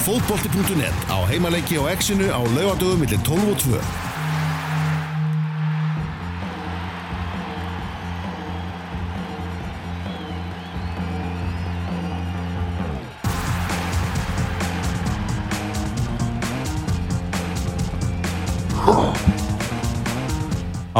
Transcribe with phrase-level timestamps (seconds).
[0.00, 4.09] Fótbolti.net á heimaleiki á exinu á laugadögum millir 12 og 2.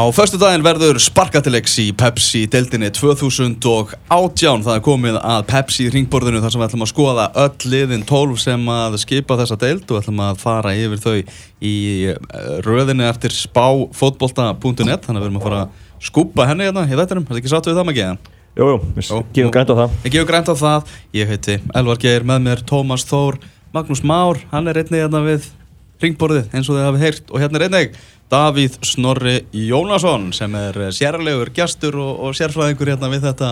[0.01, 6.39] Á förstu daginn verður sparkatilegs í Pepsi deildinni 2018 það er komið að Pepsi ringborðinu
[6.41, 9.99] þar sem við ætlum að skoða öll liðin 12 sem að skipa þessa deild og
[9.99, 11.75] ætlum að fara yfir þau í
[12.15, 12.17] eh,
[12.65, 17.27] röðinu eftir spáfótbolta.net þannig að við erum að fara að skúpa henni hérna í þettinum,
[17.27, 18.21] er þetta ekki sattu við það maður geðan?
[18.57, 19.99] Jú, jú, við gefum grænt á það.
[20.01, 23.37] Ég gefur grænt á það, ég heiti Elvar Geir með mér Tómas Þór,
[23.75, 24.41] Magnús Már.
[24.49, 25.51] Hann er einnig hérna við
[26.01, 27.29] ringborðið eins og þið hafið heyrt.
[27.29, 32.93] Og hérna er einnig Davíð Snorri Jónasson sem er eh, sérlegur gestur og, og sérfræðingur
[32.93, 33.49] hérna við þetta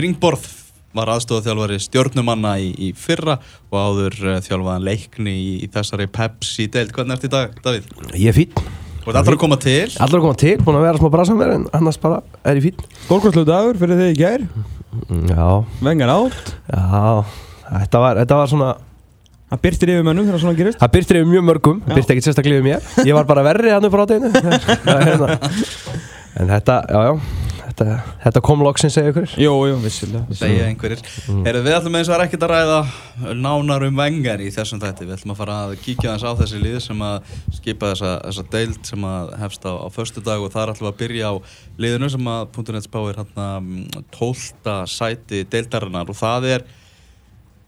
[0.00, 0.46] ringborð
[0.94, 3.34] var aðstofað stjórnumanna í, í fyrra
[3.68, 6.94] og áður uh, þjálfaðan leikni í, í þessari Pepsi deild.
[6.94, 7.90] Hvernig ert í dag, Davíð?
[8.14, 8.54] Ég er fín
[9.02, 9.90] Þú ert allra að koma til?
[9.98, 12.68] Allar að koma til, búin að vera smá brasa með en annars bara er ég
[12.70, 14.46] fín Stórkvæmslu dagur fyrir þig í gær.
[15.34, 15.48] Já,
[15.84, 16.54] Vengar átt.
[16.70, 18.72] Já Þetta var, þetta var svona
[19.54, 20.80] Það byrtir yfir mönnum þegar svona gerist.
[20.80, 22.80] Það byrtir yfir mjög mörgum, það byrti ekkert sérstaklega yfir mér.
[23.06, 24.26] Ég var bara verri hann upp á rátinu
[26.34, 27.14] En þetta, já, já
[27.74, 31.00] Þetta, þetta kom loksins segja ykkur Jú, jú, vissilega, segja einhverjir.
[31.30, 31.44] Mm.
[31.46, 32.80] Við ætlum eins og er ekkert að ræða
[33.38, 35.06] nánar um vengar í þessum þætti.
[35.08, 37.16] Við ætlum að fara að kíkja þess á þessi lið sem að
[37.56, 40.92] skipa þessa, þessa deild sem að hefst á, á förstu dag og þar ætlum við
[40.92, 41.32] að byrja á
[41.82, 42.42] liðinu sem að
[45.94, 46.64] .net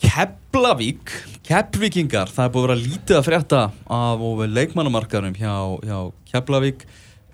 [0.02, 1.12] Keflavík,
[1.46, 3.62] Keflvíkingar, það er búið að vera lítið að frétta
[3.96, 4.24] af
[4.58, 5.54] leikmannamarkarum hjá,
[5.86, 5.98] hjá
[6.32, 6.86] Keflavík.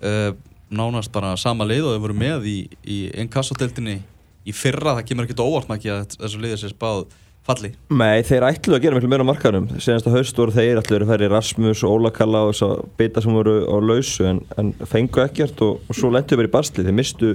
[0.03, 0.33] Uh,
[0.73, 3.99] nánast bara sama leið og þau voru með í, í inkassodeildinni
[4.43, 7.03] í fyrra, það kemur ekkert óvart makki að þessu liðið sér spáð
[7.47, 7.73] falli.
[7.91, 11.05] Nei, þeir ætluðu að gera miklu meira á markaðum Senast að haust voru þeir ætluðu
[11.05, 14.71] að færi Rasmus og Ólakalla og þess að bita sem voru á lausu en, en
[14.87, 17.33] fengu ekkert og, og svo lentuðu verið í basli Þeir mistu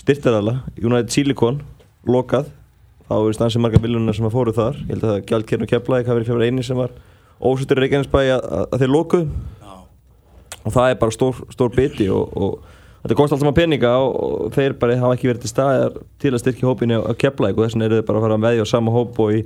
[0.00, 1.60] styrtaðala United Silicon,
[2.08, 2.48] lokað
[3.08, 4.78] þá er stansi marga miljónuna sem að fóru þar.
[4.84, 6.94] Ég held að það gjaldkernu keflaði, það verið fyrir eini sem var
[7.42, 9.48] ósuttur í Reykjanesbæ að, að, að þeir lokuðu.
[10.62, 14.12] Og það er bara stór, stór biti og, og þetta kosti alltaf maður peninga og,
[14.22, 17.64] og þeir bara hafa ekki verið til staðar til að styrkja hópinu að kepla og
[17.64, 19.42] þess vegna eru þeir bara að fara með því á sama hóp og í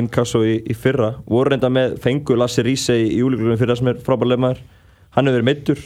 [0.00, 1.12] inkasso í, í fyrra.
[1.28, 4.64] Voru reynda með fengu Lasse Riese í júliklunum fyrra sem er frábærlega maður
[5.16, 5.84] hann hefur verið meittur,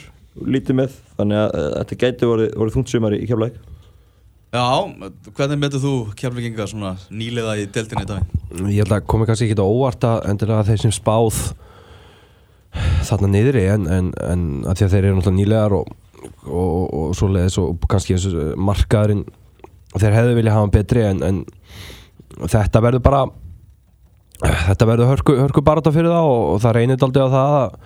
[0.55, 3.59] lítið með þannig að uh, þetta gæti voru, voru þungt sumar í, keflaug
[4.51, 4.63] Já,
[5.31, 5.93] hvernig metur þú
[6.67, 8.31] svona nýliða í deildinni í dag?
[8.67, 11.37] Ég held að komi kannski ekki á óvart að endilega þeir sem spáð
[13.07, 15.93] þarna niðri en, en, en að því að þeir eru náttúrulega nýlegar og,
[16.43, 18.17] og, og, og svoleiðis og kannski
[18.59, 19.23] markaðurinn
[19.95, 21.41] þeir hefðu vilja hafa hann betri en, en
[22.51, 23.23] þetta verður bara
[24.41, 27.79] þetta verður hörku, hörku barata fyrir það og, og það reynir aldrei á það að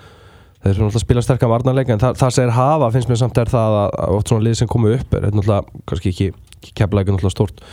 [0.65, 3.21] þeir eru náttúrulega að spila sterkar varnarleik en það, það sem er hafa finnst mér
[3.21, 6.29] samt er það að, að oft svona lið sem komu upp er náttúrulega kannski ekki,
[6.65, 7.63] ekki keflaði náttúrulega stórt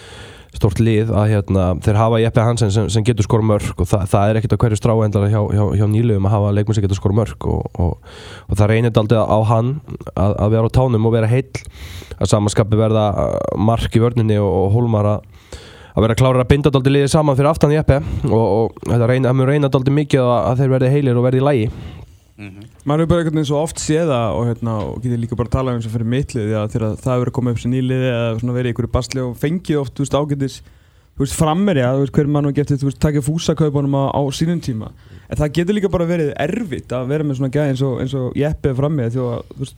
[0.53, 4.03] stórt lið að hérna, þeir hafa Jeppe Hansen sem, sem getur skor mörg og það,
[4.13, 7.01] það er ekkert að hverju stráendala hjá, hjá, hjá nýluðum að hafa leikmenn sem getur
[7.01, 8.11] skor mörg og, og,
[8.47, 9.71] og það reynir aldrei á hann
[10.13, 11.65] að, að vera á tánum og vera heill.
[12.19, 13.07] Að samanskapi verða
[13.57, 15.31] mark í vörninni og, og hólmar að
[15.93, 17.99] að vera klárar að binda aldrei liðið saman fyrir aftan Jeppe
[18.29, 19.33] og, þetta reyna
[19.69, 21.67] aldrei mikið að, að þeir verði heilir og verði í lægi
[22.37, 25.50] Maður hefur bara einhvern veginn svo oft séð það og, hérna, og getur líka bara
[25.50, 28.09] að tala um eins og fyrir mittlið að þegar það hefur komið upp sem nýliði
[28.09, 30.56] eða svona verið í einhverju basli og fengið oft veist, ágætis
[31.37, 34.88] frammerja, hver mann og getið takja fúsakaupunum á, á sínum tíma.
[35.28, 38.15] En það getur líka bara verið erfitt að vera með svona gæði eins og, eins
[38.16, 39.75] og Jeppe frammið því að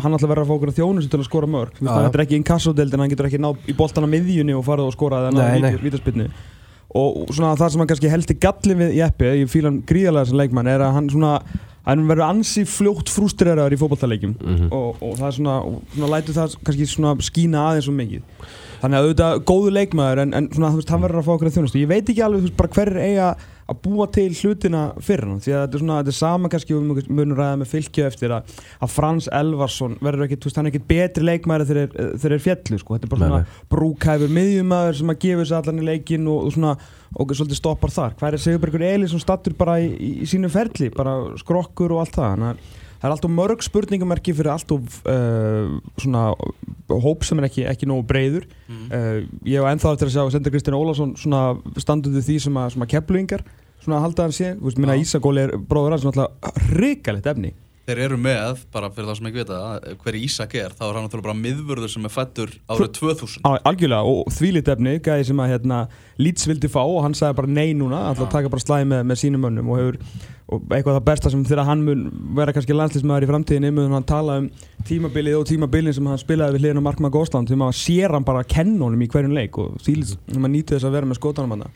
[0.00, 1.90] hann ætla að vera að fá okkur þjónu sem til að skora mörg já.
[1.90, 4.94] þetta er ekki inkassodeld en hann getur ekki ná í boltana miðjunni og farið og
[4.94, 5.22] skora
[5.82, 6.28] vítaspinni
[7.00, 10.40] og svona það sem hann kannski helsti gallin við Jeppe, ég fíla hann gríðarlega sem
[10.40, 11.34] leikmann er að hann svona
[11.86, 14.66] hann verður ansi fljótt frústreraður í fótballtaleikjum Mhm.
[14.72, 18.22] og, og það er svona, og svona lætur það kannski svona skína aðeins svo mikið
[18.80, 21.56] þannig að auðvitað góðu leikmaður en, en svona veist hann verður að fá okkur að
[21.58, 21.80] þjónustu.
[21.82, 23.30] Ég veit ekki alveg veist hver er eiga
[23.70, 26.74] að búa til hlutina fyrir hann því að þetta er svona þetta er sama kannski
[26.74, 30.66] munum- munum ræða með fylgju eftir að, að Frans Elvarsson verður ekki, þú veist hann
[30.66, 32.96] er ekki betri leikmaður þegar þeir, eru fjallu sko.
[32.98, 36.48] Þetta er bara Nei, svona brúkæfur miðjumæður sem að gefa sér allan í leikin og,
[36.48, 36.74] og svona
[37.14, 38.18] og svolítið stoppar þar.
[38.18, 42.18] Hvað er Sigurbergur Elísson stattur bara í, í, í sínu ferli bara skrokkur og allt
[42.18, 46.28] það þannig að það er alltaf mörg spurningamerki fyrir alltaf uh, svona
[46.90, 50.54] hóp sem er ekki, ekki nógu breyður uh, ég hef ennþá eftir að sjá Sender
[50.54, 51.42] Kristján Ólafsson svona
[51.80, 53.46] standuðu því sem að, að kepluingar
[53.80, 55.02] svona að halda hann sé, þú veist, minna Já.
[55.06, 57.52] Ísagóli er bróður hans náttúrulega hrikalegt efni.
[57.90, 60.98] Þeir eru með, bara fyrir það sem ekki vita það, hver Ísak er, þá er
[60.98, 63.40] hann náttúrulega bara miðvörður sem er fættur árið 2000.
[63.42, 65.80] Á, algjörlega og þvílít efni, gæði sem að hérna,
[66.20, 69.02] Leeds vildi fá og hann sagði bara nei núna alltaf að taka bara slæði með,
[69.10, 69.98] með sínum mönnum og hefur
[70.50, 72.00] og eitthvað það besta sem þegar hann mun
[72.38, 74.48] vera kannski landslýsmaður í framtíðinni mun hann tala um
[74.88, 78.26] tímabilið og tímabilið sem hann spilaði við hliðin á Markma Gósland þegar maður sér hann
[78.26, 80.40] bara kennónum í hverjum leik og þvílít, mm.
[80.40, 81.68] maður nýtið þess að vera með skótanum hann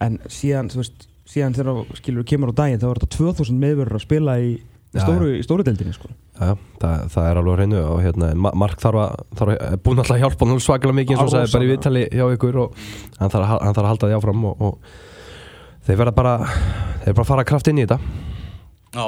[0.00, 4.04] en síðan, veist, síðan þegar skilur kemur á daginn þá er þetta 2000 meðverður að
[4.06, 4.50] spila í,
[4.90, 6.08] Já, stóru, í stóru deildinni sko.
[6.40, 9.82] Já, það, það er alveg hreinu og hérna, Ma- Mark þarf að, þarf að er
[9.84, 12.24] búinn alltaf að hjálpa hann svakalega mikið eins og Á, sagði bara í viðtali hjá
[12.34, 12.80] ykkur og
[13.20, 14.96] hann þarf að, hann þarf að halda því áfram og, og
[15.86, 16.36] þeir verða bara
[17.04, 18.00] þeir bara að fara kraft inn í þetta
[18.90, 19.04] Já,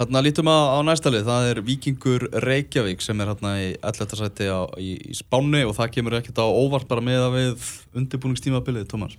[0.00, 4.16] þarna lítum að á næsta lið, það er Víkingur Reykjavík sem er hérna í 11.
[4.18, 7.68] sæti á, í, í Spáni og það kemur ekkert á óvart bara með að við
[8.00, 9.14] undirbúningstímabilið, Tómas.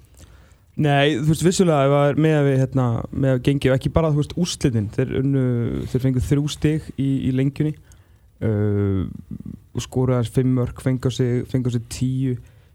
[0.74, 3.76] Nei, þú veist, vissulega ef það er með að við hérna, með að gengi og
[3.78, 5.44] ekki bara, þú veist, úrslitin þeir, unnu,
[5.92, 7.76] þeir fengu þrjú stig í, í lengjunni
[8.44, 9.04] uh,
[9.78, 12.34] og aðeins fimm mörg fengu á sig, sig tíu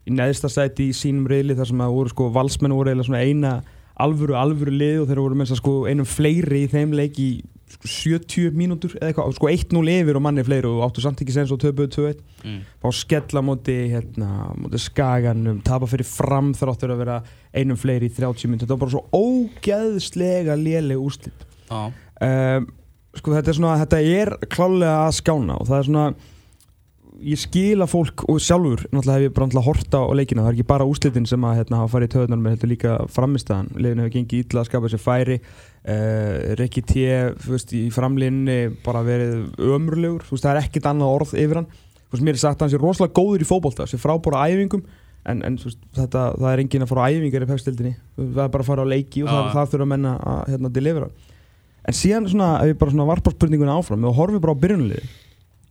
[0.09, 3.25] í neðsta sæti í sínum reyli þar sem að voru sko, valsmenn voru eiginlega svona
[3.27, 3.53] eina
[3.99, 7.29] alvöru, alvöru lið og þeir voru með sko einum fleiri í þeim leik í
[7.69, 11.35] sko, 70 mínútur eða eitthvað, sko 1-0 yfir og manni fleiri og áttu samt ekki
[11.35, 12.61] sens og töpuðu 2-1 Mm.
[12.79, 17.17] fá skella móti, hérna, móti skaganum, tapa fyrir fram þráttur að vera
[17.51, 21.47] einum fleiri í 30 minn þetta var bara svo ógeðslega léleg úrslit.
[21.69, 21.91] Já,
[22.23, 22.69] um,
[23.19, 26.07] sko þetta er svona, þetta er klálega að skána og það er svona
[27.19, 30.51] ég skil að fólk og sjálfur náttúrulega hef ég bara náttúrulega horta á leikina það
[30.51, 33.71] er ekki bara úrslitin sem að hérna, hafa farið í töðunar með þetta líka framistæðan
[33.75, 37.07] liðin hefur gengið illa að skapa sér færi uh, Rikki T
[37.81, 41.69] í framlinni bara verið ömurlegur veist, það er ekkit annað orð yfir hann.
[42.13, 44.85] Veist, mér er sagt að hann sé rosalega góður í fótbolta sé frábóra æfingum
[45.27, 48.55] en, en veist, þetta, það er engin að fara á æfingar í pefstildinni það er
[48.55, 49.35] bara að fara á leiki og Já.
[49.35, 51.11] það, það þurfa menna að hérna, delivera
[51.89, 55.05] en síðan svona, ef ég bara varpa spurninguna áfram og horfi bara á byrjunliði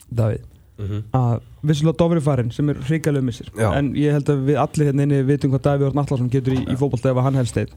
[0.08, 0.46] Davíð
[0.78, 3.50] að vissulega Dofri farin sem er hrigalega missir.
[3.58, 3.72] Já.
[3.74, 6.62] en ég held að við allir hérna inni vitum hvað Davíð Orn Allarsson getur í,
[6.70, 7.74] í fótbolta ef hann helst eitt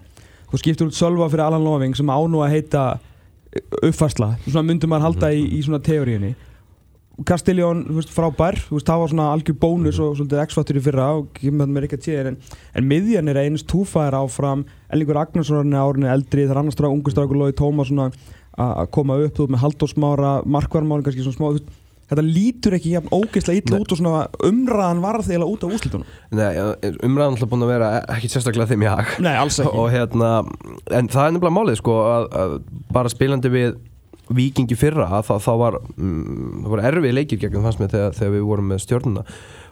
[0.51, 2.85] þú skiptur út Sölva fyrir Alan Loving sem á nú að heita
[3.83, 6.35] uppfærsla, svona myndum maður halda í, í svona teóriunni
[7.27, 8.57] Castelljón, þú veist, frábær.
[8.71, 11.99] Það var svona algjör bónus og svolítið x-faktur í fyrra og kemur þetta með ekki
[11.99, 12.39] að sé en,
[12.79, 14.63] en miðjan er eins túfæðir áfram.
[14.89, 18.09] Ellingur Agnarsson er árinu eldri það er annars stráð, ungu strákur Lói svona
[18.57, 19.37] að koma upp.
[19.37, 21.61] Þú með Halldór Smára markvarmálin kannski svona smá
[22.11, 23.81] þetta lítur ekki jafn ógeðslega Nei.
[23.81, 26.51] út og svona umræðan varð eiginlega út af úslitunum Nei,
[27.07, 30.33] umræðan alltaf búin að vera ekki sérstaklega þeim í hag Nei, alls ekki og hérna,
[30.91, 32.57] en það er nefnilega málið sko að, að
[32.97, 33.79] bara spilandi við
[34.31, 38.13] vikingi fyrra að það, það var mm, það voru erfið leikir gegn fannst mér þegar,
[38.15, 39.25] þegar við vorum með stjórnuna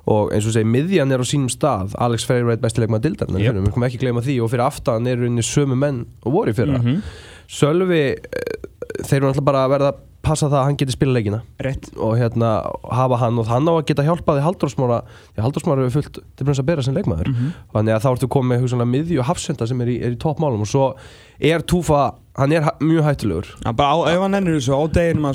[0.09, 3.39] og eins og segi, miðjan er á sínum stað Alex Freyr veit besti leikmaður dildarinn
[3.45, 3.59] Yep.
[3.69, 6.59] við komum ekki gleyma því og fyrir aftan er rauninni sömu menn og voru í
[6.59, 7.03] fyrra Mhm.
[7.49, 8.59] Sölvi, eh,
[9.07, 11.41] þeir eru alltaf bara að verða að passa það að hann geti spila leikina.
[11.63, 11.91] Rétt.
[11.97, 12.51] Og hérna
[12.91, 15.01] hafa hann og hann á að geta hjálpaði Halldórsmára
[15.37, 17.31] því Halldórsmára er fullt til brunns að bera sem leikmaður.
[17.33, 17.53] Mhm.
[17.75, 20.65] þannig að þá ertu komið með miðju og hafsenda sem er í, í toppmálum.
[20.65, 20.95] Og svo
[21.41, 23.49] er Túfa, hann er hæ- mjög hættulegur.
[23.65, 25.27] Já, bara á, ef hann ennir þessu á deginum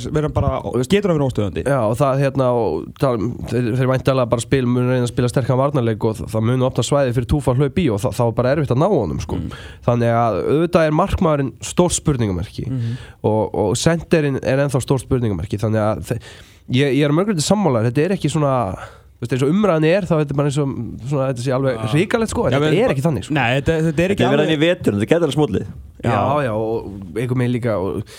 [0.93, 1.63] getur að vera óstöðandi.
[1.67, 5.31] Já og það hérna og, það, þeir, þeir væntalega bara spil mun reyna að spila
[5.31, 8.29] sterkan varnarleik og það, það mun opna svæði fyrir Túfa hlaup í og það, það
[8.31, 9.39] var bara erfitt að ná honum sko.
[9.85, 12.65] þannig að auðvitað er markmaðurinn stór spurningamerki
[13.23, 15.59] og, og senderinn er ennþá stór spurningamerki.
[15.61, 16.13] Þannig að
[16.71, 18.53] ég, ég er mörgulegt sammálar, þetta er ekki svona
[19.23, 20.73] þú veist, eins og umræðan er þá er þetta bara eins og
[21.07, 21.85] svona, þetta sé alveg Já.
[21.93, 23.35] hrikalegt sko, en þetta er ekki þannig sko.
[23.37, 25.67] Nei, þetta, þetta er ekki Þetta er verið hann í vetur, þetta getur alveg smóllið
[26.03, 28.17] já, já, og einhver megin líka og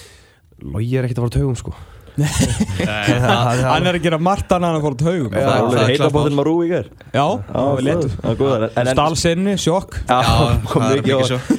[0.64, 1.74] logi er ekkert að fara á taugum sko
[2.14, 5.30] Hann er að gera margt annað en að fóra til haugum.
[5.32, 5.64] Það er það.
[5.64, 6.86] Alveg er heita klart bóttin maður rúi í gær.
[7.14, 7.88] Já, það
[8.30, 8.66] er góðar.
[8.68, 9.98] En- en- Stalsinni, sjokk.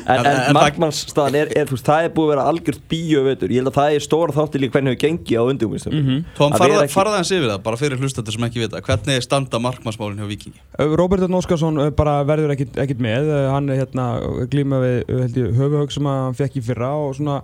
[0.05, 0.15] Er.
[0.15, 2.45] En, markmannsstaðan er, er, þú veist, það er búið að vera
[2.95, 6.03] í vetur Ég held að það er stóra þáttir líka hvernig hefur gengið á mm
[6.05, 6.23] -hmm.
[6.37, 8.81] Tom, Að farða hans yfir það, bara fyrir hlustendur sem ekki vita.
[8.81, 10.59] Hvernig standa markmannsmálinn hjá Víkingi?
[10.77, 13.49] Robert Örn Óskarsson bara verður ekkit, ekkit með.
[13.51, 14.19] Hann er hérna
[14.49, 17.41] glíma við uh, held ég, höfuhög sem að hann fekk í fyrra og svona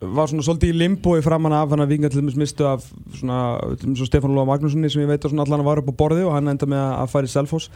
[0.00, 2.84] var svona svolítið í limboi framan af hann að vinga til dæmis mistu af
[3.18, 3.40] svona,
[3.76, 5.94] til dæmis svo Stefán Lóa Magnússoni sem ég veit að svona allan var upp á
[6.00, 7.70] borði og hann enda með að- fara í Selfoss.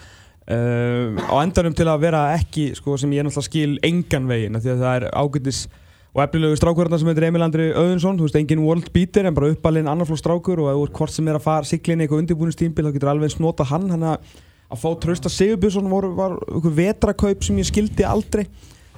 [0.45, 4.63] Uh, á endanum til að vera ekki sko, sem ég náttúrulega skil engan veginn af
[4.65, 5.61] því að það er ágætis
[6.15, 9.49] og efnilegu strákurinn sem heitir Emil Andri Öðunsson þú veist, engin world beater en bara
[9.55, 13.13] uppalinn annarflóð strákur og ef hvort sem er að fara siglinni eitthvað undirbúinustímbil þá getur
[13.15, 13.89] alveg eins nota hann.
[13.91, 14.37] Hann að,
[14.69, 18.45] að fá Trausta Sigurbjörnsson var, var einhver vetrakaup sem ég skildi aldrei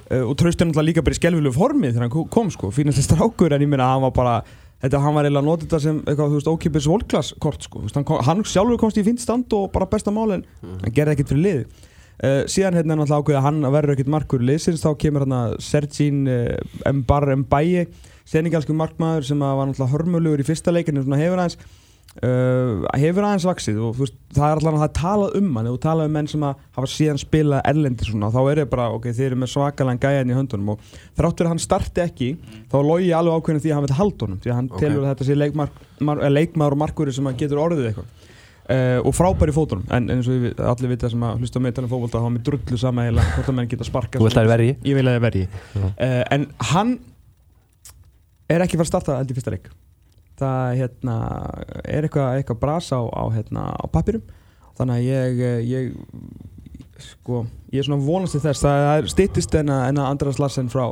[0.07, 3.55] og Trausti er náttúrulega líka bara í skelvilegu formi þegar hann kom, sko, fínasti strákur
[3.55, 4.37] en ég meina að hann var bara
[4.77, 7.79] Þetta, hann var eiginlega að nota þetta sem eitthvað, þú veist, ókipis volklass kort, sko,
[7.95, 11.15] hann, kom, hann sjálfur komst í fínt stand og bara besta mál en hann gerði
[11.15, 14.83] ekkert fyrir liði uh, síðan hérna er náttúrulega ákveðið að hann verður ekkert markur liðsins
[14.83, 17.87] þá kemur hérna Sergín uh, Mbar Mbæi
[18.29, 21.57] seningalsku markmaður sem að var náttúrulega hörmulugur í fyrsta leikinu svona hefur aðeins
[22.25, 25.69] uh, hefur aðeins vaksið og veist, það er alltaf að tala um hann.
[25.71, 29.05] Og tala um menn sem hafa síðan spilað erlendi svona, þá er það bara, ok,
[29.17, 30.77] þeir eru með svakalega gæjan í höndunum og
[31.17, 32.29] þráttur að hann starti ekki,
[32.71, 34.79] þá logi ég alveg ákveðin því að hann vil halda honum, því að hann Ok.
[34.83, 35.69] telur að þetta sé leikmar,
[36.01, 38.13] eh, leikmaður og markuri sem getur orðið eitthvað.
[38.67, 39.85] Uh, og frábær í fótunum.
[39.95, 42.33] En eins og við, allir vita sem að hlusta mig tala um fótbolta þá er
[42.35, 44.57] mér drullu sama heila hvort að menn geta sparkað Þú vilt að það
[46.73, 46.99] hann
[48.51, 48.75] er ekki
[50.37, 51.15] það hérna,
[51.83, 54.23] er eitthvað, eitthvað bras á, á, hérna, á pappirum
[54.77, 59.57] þannig að ég, eh, ég sko, ég er svona vonast til þess það er styttist
[59.57, 60.85] en að, en að Andras Larsen frá,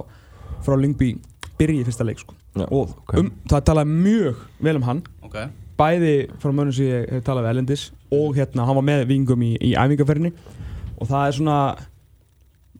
[0.65, 1.15] frá Lyngby
[1.59, 2.35] byrji í fyrsta leik sko.
[2.55, 3.15] Já, og ok.
[3.19, 5.37] um, það talaði mjög vel um hann Ok,
[5.79, 9.43] bæði frá mönnum sem ég hef talað við Elendis og hérna, hann var með vingum
[9.43, 10.31] í, í æfingarferðinni
[10.95, 11.57] og það er svona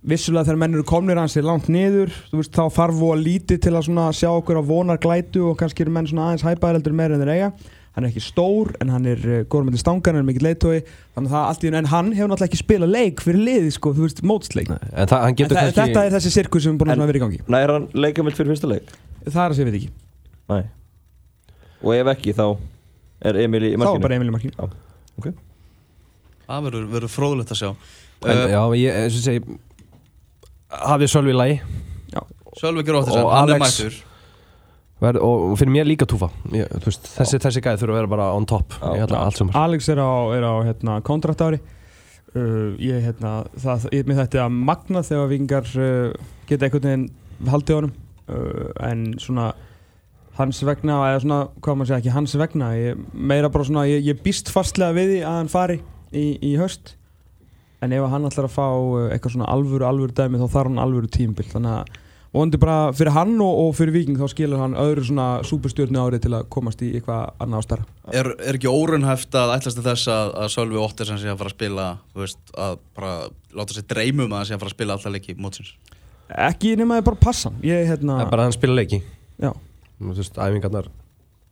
[0.06, 3.62] vissulega þegar menn eru komnir hans er langt niður, þú veist, þá þarf og lítið
[3.66, 6.94] til að sjá okkur á vonar glætu og kannski eru menn svona aðeins hæpaðir heldur
[6.98, 7.50] meira en þeir eiga.
[7.96, 10.44] Hann er ekki stór en hann er uh, góður með til stangan, hann er mikill
[10.44, 10.82] leitói
[11.16, 13.70] þannig að það allt í einu, en hann hefur náttúrulega ekki spilað leik fyrir liði,
[13.72, 14.68] sko, þú veist, mótsleik.
[14.74, 16.92] En En það, hann getur það, kannski þetta er þessi sirkus sem er búin að
[16.92, 17.40] En- svona vera í gangi.
[17.48, 18.92] Nei, er hann leikamild fyrir fyrsta leik?
[19.26, 19.90] það er að sé við ekki,
[20.52, 20.62] Nei.
[21.86, 22.46] Og ef ekki þá
[23.32, 23.96] er Emil í þá markinu.
[23.96, 25.36] er bara Emil í markinu.
[26.46, 27.70] Það verður, verður fróðulegt að sjá.
[28.26, 29.58] En, uh, Já, ég, eins og segi
[30.72, 31.58] Hafið Sölvi í lagi?
[32.56, 34.04] Sölvi Gróttis, Og hann er Alex- mættur.
[35.04, 36.30] Verð, og fyrir mér líka túfa.
[36.56, 39.32] Ég, veist, þessi, þessi gæði þurfa að vera bara on top Já.
[39.36, 44.22] sem Alex er á, er á hérna, kontrakt ári uh, ég hérna það, ég, með
[44.24, 46.14] þetta að magna þegar vingar uh,
[46.48, 47.06] geta einhvern veginn
[47.52, 47.94] haldið honum.
[48.26, 49.52] Uh, en svona
[50.40, 54.00] hans vegna, eða svona, hvað maður segja ekki hans vegna, ég, meira bara svona ég,
[54.08, 55.78] ég býst fastlega við því að hann fari
[56.12, 56.96] í, í höst
[57.84, 60.84] en ef hann ætlar að fá uh, eitthvað svona alvöru, alvöru dæmi þá þarf hann
[60.84, 62.01] alvöru tímbil þannig að
[62.36, 66.25] vondi bara fyrir hann og, og fyrir Viking þá skilur hann öðru svona superstjórnu árið
[66.25, 70.12] til að komast í eitthvað annað ástæra er, er ekki órunhæft að ætlast til þess
[70.12, 73.13] að, að Sölvi Óttersen sé að fara að spila þú veist, að bara
[73.55, 75.72] láta sér dreymum að hann sé að fara að spila alla leiki mótsins?
[76.50, 79.01] Ekki nema að bara passa ég hérna Það er bara að hann spila leiki.
[79.39, 79.51] Já.
[79.96, 80.91] Þú veist, æfingarnar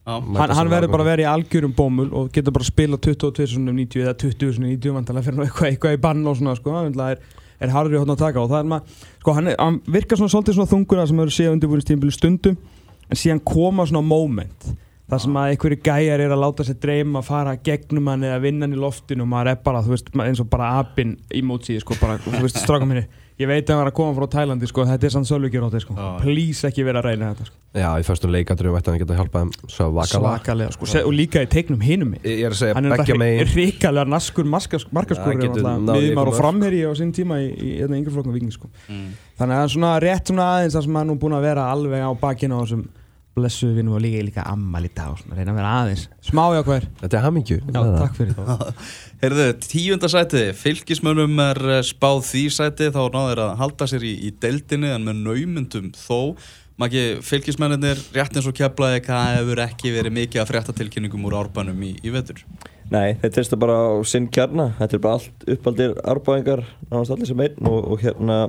[0.07, 3.47] hann, hann verður bara að vera í algjörum bómul og getur bara að spila 22
[3.53, 6.75] sinni 90 eða 20 sinni 90 vantarlega fyrir eitthvað, eitthvað í bann og svona sko,
[6.75, 7.21] hann er,
[7.63, 10.19] er harður í hóttan að taka og það er maður, sko hann, er, hann virkar
[10.19, 12.59] svona svolítið svona þunguna sem eru séð undirbúinistímbili stundum
[13.07, 14.73] en síðan koma svona moment
[15.13, 18.43] þar sem að einhverju gæjar er að láta sér dreyma að fara gegnum hann eða
[18.43, 21.43] vinna hann í loftinu og maður er bara, þú veist, eins og bara apinn í
[21.45, 23.03] mótsíði, sko, bara, þú veist, stráka minni
[23.41, 25.67] ég veit að hann var að koma frá Tælandi, sko, þetta er sann sölvíkjur á
[25.73, 26.07] þetta, sko, Já.
[26.21, 29.43] please ekki vera að reyna þetta, sko, Já, í fyrstum leikandru vætti hann geta hjálpað
[29.47, 32.11] þeim svo vakalega svakalega, sko, Se- og líka í teiknum hinum.
[32.13, 33.41] Mig Ég er að segja hann er beggja megin.
[33.41, 37.39] náttúrulega ríkalega naskur markaskur Ja, hann getur náð í miðjumar og framherji á sín tíma
[37.41, 38.69] í, í, í yngreflokknum viking sko.
[38.87, 39.07] mm.
[39.39, 41.47] þannig að það er svona rétt svona aðeins það sem hann er nú búin að
[41.49, 42.85] vera alveg á bakinu á þessum
[43.33, 45.33] blessu vinnu og líka líka ammal í dag og svona.
[45.39, 47.57] Reyna að vera aðeins smá jákvæður Þetta er hamingju.
[47.65, 48.35] Já, takk fyrir.
[48.37, 48.61] það
[49.23, 54.09] Heyrðu, tíunda sæti, fylgismönnum er eh, spáð því sæti þá náður að halda sér í,
[54.27, 56.35] í deildinni en með naumundum þó.
[56.83, 61.37] Maki, fylgismennir rétt eins og keflaði hvað hefur ekki verið mikið að frétta tilkynningum úr
[61.39, 62.43] árbænum í, í vetur.
[62.91, 64.73] Nei, þeir treysta bara á sinn kjarna.
[64.81, 68.41] Þetta er bara allt uppaldir árbæðingar nánast allir sem einn og, og hérna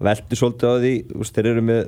[0.00, 0.94] veldi svolítið á því.
[1.28, 1.82] Þeir eru með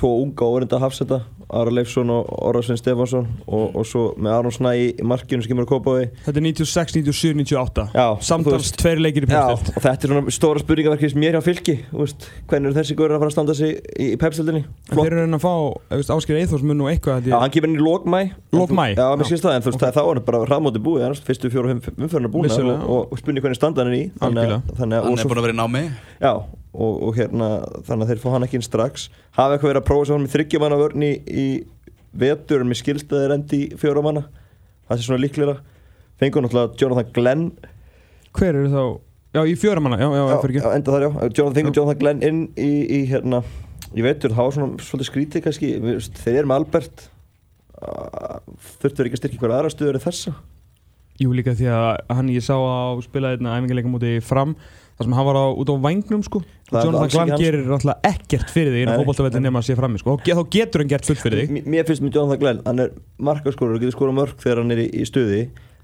[0.00, 1.22] tvo unga órinda hafsenda
[1.52, 5.66] Ara Leifsson og Orasvein Stefansson og, og svo með Aron Snæ í markinu sem kemur
[5.66, 9.28] að kópa á því þetta er 96, 97, 98 Já, samtals veist- tveir leikir í
[9.28, 12.28] Já, pepstöld og þetta er svona stóra spurningaverkið sem ég er hjá fylki þú veist,
[12.48, 14.62] Hvernig eru þessi góður að fara að standa sig í, í pepsildinni?
[14.94, 15.52] þeir eru reyna að fá
[16.16, 18.22] Ásker Eithors mun nú eitthvað Já, hann kemur inn í lók mæ
[18.56, 18.96] Lok maí?
[18.96, 21.52] Já, mér skilst það, en þú veist, þá er hann bara hraðmóti búið annars fyrstu
[21.52, 22.80] fjóru og búin Vissulega.
[22.80, 27.02] og, og, og spurning hvernig standa hann er í þannig, að- Að- og er að
[27.02, 27.48] og, hérna
[27.84, 29.08] þannig að þeir fá hann ekki inn strax.
[29.36, 31.46] Hafa eitthvað verið að prófa sér hann með þryggjumanna vörn í, í
[32.12, 34.24] vetur að þeir endi í fjóra manna.
[34.88, 35.56] Það sé svona líklega
[36.20, 37.52] fengur náttúrulega Jonathan Glenn.
[38.32, 38.84] Hver eru þá?
[39.32, 42.72] Já í fjöramanna já já, já, enda þar já, Jonathan, fengur Jonathan Glenn inn í,
[42.84, 43.40] í hérna
[43.96, 45.70] í vetur, það var svona svolítið skrítið kannski.
[46.20, 47.06] Þeir eru með Albert.
[47.82, 50.34] Þurftu þeir ekki að styrkja hverja aðra stuður en þessa?
[51.22, 54.54] Jú líka því að hann ég sá á spila einna æfingarleika múti fram
[54.98, 56.42] þar sem hann var á, út á vangnum sko
[57.12, 57.42] Glenn hans.
[57.42, 59.44] gerir alltaf ekkert fyrir þig inn á nei.
[59.46, 61.86] nema að sé frammi sko og ge- þá getur hann gert fullt fyrir þig Mér
[61.88, 64.88] finnst með Jonathan Glenn, hann er markaskorur og getur skorað mörg þegar hann er í,
[64.92, 65.42] í stuði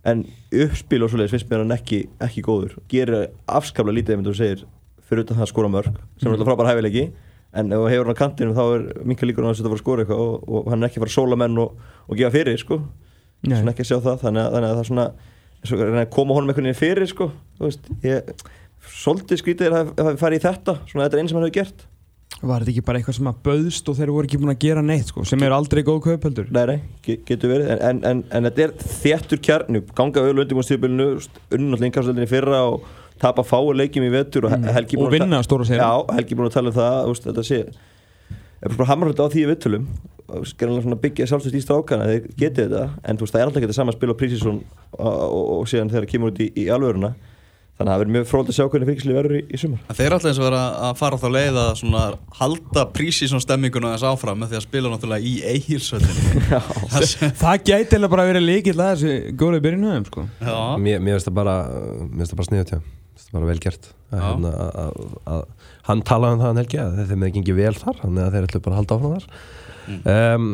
[0.08, 0.24] en
[0.64, 4.66] uppspil og svoleiðis finnst mér hann ekki, ekki góður gerir afskaplega lítið ef þú segir
[5.08, 7.04] fyrir utan það að skora mörg sem er alltaf frábær hæfileiki
[7.58, 9.82] en ef þú hefur hann á kantinum þá er minka líkur þess að fara að
[9.82, 11.78] skora eitthvað og, og hann er ekki að fara að sóla menn og,
[12.08, 12.76] og gefa fyrir sko.
[13.46, 16.52] Svona ekki að sjá það þannig að, þannig að það er svona að koma honum
[16.52, 17.30] veginn fyrir sko.
[17.62, 18.32] Veist, ég,
[18.86, 21.86] svolítið skrítið að hafa farið í þetta svona þetta er einn sem hann hefur gert.
[22.38, 24.82] Var þetta ekki bara eitthvað sem að bauðst og þeir voru ekki búin að gera
[24.84, 28.20] neitt sko, sem eru aldrei góð kaupöldur Nei, nei, ge- getur verið en, en, en,
[28.36, 31.06] en þetta er þéttur kjarnu ganga auðvitað undir múin stíðbylunu
[31.56, 32.84] unnum alltaf innkastöldinni fyrra og
[33.18, 34.68] tapa fáu leikjum í vetur og mm.
[34.76, 37.64] Helgi Og vinna stóra sér Já, Helgi búin að tala um það úst, þetta sé
[39.08, 39.44] hluti á því
[40.60, 43.68] gerðanlega svona byggja sjálfstöðst í strákana þeir getið þetta, en veist það er alltaf ekki
[43.68, 46.48] þetta sama að spila á Prísísson og, og, og síðan þegar það kemur út í,
[46.52, 47.12] í alvöruna
[47.78, 49.82] þannig að það verður mjög fróld að sjá hvernig fylgisli verður í, í sumar.
[49.86, 52.02] En Þeir alltaf eins og vera að fara þá leið að svona
[52.40, 56.62] halda prísísson stemminguna þess áfram með því að spila náttúrulega í eigilsvöldinni
[57.42, 60.24] Það gæti eða bara verið líkill að þessi góðlega byrjun höfum sko.
[60.42, 61.54] Já, Mér, mér finnst það bara
[62.18, 62.82] bara sniðut, Mér
[63.14, 63.88] finnst það bara vel gert.
[64.08, 67.58] Að, hérna, að, að, að, hann talaði um það hann helgi að þeim hefði gengið
[67.62, 69.30] vel þar þannig að þeir ætlu bara að halda áfram þar.
[69.88, 70.48] Um,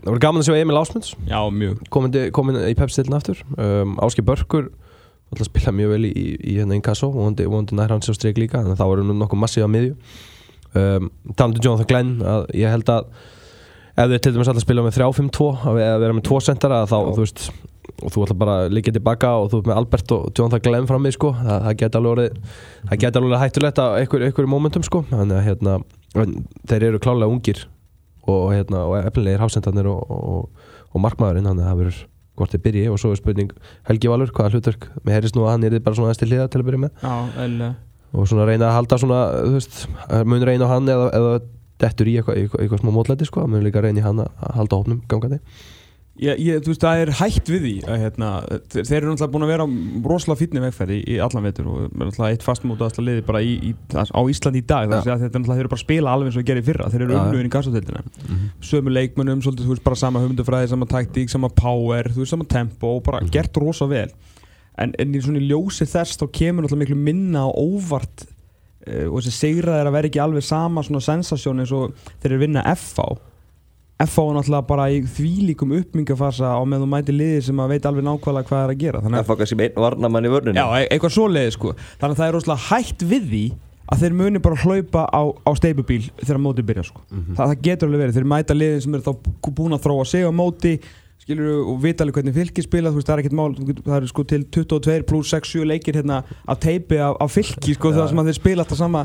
[0.00, 1.10] Það voru gaman að sjá Emil Ásmunds.
[1.28, 1.80] Já, mjög.
[1.92, 3.40] Komin, komin í pepstilin aftur.
[3.60, 4.70] Um, Áski Börkur
[5.30, 8.14] alltaf spila mjög vel í, í, í hérna Inkasso og vondi, vondi nær hans á
[8.16, 9.96] streik líka þannig að það voru nú nokkuð massíð á miðju.
[10.70, 13.08] Um, talandi um Jonathan Glenn að ég held að
[14.00, 16.82] ef þið til dæmis alltaf spila með 3-5-2 að ve- að vera með 2 sendara
[16.88, 17.42] þá þú veist
[18.00, 21.10] og þú ætla bara að liggja tilbaka og þú með Albert og Jonathan Glenn frammi
[21.12, 21.32] sko.
[21.36, 22.38] Það, það geti alveg orðið
[22.90, 25.02] það geti alveg hættulegt einhver, einhverjum momentum sko.
[25.10, 25.74] Þannig að hérna
[26.70, 27.64] þeir eru klálega ungir
[28.30, 32.00] og, hérna, og efnilegir hafsendarnir og, og, og markmaðurinn þannig að það verður
[32.40, 33.52] hvort þeir byrji og svo er spurning
[33.88, 36.50] Helgi Valur, hvaða hlutverk mér heyrðist nú að hann er bara svona aðeins til hliða
[36.50, 36.92] til að byrja með?
[37.04, 37.72] Já,
[38.10, 39.18] og svona reyna að halda svona
[39.54, 39.82] veist,
[40.26, 41.34] mun reyna á hann eða, eða
[41.80, 44.80] dettur í eitthvað, eitthvað, eitthvað smá mótlæti sko, mun líka reyna í hann að halda
[44.80, 45.38] hópnum gangandi
[46.20, 48.30] Ég, ég, þú veist, það er hægt við því að, hérna,
[48.68, 49.66] þeir, eru náttúrulega búin að vera
[50.10, 53.54] rosalega fínni vegferð í, í allan veitur og náttúrulega eitt fastmóta aðsla liði bara í,
[53.70, 54.90] í, á Íslandi í dag.
[54.90, 56.88] Þess að þetta er náttúrulega, þeir eru bara að spila alveg eins og í fyrra.
[56.92, 57.20] Þeir eru já.
[57.22, 58.02] umlugin í gassatöldina
[58.68, 62.48] sömu leikmönnum, svolítið, þú veist, bara sama hugmyndufræði sama taktík, sama power, þú veist, sama
[62.52, 64.10] tempo og bara gert rosa vel.
[64.76, 69.22] En, en í svona ljósi þess þá kemur náttúrulega miklu minna á óvart uh, og
[69.22, 72.64] þessi sigrað er að vera ekki alveg sama svona sensasjón eins og þeir eru vinna
[72.76, 73.08] FH
[74.00, 77.88] FH er náttúrulega bara í þvílíkum uppmyngafasa á með þú mæti liði sem að veit
[77.90, 79.02] alveg nákvæmlega hvað er að gera.
[79.04, 81.74] Þannig Það fá kannski með einn varnamann í vörninu Já, e- eitthvað svoleiði sko.
[82.00, 83.42] Þannig að það er rosalega hægt við því
[83.90, 87.04] að þeir muni bara hlaupa á, á steipubíl þegar mótið byrja sko.
[87.10, 89.12] Það, það getur alveg verið, þeir mæta liðin sem eru þá
[89.60, 90.74] búin að þróa sig á móti
[91.30, 93.54] skilur og vita alveg hvernig fylki spila þú veist það er ekkert mál,
[93.86, 97.92] það er sko til 22 pluss 6-7 leikir hérna af teipi af, af fylki sko
[97.94, 99.04] það sem að þeir spila alltaf sama,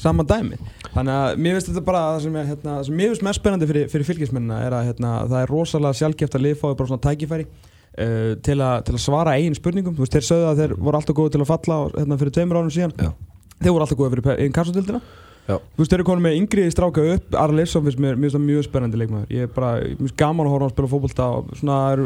[0.00, 0.60] sama dæmi.
[0.94, 3.70] Þannig að mér finnst þetta bara það sem, er, hérna, sem mér finnst mest spennandi
[3.70, 7.04] fyrir, fyrir fylkismennina er að hérna, það er rosalega sjálfgeft að lið fái bara svona
[7.08, 9.98] tækifæri uh, til, a, til að svara eigin spurningum.
[9.98, 12.62] Þú veist þeir sögðu að þeir voru alltaf góði til að falla hérna, fyrir tveimur
[12.62, 12.96] árum síðan.
[12.98, 13.12] Já.
[13.58, 15.04] þeir voru alltaf góði fyrir einn kassutildina
[15.44, 15.58] Já.
[15.58, 18.64] þú veist þeir eru konum með yngri stráka upp Arla Leifsson finnst mér, það mjög
[18.64, 19.34] spennandi leikmaður.
[19.34, 22.02] Ég er bara, mér finnst gaman að horfa á að spila fótbolta og svona, er,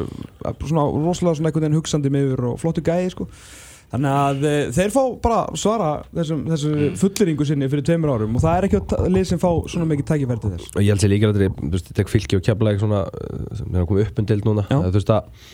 [0.64, 3.28] svona rosalega svona einhvern veginn hugsandi meður og flottu gæði sko.
[3.88, 8.42] Þannig að e, þeir fá bara svara þessum, þessu fulleringu sinni fyrir tveimur árum og
[8.44, 10.74] það er ekki að lið sem fá svona mikið tækifæri til þess.
[10.74, 13.70] Og ég held sér líka að þetta er tek fylki og kefla svona uh, sem
[13.72, 14.66] er að koma upp um dild núna.
[14.68, 14.76] Já.
[14.82, 15.48] þú veist að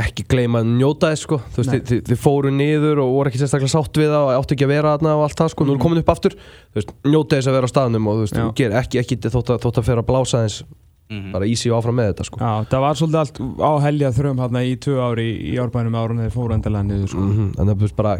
[0.00, 3.32] ekki gleyma að njóta þess sko þú veist þið, þið, þið fóru niður og voru
[3.32, 5.66] ekki sérstaklega sátt við það og áttu ekki að vera þarna og allt það sko
[5.68, 8.26] nú er komin upp aftur þú veist njóta þess að vera á staðnum og þú
[8.26, 10.64] veist þú ger ekki ekki þótt að, þótt að fyrir að blása þess
[11.12, 11.32] Mhm.
[11.32, 14.38] bara ísi og áfram með þetta sko Já, það var svolítið allt á helja þröm
[14.40, 17.20] hérna í tvö ári í árbænum árun þegar fóru endalega niður sko.
[17.20, 17.50] mm -hmm.
[17.58, 18.14] þannig að þú veist bara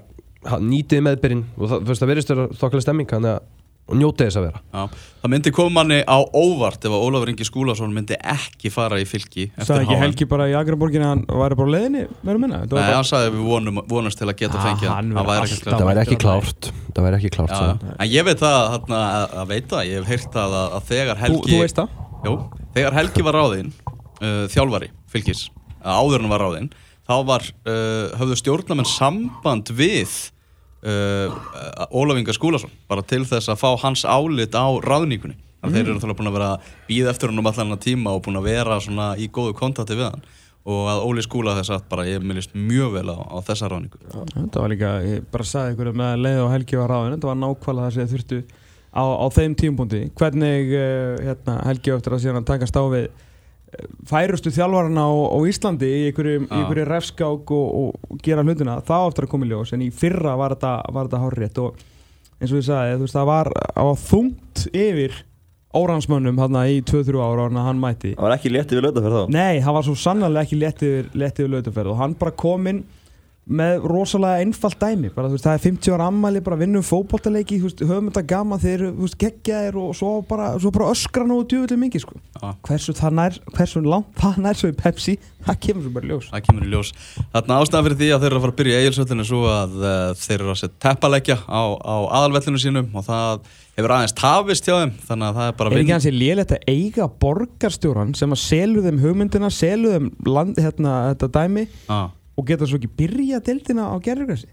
[0.60, 2.30] nýtið meðbyrinn og það, þú veist það verðist
[3.82, 4.60] að og njóta þess að vera.
[4.72, 4.82] Já,
[5.22, 9.04] það myndi koma manni á óvart ef að Ólafur Ingi Skúlason myndi ekki fara í
[9.04, 10.02] fylki eftir Sagði ekki HM.
[10.04, 12.60] Helgi bara í Akraborgin að hann væri bara á leiðinni, verður minna?
[12.62, 14.88] Þetta var Nei, bara- hann sagði að við vonum, vonast til að geta Ah, fengið
[14.88, 16.70] það væri ekki klárt.
[16.94, 17.80] það væri ekki klárt hann.
[17.98, 21.16] en ég veit það þarna, að, að veit það, ég hef heyrt að, að þegar
[21.16, 21.88] Þú, Helgi þú veist það?
[22.22, 22.34] Jú,
[22.78, 23.72] þegar Helgi var ráðinn
[24.22, 25.50] uh, þjálfari fylgis,
[25.82, 26.70] að áður en hann var ráðinn
[27.02, 30.30] þá var, uh, höfðu stjórnamenn samband við
[30.86, 35.38] uh, Ólaf Inga Skúlason bara til þess að fá hans álit á ráðningunni.
[35.62, 38.14] Þannig að þeir eru náttúrulega búin að vera að býða eftir hann um allan tíma
[38.16, 40.24] og búin að vera svona í góðu kontakti við hann.
[40.62, 43.98] Og að Óli Skúla þess að bara ég minnist mjög vel á, á þessa ráðningu.
[44.34, 47.30] Þetta var líka, ég bara sagði ykkur með að leið og Helgi var ráðin Þetta
[47.30, 48.38] var nákvæmlega það sem þurftu
[48.94, 52.84] á, á þeim tímpunkti Hvernig uh, hérna, Helgi á eftir að síðan að takast á
[52.94, 53.08] við
[54.08, 56.52] færustu þjálfarana á, á Íslandi í einhverju, Já.
[56.58, 57.82] einhverju refskák og,
[58.12, 59.74] og gera hlutina, það á eftir að koma í ljós.
[59.76, 61.82] En í fyrra var þetta, þetta hárrétt og
[62.42, 65.20] eins og ég sagði, þú veist, það var, það var þungt yfir
[65.72, 69.22] óransmönnum hérna í 2-3 ára ára hann mæti Það var ekki létti við fyrir þá?
[69.32, 72.68] Nei, hann var svo sannarlega ekki létt yfir, létt yfir lautaferð og hann bara kom
[72.68, 72.82] inn
[73.42, 75.10] með rosalega einfalt dæmi.
[75.14, 76.84] Bara, veist, það er 50 ára ammæli, bara vinnum
[77.66, 78.22] veist, höfum þetta
[78.94, 82.20] þú veist, geggjaðir og svo bara, svo bara öskra nú djúvillig mikið, sko.
[82.38, 82.52] Já.
[82.68, 85.16] hversu nær, hversu langt það nær svo í Pepsi,
[85.48, 86.30] það kemur svo bara ljós.
[86.30, 86.92] Það kemur í ljós.
[87.34, 89.76] Þarna ástæðan fyrir því að þeir eru að fara að byrja í eigilsvöllinu svo að
[89.82, 93.44] uh, þeir eru að setja teppalegja á, á aðalvellinu sínum og það
[93.76, 96.56] hefur aðeins tafist hjá þeim þannig að það er bara Er ekki hans í lélegt
[96.56, 101.64] að eiga borgarstjóran sem að selur þeim hugmyndina, selur þeim land, hérna, þetta dæmi?
[101.88, 102.00] Já,
[102.36, 104.48] og geta svo ekki byrja deildina á gerðurgræsi?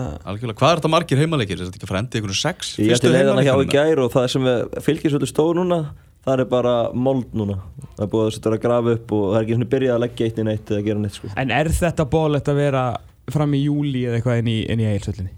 [0.00, 0.58] er algjörlega.
[0.60, 1.58] Hvað er þetta margir heimaleikir?
[1.58, 2.76] Er þetta ekki frendi ykkur sex?
[2.78, 3.90] Ég ætti fyrstu leiðana hjá í heimaleikirnir?
[3.90, 4.46] gær og það sem
[4.86, 5.80] fylgisvöldu stóð núna
[6.24, 7.56] það er bara mold núna
[7.96, 10.02] það er búið að setja að grafa upp og það er ekki svona byrjað að
[10.04, 11.30] leggja eitt í neitt eða gera neitt sko.
[11.40, 12.84] En er þetta bólett að vera
[13.30, 15.32] fram í júli eða eitthvað inn í, inn í eigilsöllinni?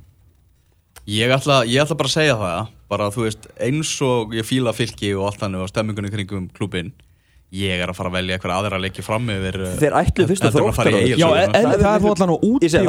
[1.12, 4.75] Ég ætla, ég ætla bara að segja það bara þú veist, eins og ég fíla
[4.77, 6.92] fylki og allt þannig og stemmingunni kringum klubin
[7.53, 10.45] ég er að fara að velja eitthvað aðra leiki fram yfir uh, Þeir ætlu fyrst
[10.47, 11.43] að í þróttar Já, Egilsvöllina.
[11.43, 12.87] en, Það er miklu- allan á úti og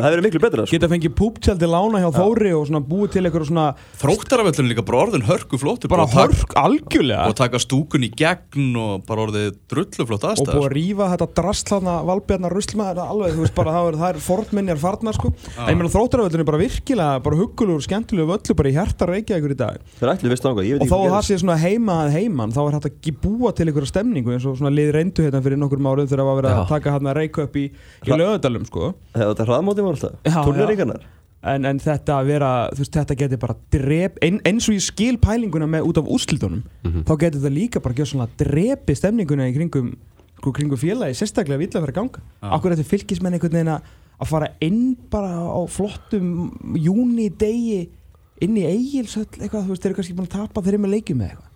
[0.00, 0.74] það verið miklu betra sko.
[0.74, 3.66] geta fengið púptjaldi lána hjá Þóri og svona búið til eitthvað svona
[4.00, 7.28] Þróttarafellin líka bara orðin hörku flottur bara að hörk algjörlega.
[7.30, 11.30] Og taka stúkun í gegn og bara orðið drulluflott og búið að aðstæður rífa þetta
[11.38, 15.30] drastlaðna valbjarnar ruslmaður alveg, þú veist bara það er, fornminjar farnar sko.
[15.60, 19.38] En ég meina þróttaröðlun er bara virkilega bara huggulegur, skemmtilegur völlu bara í hjarta reykja
[19.38, 19.78] ykkur í dag.
[20.00, 23.68] Og að hvað það sé svona heima að heiman þá er hægt að búa til
[23.68, 26.58] einhverja stemningu eins og svona lið reyndu hérna fyrir nokkur árið þegar það var verið
[26.58, 30.38] að taka hann að reyka upp í, í lögadalum sko Þetta hraðmóti var alltaf, Já,
[30.40, 31.08] turneringarnar
[31.40, 34.84] en, en þetta að vera, þú veist, þetta geti bara drep, ein, eins og ég
[34.84, 39.46] skil pælinguna með út af úrslitunum, þá geti þetta líka bara gjör svona drepi stemninguna
[39.48, 39.94] í kringum,
[40.36, 42.24] sko, kringum félagi, sérstaklega vilja að vera að ganga.
[42.42, 42.50] Já.
[42.58, 43.88] Akkur þetta fylgismenn einhvern veginn að
[44.20, 47.86] að fara inn bara á flottum júni degi
[48.44, 50.94] inn í eigilsöll eitthvað, þú veist, þeir eru kannski búin að tapa þeir eru með
[50.96, 51.49] leikjum með eitthvað.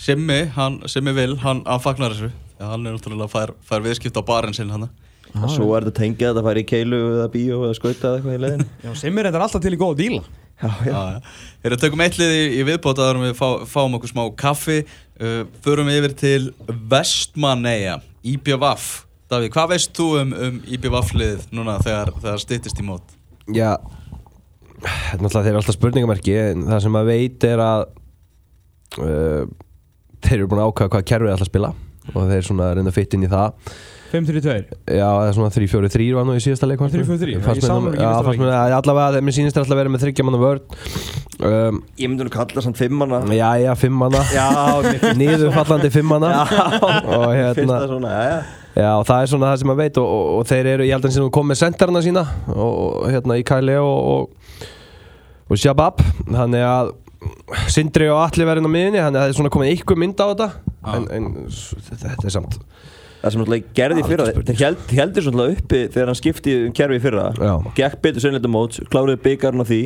[0.00, 2.30] Simmi, hann, Simmi vil, hann að fagnar þessu.
[2.60, 4.88] Hann er náttúrulega fær, fær viðskipt á barinn sinn hann
[5.30, 8.34] Svo er þetta tengið að þetta færi í keilu eða bíó eða skauta eða eitthvað
[8.34, 10.24] í leiðin Já, sem er þetta alltaf til í góða díla.
[10.60, 11.20] Já, já.
[11.62, 14.80] Við erum tökum eitt lið í, í viðbót að við fá, fáum okkur smá kaffi.
[15.20, 16.50] Uh, Förum yfir til
[16.90, 18.90] Vestmanneia, IBVF
[19.30, 23.16] Davíð, hvað veist þú um, um IBVF liðið núna þegar, þegar styttist í mót?
[23.54, 23.76] Já
[24.80, 27.82] þetta er náttúrulega þeir eru alltaf spurningamerki en það sem maður veit er að
[28.98, 29.46] uh,
[30.24, 31.72] þeir eru búin að ákvæða hvað kerfið ætla að spila
[32.10, 33.72] og þeir svona að fitt inn í það.
[34.10, 34.54] 5-3-2.
[34.90, 37.04] Já, það er svona 3-4-3 var nú í síðasta leik fannst mér.
[37.06, 39.92] 3-4-3, já, Fannst ég sá mér- fyrsta að allavega, mér sýnist þeir alltaf að vera
[39.94, 40.64] með þryggja manna vörn.
[41.40, 44.24] Um, Ég myndi nú kalla samt fimmana Já, já, fimm manna.
[44.34, 44.48] Já,
[44.82, 46.32] mér Niðurfallandi fimm manna.
[46.42, 48.40] Og hérna finnst það svona, já, já.
[48.80, 50.94] Já, og það er svona það sem maður veit og, og, og þeir eru, ég
[50.94, 52.22] held að þeir komið með sentarna sína
[52.54, 54.68] og, og hérna í Kæli og, og,
[55.50, 56.02] og Shabab.
[56.26, 56.92] Þannig að
[57.70, 60.26] Sindri og Alli verðin á miðinni þannig að það er svona komið ykkur mynd á
[60.30, 60.48] þetta.
[60.94, 62.60] En, en s- þetta er samt
[63.20, 66.70] Það sem náttúrulega gerði í fyrra, þeir held, heldur svona uppi þegar hann skipti um
[66.72, 67.24] kerfi í fyrra.
[67.36, 67.50] Já.
[67.58, 69.80] og gekk betur sennleita móts, kláruði byggarinn á því.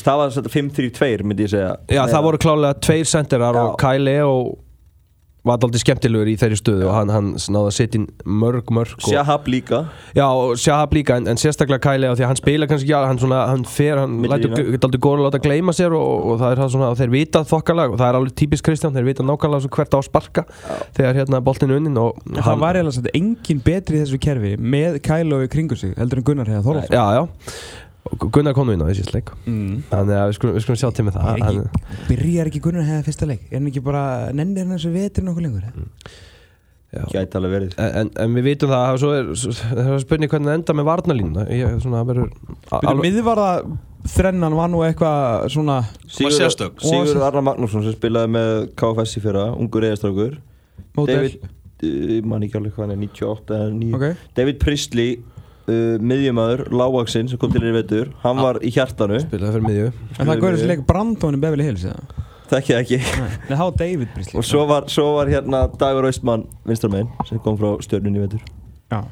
[0.00, 1.74] Það var þetta 5-3-2 myndi ég segja.
[1.92, 3.60] Já, það voru klálega tveir senterar Já.
[3.66, 4.48] og Kæli og
[5.46, 8.92] var aldrei skemmtilegur í þeirri stöðu og hann, hann náði að setja inn mörg, mörg
[8.98, 9.82] og, Shahab líka.
[10.16, 13.12] Já, og Shahab líka, en, en sérstaklega Kæli því að hann spila kannski ekki, alveg,
[13.14, 16.54] hann svona, hann fer, hann lætur aldrei góður að láta gleyma sér og, og það
[16.54, 19.26] er það svona, og þeir vita þokkalag og það er alveg típisk Kristján, þeir vita
[19.26, 20.46] nákvæmlega hvert á að sparka
[20.98, 24.56] þegar hérna boltinn er unnin og En það var eiginlega engin betri í þessu kerfi
[24.60, 26.96] með Kælo í kringu sig heldur en Gunnar hefði Þorvaldsson.
[26.96, 27.89] Já, já, og
[28.32, 29.82] Gunnar kom nú inn á þessi sleik Mm.
[29.90, 32.60] þannig að við skulum, við skulum sjá til með það Er hann, ekki, byrjar ekki
[32.64, 33.42] Gunnar hefði fyrsta leik?
[33.50, 35.68] Er hann ekki bara, nennir hann þessu vetur nokkuð lengur?
[36.90, 37.04] já.
[37.12, 40.50] Gæti alveg verið En, en, við vitum það, svo er, svo, það er spurning hvernig
[40.50, 42.32] það enda með varnalínuna ég, svona, það verður
[42.72, 43.50] Byrju, miðvarða
[44.16, 45.78] þrennan var nú eitthvað svona?
[46.10, 50.38] Sigur Arnar Magnússon sem spilaði með KFS í fyrra, ungur eðastrákur
[50.96, 51.36] David,
[51.84, 54.24] uh, man ekki alveg hvað hann er, 98 eða 9 Ok.
[54.40, 55.12] David Priestley
[55.70, 59.20] uh, miðjumæður, lágvaksinn sem kom til í vetur hann var í hjartanu.
[59.22, 59.92] Spilaði fyrir miðju.
[60.18, 62.26] En það gaurið sem leik Brandon í Beverly Hills eða?
[62.50, 62.98] þekki það ekki.
[62.98, 67.38] Nei, það var David Brisley og svo var, svo var hérna Dagur Austmann vinstramenn sem
[67.44, 68.42] kom frá stjörnunni í vetur.
[68.90, 69.04] Já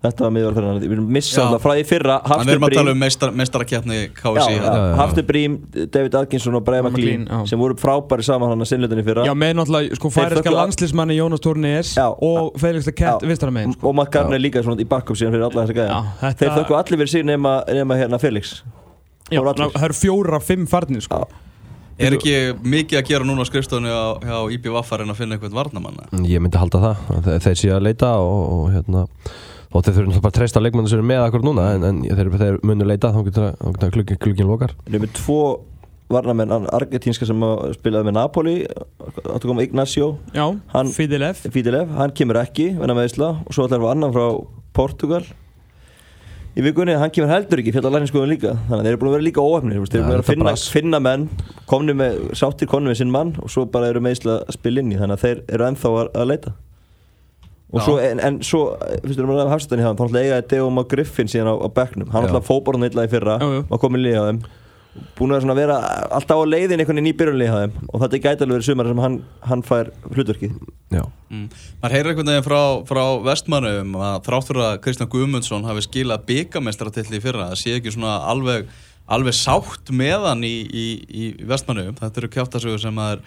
[0.00, 0.78] þetta var miðvar fyrir hann.
[0.80, 1.12] Við erum Já.
[1.16, 2.14] missað það frá því fyrra.
[2.24, 4.94] Hann Hafstur erum að tala um meistar, meistarakefni Já, KSI já, já, já.
[5.00, 5.56] Hafstur Brím,
[5.92, 7.40] David Atkinson og McLean já.
[7.50, 9.26] sem voru frábæri saman hann að sinnlutinni fyrra.
[9.28, 12.06] Já, með náttúrulega, sko, Þeir færiska landslismanni Jónas Tornes Já.
[12.08, 13.88] og Felix the Cat vinstra megin, sko.
[13.90, 16.56] Og Matt Garner líka svona í backup síðan fyrir alla þessa gæða Já, þetta- þeir
[16.64, 18.62] þökku allir fyrir sig nema, nema hérna Felix.
[19.30, 21.26] Já, það eru fjóra, fimm farnir, sko.
[22.00, 25.52] Er ekki mikið að gera núna á skrifstofunni á, hjá IBVF en að finna eitthvað
[25.58, 26.06] varnamanna?
[26.24, 29.02] Ég myndi halda það, þeir, þeir séu að leita og, og hérna
[29.70, 32.30] og þeir þurfum bara að treysta leikmannu sem eru með akkur núna en, en þeir,
[32.40, 34.72] þeir munu leita þá getur það klukkinn klukkin lokar.
[34.90, 35.40] Við með tvo
[36.10, 38.54] varnamenn argentínska sem að spilaði með Napoli
[39.30, 40.08] áttu koma Ignacio.
[40.34, 44.16] Já, Hann- Fidelef Fidilev, hann kemur ekki venna með Ísla og svo ætlar við annan
[44.16, 44.24] frá
[44.74, 45.22] Portugal.
[46.58, 49.14] Í vikunni hann kemur heldur ekki fjalla lækningsskoðun líka þannig að þeir eru búin að
[49.14, 51.28] vera líka óöfnir þeir eru Ja, búin að finna, finna menn
[51.70, 54.90] komni með, sáttir komni með sinn mann og svo bara eru meðislega að spila inn
[54.90, 56.52] í þannig að þeir eru ennþá að, að leita.
[57.78, 58.62] Svo, en, en svo
[59.04, 62.10] fyrst erum við að hafstæðan í hann, þá eigaði Deoma Griffin síðan á, á bekknum,
[62.10, 63.36] hann náttúrulega fóborðan illa í fyrra,
[63.70, 64.40] var komin líka á þeim.
[65.14, 65.76] Búin að vera
[66.10, 67.74] alltaf á leiðin einhvern veginn í byrjunlíði á þeim.
[67.94, 70.56] Og þetta gæti alveg verið sumar sem hann, hann fær hlutverkið.
[70.90, 71.46] Já, Mm.
[71.78, 77.20] maður heyrir einhvern veginn frá, frá vestmannum að þráttur að Kristján Guðmundsson hafi skilað byggamestratilli
[77.20, 78.66] í fyrra það sé ekki svona alveg
[79.10, 83.24] alveg sátt með hann í, í, í vestmannum, þetta eru kjáttasögur sem maður,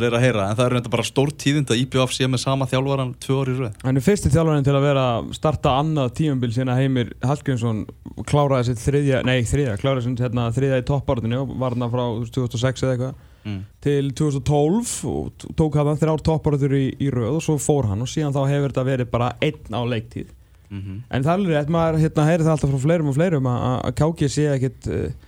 [0.00, 2.68] er að heyra, en það er reynda bara stór tíðind að IBF sé með sama
[2.70, 3.78] þjálfaran tvö orði röð.
[3.84, 7.84] Hann er fyrsti þjálfarinn til að vera starta annað tímambil síðan að Heimir Hallgrímsson
[8.26, 12.04] kláraði sitt þriðja, nei þriðja, kláraði sitt hérna, þriðja í toppártunni og var hann frá
[12.06, 13.60] þú veist, 2006 eða eitthvað mm.
[13.86, 18.10] til 2012 og tók hann þrjár toppártur í, í röð og svo fór hann og
[18.10, 20.32] síðan þá hefur þetta verið bara einn á leiktíð.
[20.70, 23.58] Mm En það er alveg maður hérna, heyri það alltaf frá fleirum og fleirum að,
[23.68, 25.25] að- að Káki sé ekkit uh,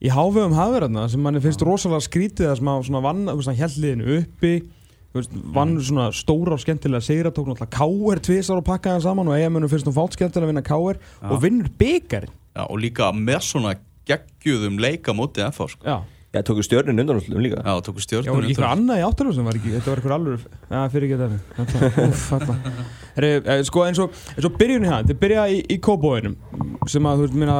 [0.00, 3.80] í hávegum hafverðarna sem manni finnst rosalega skrítið að svona vann, þú veist, hann held
[3.84, 4.52] liðinu uppi
[5.10, 9.04] þú veist, vann svona stóra og skemmtilega sigra, tók náttúrulega Káer tvisar og pakkaði hann
[9.08, 10.64] saman og eigamönnum finnst hún fált skemmtilega að vinna
[11.20, 11.30] Já.
[11.30, 13.74] og vinnur byggarinn Já, og líka með svona
[14.08, 15.86] geggjuðum leika móti FH sko.
[15.86, 15.98] Já,
[16.30, 17.58] Já, tóku stjörnin undanústlum líka.
[17.58, 20.12] Já, tóku já, stjórnum var ekki eitthvað annað í sem var ekki, þetta var eitthvað
[20.14, 22.84] alveg, já, fyrir ekki þetta þetta, þetta
[23.16, 26.36] Heri, eh, sko eins og, eins og byrjun í hann, þið byrja í, í Kóbóinum
[26.86, 27.56] sem að, þú veist, minna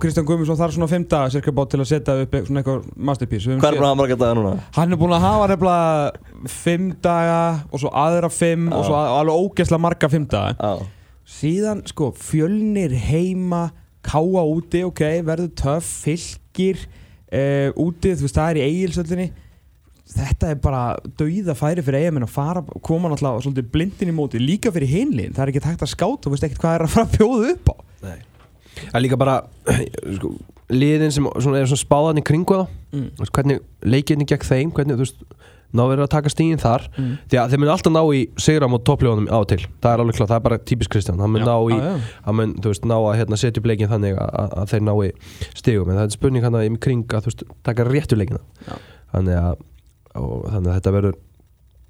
[0.00, 2.86] Kristján Guðmundsson þarf svona fimm daga cirka bát til að setja upp eitthvað- svona eitthvað
[2.96, 3.58] masterpiece.
[3.60, 4.52] Hvað er búin að hafa marga daga núna?
[4.78, 7.40] Hann er búinn að hafa nefnilega fimm daga
[7.70, 8.88] og svo aðra fimm og Já.
[8.88, 10.56] svo að, alveg ógeðslega marga fimm daga.
[10.56, 10.88] Já,
[11.28, 13.66] síðan sko fjölnir heima
[14.00, 16.86] káa úti, ok, verður töff fylgir
[17.32, 19.28] uh, úti, þú veist, það er í eigilsöllinni
[20.08, 20.82] þetta er bara
[21.20, 25.34] dauða færi fyrir eigamenn að fara, koma náttúrulega svolítið blindin í móti, líka fyrir hinlinn
[25.36, 27.50] það er ekki hægt að skáta, þú veist ekkert hvað er að fara að bjóða
[27.52, 27.76] upp á.
[28.78, 29.36] Það er líka bara
[30.16, 30.32] sko,
[30.72, 32.62] liðin sem svona, er svona spáðan í kringu
[32.94, 33.08] mm.
[33.26, 35.24] Hvernig leikinni gegn þeim hvernig, þú veist,
[35.76, 36.86] ná verður að taka stíðin þar.
[36.96, 37.10] Mm.
[37.28, 40.16] því að þeir mun alltaf ná í sigra mot toppljóðunum á til, það er alveg
[40.16, 41.92] klart, það er bara típisk Kristján, hann mun ná í já.
[42.24, 44.84] hann mun, þú veist, ná að hérna, setja upp leikin þannig að, að, að þeir
[44.88, 45.10] ná í
[45.60, 45.90] stigum.
[45.92, 48.40] En það er spurning hann að í kring að þú veist, taka réttu leikina.
[49.12, 49.64] Þannig að,
[50.14, 51.18] og, þannig að þetta verður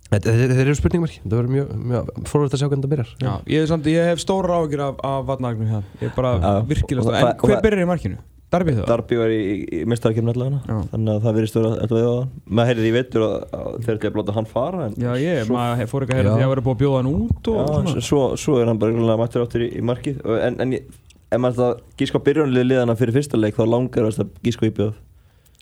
[0.08, 3.10] þetta, þeir, eru spurningmarki þetta verður mjög, mjög fórvært að sjá hvernig þetta byrjar.
[3.20, 6.34] Já, ég, er samt, ég hef stóra áhyggjur af, af vatnagnum hér Ég er bara
[6.68, 8.20] virkilega stóra það- En hver það- byrjar í markinu?
[8.48, 8.84] Darby það?
[8.88, 12.14] Darby var í, í, í mestarkefni allavega þannig að það virðist vera alltaf við á
[12.14, 12.30] hann.
[12.48, 15.42] Maður heyrði í vetur að, að þeir til að blóta hann fara en Já, ég,
[15.44, 17.58] svo, maður fór ekki að heyra því að vera búið að bjóða hann út og
[17.92, 20.22] já, svo, svo er hann bara mættur áttur í, í markið.
[20.48, 24.08] En, en ef maður ætla að gíska á byrjunlið liðana fyrir fyrsta leik þá langar
[24.08, 24.96] það að gíska á íbjöð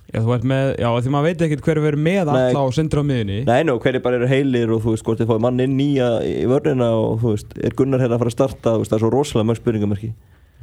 [0.07, 2.37] Já, þú ert með, já, því maður veit ekkert hver verður með Nei.
[2.45, 5.19] alla og sindra á miðunni Nei, nú, hverju bara eru heilir og þú veist hvort
[5.19, 8.31] þið fáið mann inn nýja í vörnina og þú veist, er Gunnar hérna að fara
[8.31, 10.13] að starta þú veist, það er svo rosalega mörg spurningamarki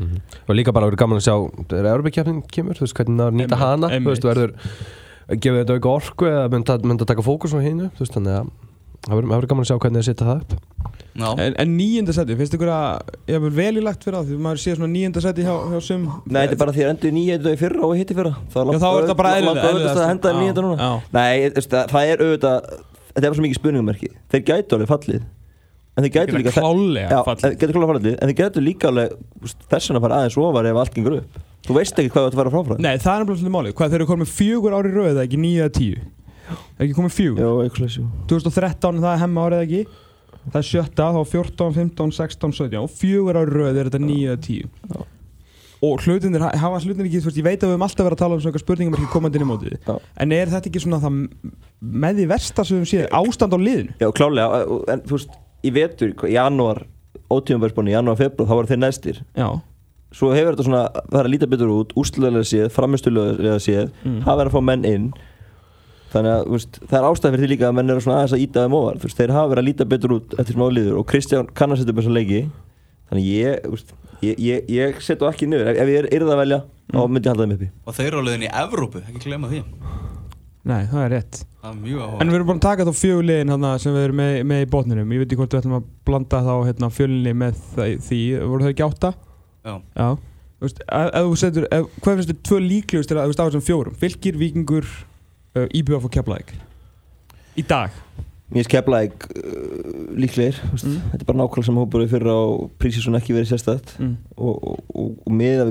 [0.01, 1.35] og líka bara verður gaman að sjá
[1.69, 3.89] þegar Európa-kjapnin kemur, þú veist hvernig það er að nýta hana?
[3.93, 4.53] Þú veist, verður
[5.39, 7.89] gefur þetta auka orku eða mynda, mynda taka fókus á hinu?
[7.97, 8.53] Þú veist, þannig að
[9.03, 10.55] það verður það gaman að sjá hvernig það setja það upp.
[11.13, 14.29] Já, En, en níunda seti, finnst ykkur að ég hef vel í lagt fyrir það,
[14.31, 16.07] því maður sé svona níunda seti hjá, hjá sum?
[16.25, 18.31] Nei, þetta er bara því að endur nýja þetta í fyrra og hitti fyrra.
[18.53, 19.43] Það Já, þá er þetta bara að
[20.81, 20.89] já.
[21.13, 22.71] Nei, þú það það er auðvitað
[23.13, 25.25] Þetta er bara svo mikið spurningamarki Þeir gætu alveg fallið
[25.93, 26.53] En gætu Geta líka
[27.27, 28.15] fallið.
[28.17, 30.95] En þeir gætu líka alveg þú veist, Þess vegna að fara aðeins ofar ef allt
[30.97, 31.41] gengur upp.
[31.63, 33.93] Þú veist ekki hvað þú ætti að fara fráfram Nei, það er svolítið málið, hvað
[33.93, 36.01] þeir eru komið fjögur ári rauð eða ekki eða tíu?
[36.53, 37.43] Er ekki komið fjögur?
[37.43, 39.83] Já, eitthvað slessu 2013 það er hemma árið ekki?
[40.43, 44.39] Það er sjötta, þá 14, 15, 16, 17 og fjögur ári rauð er þetta eða
[44.43, 44.71] tíu.
[44.91, 45.05] Já.
[45.83, 48.35] Og hlutinir, hafa hlutinir ekki, veist, ég veit að við höfum alltaf verið að tala
[48.37, 49.87] um svona spurningum ekki komandi inn í mótið.
[50.23, 51.17] En er þetta ekki svona það
[52.03, 53.95] með því versta sem við séð, ástand á liðinu?
[53.99, 54.61] Já, klálega
[54.93, 56.83] En þú veist, í vetur, í janúar
[57.33, 59.21] Ótíðanbærsbónu, í janúar, februar Þá voru þeir næstir.
[59.37, 59.47] Já,
[60.13, 64.19] Svo hefur þetta svona Það er að líta betur út Úslulega séð, framistulega séð Mm.
[64.25, 65.07] Hafa verið að fá menn inn.
[66.13, 68.43] Þannig að veist, það er ástæð fyrir því líka að menn eru svona aðeins að
[68.43, 68.97] íta þeim ofar.
[69.01, 71.81] Veist, Þeir hafa verið að líta betur út eftir smá liður Og Kristján kann að
[71.81, 72.41] setja upp þessa leiki.
[73.09, 75.71] Þannig ég, veist, ég, ég, ég setja ekki niður.
[75.73, 76.59] Ef, ef ég er yrða að velja,
[76.93, 77.69] þá myndi ég halda þeim uppi.
[77.87, 78.29] Og þeir eru á
[80.69, 81.39] nei, það er rétt.
[81.63, 83.95] Það er mjög áhuga En við erum búin að taka þá fjögur liðin hana, sem
[83.95, 85.13] við erum með, með í botninum.
[85.15, 87.63] Ég veit ekki hvort við ætlum að blanda þá hérna, fjölinni með
[88.07, 88.21] því.
[88.51, 89.13] Voru þau ekki átta?
[89.63, 89.75] Já.
[89.95, 90.07] Já.
[90.63, 93.33] Þú veist, ef, ef þú setur, ef, Hvað finnst þið tvö líklegust til að þú
[93.33, 93.97] veist á þessum fjórum?
[93.99, 94.91] Fylgir, Víkingur,
[95.55, 96.55] uh, IBF og Keflæk
[97.59, 97.91] Í dag.
[98.53, 100.57] Mér skeflaði uh, líklegir.
[100.61, 100.99] Þú veist, Mm.
[101.11, 102.41] Þetta er bara nákvæmlega sem hópur við fyrir á
[102.79, 104.15] Prísísun ekki verið sérstætt mm.
[104.37, 105.63] og, og, og, og með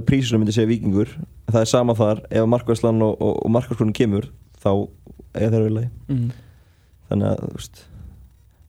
[4.67, 4.93] að við er
[5.33, 5.77] þá er þeir vel
[6.13, 6.29] Mm.
[7.11, 7.83] þannig að veist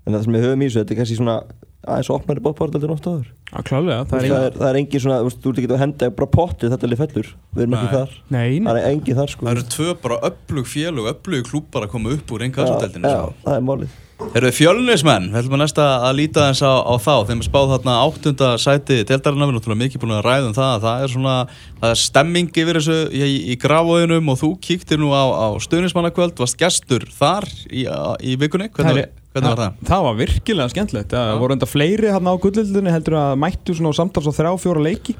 [0.03, 1.38] að það sem við höfum í þessu, þetta er kannski svona
[1.84, 3.27] aðeins opnari bóttpartaldir en oft áður.
[3.53, 5.69] Já, klálega, það það er er, það er engin svona, þú veist, þú ert ekki
[5.73, 7.93] að henda bara pottið þetta lið fellur, við erum ekki Nei.
[7.93, 8.13] þar.
[8.36, 9.45] Nei, það er engin þar sko.
[9.47, 13.19] Það eru tvö bara öflug félug, öflug klúpar að koma upp úr Já, einhverjum já,
[13.43, 13.97] það er málið
[14.34, 15.26] Eru þið fjölnismenn?
[15.34, 18.49] Við ætlum að næsta að líta þess á, á þá Þeim er spáð þarna áttunda
[18.62, 21.34] sæti Deildarinnar, við erum náttúrulega mikið búin að ræða um það Það er svona,
[21.82, 26.41] það er stemming yfir þessu í, í grafóðinum og þú kíktir nú á, á stöðnismannakvöld
[26.43, 28.69] Varst gestur þar í, í vikunni?
[28.73, 29.82] Hvernig, hvernig var það?
[29.89, 33.93] Það var virkilega skemmtilegt Það voru enda fleiri hann á gullildinni heldur að mættu svona
[33.93, 35.17] á samtals á þrjá, fjóra leiki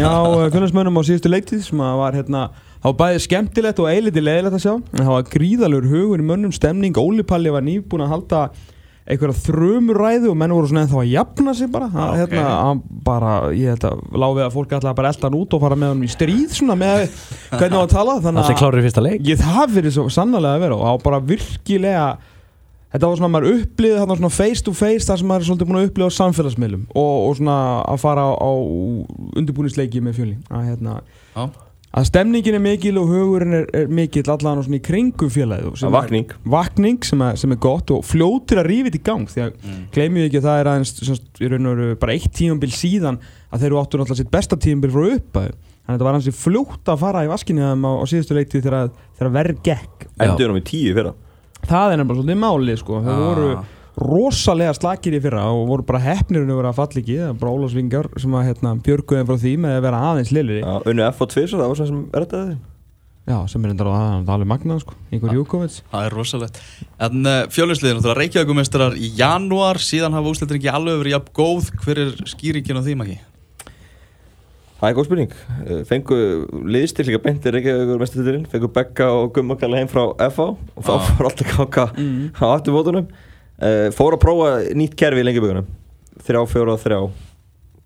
[0.00, 0.12] Já,
[0.52, 2.46] fjölnismönnum á síðustu leiktið sem að var hérna
[2.84, 4.72] Það var bæðið skemmtilegt og eiliti leðilegt að sjá.
[4.76, 6.98] En það var gríðalur hugur í mönnum stemning.
[7.00, 8.40] Óli Palli var nýbúin að halda
[9.08, 11.88] einhverja þrumuræðu og menn voru svona ennþá að jafna sig bara.
[11.88, 12.36] Já, okay.
[12.42, 12.74] hérna,
[13.08, 15.64] bara, ég held að lág við að fólk ætlaði bara að elda hann út og
[15.64, 17.02] fara með hann í stríð svona með
[17.56, 18.20] hvernig hann var að tala.
[18.28, 18.44] Þannig
[19.08, 19.26] leik.
[19.32, 22.06] Ég það verið svo sannlega að vera og það var bara virkilega
[22.94, 25.48] Þetta var svona að maður upplýði þarna svona face to face þar sem maður er
[25.48, 27.56] svolítið búin að upplýða á samfélagsmiðlum og, og svona
[27.90, 28.50] að fara á, á
[29.40, 30.92] undirbúnisleiki með fjöli að, hérna,
[31.34, 31.48] Já,
[31.94, 35.76] að stemningin er mikil og hugurinn er, er mikil allan og svona í kringum félagið
[35.78, 36.32] sem Að vakning.
[36.56, 39.84] vakning sem er, sem er gott og fljótir að rífið í gang því að mm.
[39.94, 43.80] gleymið ekki að það er aðeins semst, veru bara eitt tímambil síðan að þeir eru
[43.82, 47.22] áttur náttúrulega sitt besta tímambil frá uppæðu þannig að þetta var hansi fljótt að fara
[47.26, 51.14] í vaskinni á, á síðustu leikti þegar, þegar verð gekk endur um í tíu fyrra
[51.64, 53.00] það er nefnilega svolítið málið sko.
[53.04, 53.24] þeir Ah.
[53.28, 53.48] voru
[54.00, 57.28] rosalega slakir í fyrra og voru bara hefnir um að vera að falla ekki það
[57.30, 60.64] er bara Ólafsvingar sem að hérna, björguðum frá því með að vera aðeins liðlir já.
[60.66, 62.62] Já, unnu F og 2 svo það var svona sem er þetta þið
[63.48, 64.96] sem er enda á það alveg magnað sko.
[65.14, 66.58] einhver Júkovits það er rosalegt
[67.06, 71.70] En uh, fjölinsliðin, náttúrulega Reykjavíkumestrar í janúar Síðan hafa úslitin ekki alveg verið jafn góð
[71.86, 73.16] Hver er skýringin á því, Maki?
[74.82, 75.32] Það er góð spurning
[75.64, 76.18] Eh, Fengu
[76.68, 81.06] liðstil líka beintir Reykjavíkur mestuðurinn Fengu Begga og Gummakalla heim frá FH Og þá Ah.
[81.14, 83.08] fór alltaf káka á afturfótunum
[83.62, 85.70] uh, Fór að prófa nýtt kerfi í lengjabögunum
[86.24, 87.00] Þrjá, fjóra, þrjá.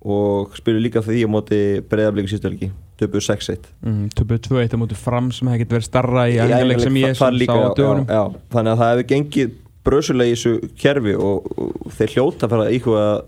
[0.09, 1.59] Og spilu líka því á móti
[1.91, 2.69] breyðablíku sístu helgi.
[2.99, 6.81] Töpu 6-1 mm, töpuð 2-1 á móti fram sem hefði getið verið starra í æfingarleik
[6.83, 8.07] sem ég þar sá á dögunum.
[8.55, 9.53] Þannig að það hefur gengið
[9.87, 13.21] brösulega í þessu kerfi og, og þeir hljóta að fara íhuga að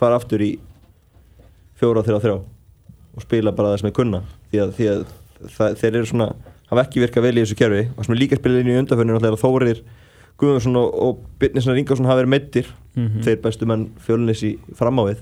[0.00, 0.50] fara aftur í
[1.80, 2.36] fjóra, þrjá, þrjá.
[3.18, 4.22] Og spila bara það sem er kunna.
[4.48, 5.04] Því að, því að
[5.58, 6.28] það, þeir eru svona
[6.70, 7.84] hafa ekki virkað vel í þessu kerfi.
[7.94, 9.82] Og sem er líka spilað inn í undanförnir
[10.38, 12.66] og Guðmundsson og, og Birnisson Ringarsson hafa verið meittir
[12.98, 13.20] Mhm.
[13.22, 15.18] þeir bestu menn fjölunis í framávið.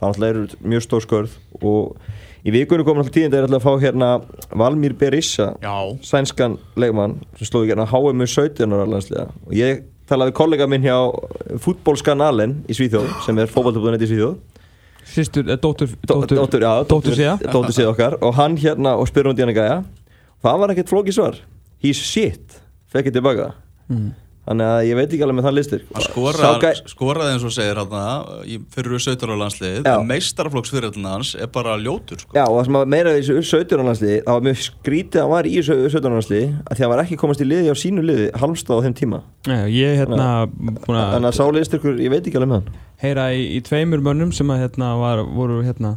[0.00, 1.30] Það náttúrulega eru mjög stór skörð
[1.62, 1.96] og
[2.44, 4.08] í vikunum komum alltaf tíðin þeir ætla að fá hérna
[4.50, 5.98] Valmýr Berissa Já.
[6.02, 9.28] sænskan leikmann sem slóði hérna HM 17 ára landsliða.
[9.46, 10.96] Og ég talaði kollega minn hjá
[11.62, 14.36] fútbólskanalen í Svíþjóð sem er fótballtöfðunett í Svíþjóð.
[15.12, 17.38] Sýstur, eh, dóttur, Dó- dóttur, já, dóttur síða.
[17.52, 18.18] dóttur síða okkar.
[18.22, 19.84] Og hann hérna og spyr hún díana gæja.
[20.42, 21.34] Það var ekkert flókið svar.
[21.82, 22.60] He's shit,
[22.92, 23.52] fekk ég tilbaka.
[23.90, 24.12] Mm.
[24.42, 25.82] Þannig að ég veit ekki alveg með það listir.
[25.92, 29.94] Hann Sá skoraði, gæ- skoraði eins og segir hann í fyrir 17 ára landslið Já.
[30.08, 32.34] meistaraflokksfyrirlin hans er bara ljótur sko.
[32.34, 35.32] Já, og það sem meira í þessu 17 landsliði það var mjög skrítið að hann
[35.36, 37.76] var í þessu 17 landsliði að því að hann var ekki komast í liði á
[37.78, 39.22] sínu liði halmstað á þeim tíma.
[39.46, 42.82] Já, ég hérna búin að þannig að sá liðstyrkur, ég veit ekki alveg með hann.
[43.02, 45.96] Heyra í, í tveimur mönnum sem að hérna var, voru hérna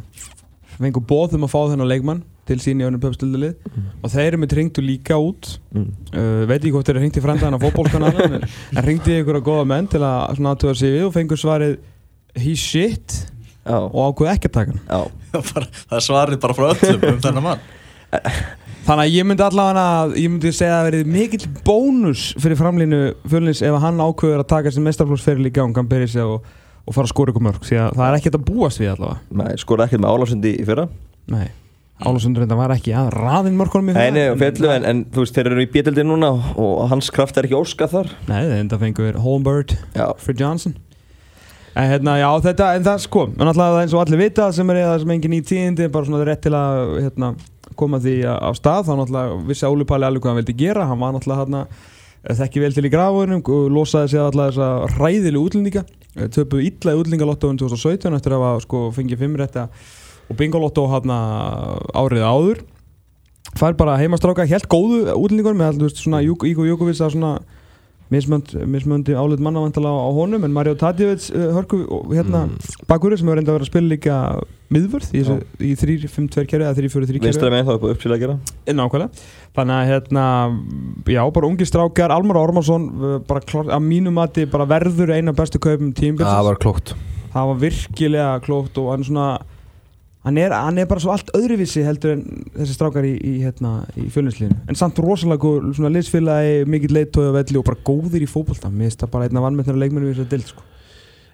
[0.78, 3.70] fengu bóð um að fá þennan leikmann til sín í önnum pöpstildalið.
[4.00, 5.56] Og þeir eru með ringdu líka út.
[5.74, 5.88] Mm.
[6.12, 9.48] uh, veit ekki hvort þeir eru hringt í frændaðan á fótbólkanalin en, í ykkur að
[9.48, 11.78] góða menn til að svona aðtöða sig við og fengur svarið
[12.36, 13.16] he's shit.
[13.66, 15.16] Já, og ákveð ekki að taka hann.
[15.90, 17.66] Það er svarið bara frá öllum um þennan mann.
[18.86, 23.00] Þannig að ég myndi allavega ég myndi segja að það verið mikill bónus fyrir framlínu
[23.26, 26.46] fjölnins ef hann ákveður að taka þessi mestarflóksferil í gang hann byrja sig og,
[26.86, 29.18] og fara að skora ykkur mörg því að það er ekkert að búast við allavega.
[29.42, 30.86] Nei, skoraði ekkert með Álafsundi í fyrra.
[31.34, 31.48] Nei,
[31.96, 34.16] Álasundur þetta var ekki að raðinn mörkunum í Nei, það.
[34.18, 36.28] nei, og fjallu, en, en þú veist, þeir eru í bjöldildi núna
[36.60, 38.10] og, hans kraft er ekki óskað þar.
[38.28, 40.74] Nei, þetta fengur Holmbird Já, fyrir Johnson.
[41.76, 44.78] En hérna, já, þetta, en það sko En alltaf eins og allir vita sem er
[44.80, 47.32] eða sem engin í tíðindi bara svona rétt til að hérna,
[47.76, 51.00] koma því á stað, þá náttúrulega vissi Óli Palli alveg hvað hann vildi gera, hann
[51.02, 51.66] var náttúrulega hérna
[52.38, 55.84] þekki vel til í grafunum og losaði sig alltaf þessa ræðilu útlendinga.
[56.32, 59.66] Töpuðu illa í útlendingalottóin 2017 eftir að hafa sko fengið fimm rétta
[60.26, 62.64] og bingolotto árið áður.
[63.56, 67.36] Fær bara heimastráka helt góðu útlendingur með alltaf svona Ígo Jukovic að svona
[68.12, 71.80] mismönd, mismöndi álit manna vantala á honum en Mario Tadjevits uh, hörku
[72.12, 72.84] hérna mm.
[72.86, 74.18] bakurinn sem hefur reynda vera að spila líka
[74.70, 75.22] miðvörð í,
[75.66, 77.24] í 3-5-2 kerfi eða 3-4-3 kerfi.
[77.26, 78.36] vinstra meginn þá er búið uppsýla að gera.
[78.78, 79.26] Nákvæmlega.
[79.56, 80.28] Þannig að hérna,
[81.16, 85.34] já, bara ungi strákjar Almar Ormarsson, uh, bara klart, að mínu mati bara verður eina
[85.34, 86.94] bestu kaupum tímbilsins Það var klókt.
[87.34, 89.28] Það var virkilega klókt og hann svona
[90.26, 92.22] hann er, hann er bara svo allt öðruvísi heldur en
[92.56, 97.28] þessi strákar í, í, hérna, í fjölninsliðinu en samt rosalega góð, svona liðsfélagi mikill leittói
[97.30, 98.70] á velli og bara góðir í fótbolta.
[98.72, 100.66] Mér finnst það bara einna vannmennir leikmennu í þessari dild sko.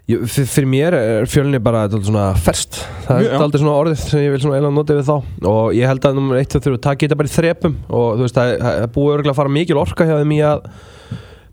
[0.03, 4.41] Fyrir mér er fjölni bara svona ferst það er aldrei svona orðið sem ég vil
[4.43, 5.17] svona eiginlega nota við þá.
[5.49, 7.75] Og ég held að nummer 1 og 3 taki þetta bara í þrepum.
[7.89, 10.59] Og þú veist það það búið örgulega að fara mikil orka hjá þeim í að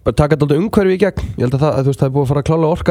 [0.03, 1.21] bara taka þetta umhverfi í gegn.
[1.37, 1.89] Ég held að það, það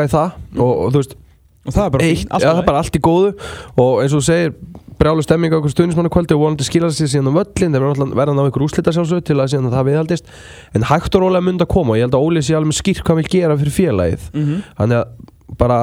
[0.04, 1.27] er það
[1.68, 3.32] og, það er bara eitt, ja, allt í það er bara allt í góðu.
[3.78, 4.54] Og eins og þú segir
[4.98, 8.08] brjálu stemming á okkur stuðnismannu kvöldi og vonandi skila sér síðan á völlin þeir verða
[8.18, 10.32] verða að ná ykkur úslita sjálfsög til að síðan að það viðhaldist.
[10.74, 13.04] En hægt og rólega mynd að koma og ég held að Óli sé alveg skýrt
[13.06, 14.24] hvað vil gera fyrir félagið.
[14.34, 14.62] Mhm.
[14.80, 15.78] þannig að bara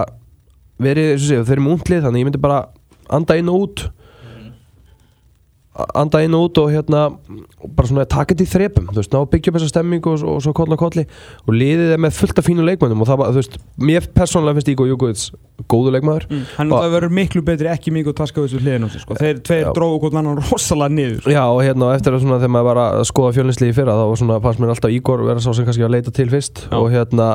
[0.82, 2.60] verið, eins og segja, þeir eru með unglið þannig að ég myndi bara
[3.16, 3.86] anda inn og út
[6.00, 9.12] anda inn og út og hérna og bara svona taka þetta í þrepum þú veist,
[9.12, 11.04] ná að byggja upp þessa stemmingu og, og svo koll og kolli
[11.44, 13.58] og liðið er með fullt af fínu leikmönnum og það var, þú veist,
[13.90, 15.26] mér persónulega finnst Ígo Júkovic
[15.72, 16.42] góðu leikmæður Mm.
[16.58, 19.16] Hann Og- það verður miklu betri ekki mikið og taska þessu hliðin á sig sko.
[19.20, 22.54] Þeir tveir dróðu hvort annan rosalega niður Já og hérna og eftir að svona þegar
[22.56, 25.44] maður var að skoða fjölninsliði í fyrra þá var svona fannst mér alltaf Ígor vera
[25.44, 26.76] sá sem kannski að leita til fyrst Já.
[26.80, 27.30] og hérna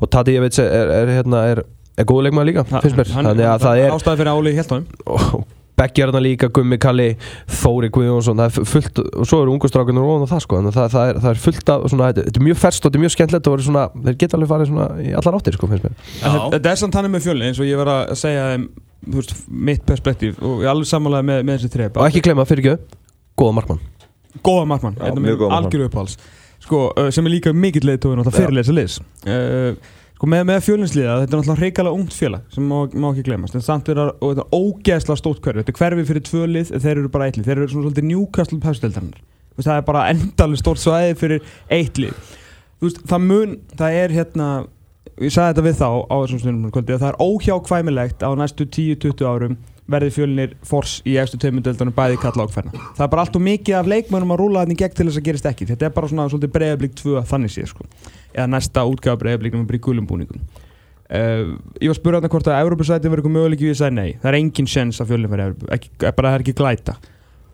[0.00, 1.62] og Tati ég veit er, er hérna er,
[1.96, 4.76] er góðu leikmaður líka finnst mér þannig að það er Ástæði fyrir áli helt á
[4.76, 5.44] þeim
[5.78, 7.16] hérna líka, Gummi Kalli,
[7.48, 10.90] Þóri Guðjónsson, það er fullt, og svo eru ungustrákunir og það sko, þannig að það,
[10.92, 13.14] það, er, það er fullt af svona, þetta, er mjög ferst og þetta er mjög
[13.16, 15.96] skemmtilegt og verið svona, þeir geta alveg farið svona í allar áttir sko, finnst mér.
[16.22, 18.68] Þetta- Þetta er samt þannig með fjölni eins og ég var að segja þeim
[19.08, 22.22] þú veist, mitt perspektíf og ég er alveg samanlega með, með þessi þreip Og ekki
[22.28, 23.00] glemma, fyrir ekki,
[23.42, 23.80] góða markmann.
[24.46, 26.16] Góða markmann, algjöru uppáhalds
[26.62, 28.38] sko, sem er líka mikill leiðtóðin og það Já.
[28.38, 29.74] fyrirleysa liðs uh,
[30.30, 33.64] með, með fjölinsliða, þetta er náttúrulega hreikalega ungt félag sem má, má ekki glemast en
[33.64, 35.64] samt er það, og þetta er ógeðslega stórt hverfi.
[35.64, 37.48] Þetta er hverfi fyrir tvö lið, en þeir eru bara eitt lið.
[37.48, 39.24] Þeir eru svona svolítið njúkastlu pæsteldarinnar
[39.60, 42.30] það er bara endalega stórt svæði fyrir eitt lið.
[42.80, 44.46] Þú veist, það mun, það er hérna
[45.20, 49.28] ég sagði þetta við þá á þessum stundum um það er óhjákvæmilegt á næstu 10-20
[49.28, 49.58] árum
[49.92, 53.76] verði fjölinir fors í efstu tveimundöldunum bæði kalla ákveðna það er bara allt og mikið
[53.76, 55.68] af leikmönnum að rúla þannig gegn til þess að gerist ekki.
[55.68, 57.86] Þetta er bara svona svolítið breyðablík 2 þannig sé sko.
[58.34, 60.44] Eða næsta útgáfa breyðablík bara í gulum búningum.
[61.12, 64.12] Uh, ég var að spura þarna hvort að Európa-sæti verður eitthvað möguleik ég sagði nei,
[64.22, 66.94] það er engin sjens að fjölin verði Evrópu- ekki, bara það er ekki glæta.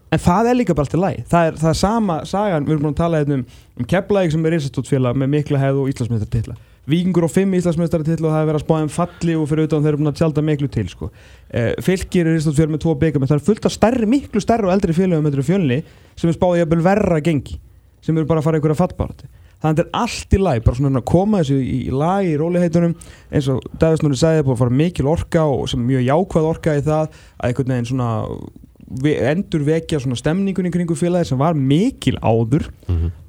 [0.09, 2.87] En það er líka bara alltaf læg það er, það er sama sagan, við erum
[2.87, 3.45] búin að tala hérna um,
[3.77, 4.57] um Keflæk sem er
[4.89, 6.57] félag með mikla hefð og Íslandsmeistartitla
[6.89, 9.85] Víkingur og fimm Íslandsmeistartitla og það er verið að spáða um falli og fyrir utan
[9.85, 11.11] þeir eru búin að tjálta miklu til sko.
[11.51, 14.73] eh, Fylkir er félag með tvo byggjum það er fullt af stærri, miklu stærri og
[14.73, 15.83] eldri félagum
[16.17, 17.61] sem er spáðið jafnvel verra gengi
[18.01, 20.79] sem eru bara að fara einhverja fattbárati þannig að þetta er allt í lagi, bara
[20.79, 22.95] svona að koma þessu í, í lagi, í róliheitunum.
[23.33, 27.05] Eins og Davidsnúri sagði, að fara mikil orka og sem mjög jákvæð orka í það
[27.05, 28.11] að einhvern veginn svona
[28.89, 32.71] endur vekja svona stemningun í kringu félagi sem var mikil áður.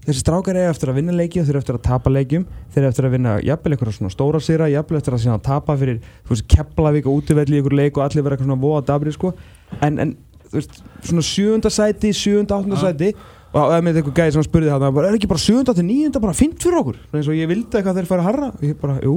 [0.05, 2.89] Þessi strákar eiga eftir að vinna leiki þeir eru eftir að tapa leikjum þeir eru
[2.89, 6.33] eftir að vinna jafnvel eitthvað svona stóra sýra jafnvel eftir að síðan tapa fyrir þú
[6.33, 9.33] veist Keflavík og útivelli ykkur leik og allir vera eitthvað svona voða dabri sko.
[9.81, 10.15] En, en
[10.47, 13.11] þú veist svona sjöunda sæti sjöunda áttunda sæti
[13.53, 16.21] og það með eitthvað gæði sem spurði það bara, er ekki bara sjöunda til níunda
[16.23, 16.99] bara fint fyrir okkur?
[17.13, 18.51] Eins og ég vildi eitthvað þeir fara að harra.
[18.53, 19.15] Og ég bara, jú,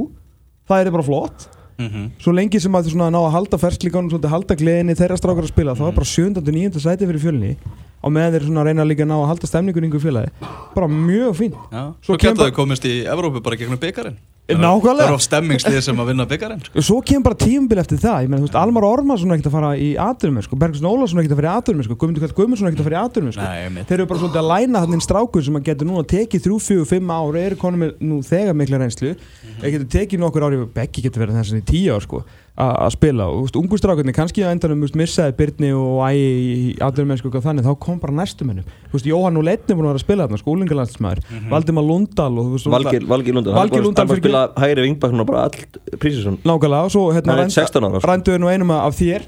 [0.69, 1.49] það er bara flott.
[1.83, 2.11] Mhm.
[2.21, 5.47] svo lengi sem að þú svona ná að halda fersklíkanum svolítið halda gleðinni þeirra strákar
[5.47, 7.57] að spila þá er bara sjönda til níunda sæti fyrir fjölni.
[8.03, 10.31] Og með þeir svona reyna líka að ná að halda stemningun yngur félagi
[10.75, 14.17] bara mjög fín Já, Svo svo kemur þau komist í Evrópu bara gegnum byggarinn
[14.51, 15.07] Nákvæmlega.
[15.07, 16.83] Það er of stemmingslið sem að vinna byggarinn sko.
[16.83, 19.55] svo kemur bara tíumbil eftir það ég meina, þú veist, Almar Ormarsson er ekkert að
[19.55, 20.59] fara í aðdurum sko.
[20.59, 21.97] Bergsson Ólason er ekkert að fara í aðdurum sko.
[22.03, 23.47] Guðmundur Guðmundsson er ekkert að fara í aðdurum sko.
[23.87, 26.91] Þeir eru bara svolítið að læna þannig strákur sem að getur núna tekið þrjú, fjögur,
[26.91, 29.15] fimm ár eru konum með nú þegar mikla reynslu
[29.63, 32.25] þeir getur tekið nokkur ári Beggi getur verið þessan í tíu ár sko
[32.61, 33.27] að spila.
[33.33, 37.31] Og þú veist, ungu strákarnir kannski á endanum missaði Byrni og ægi í aðdurum mennsku
[37.33, 40.01] og þannig þá kom bara næstu mennum þú veist, Jóhann og Leitni búin að vera
[40.01, 41.23] að spila þarna skólingalandsmaður.
[41.49, 45.27] Valdimar Lundal veist, Valgir, Valgir Lundar Valgeir Lundal Hann var að spila hægri vingbak núna
[45.29, 48.11] bara all prísisson nákvæmlega og svo hérna Hann er 16 ára, sko.
[48.13, 49.25] rænduðu nú einum af þér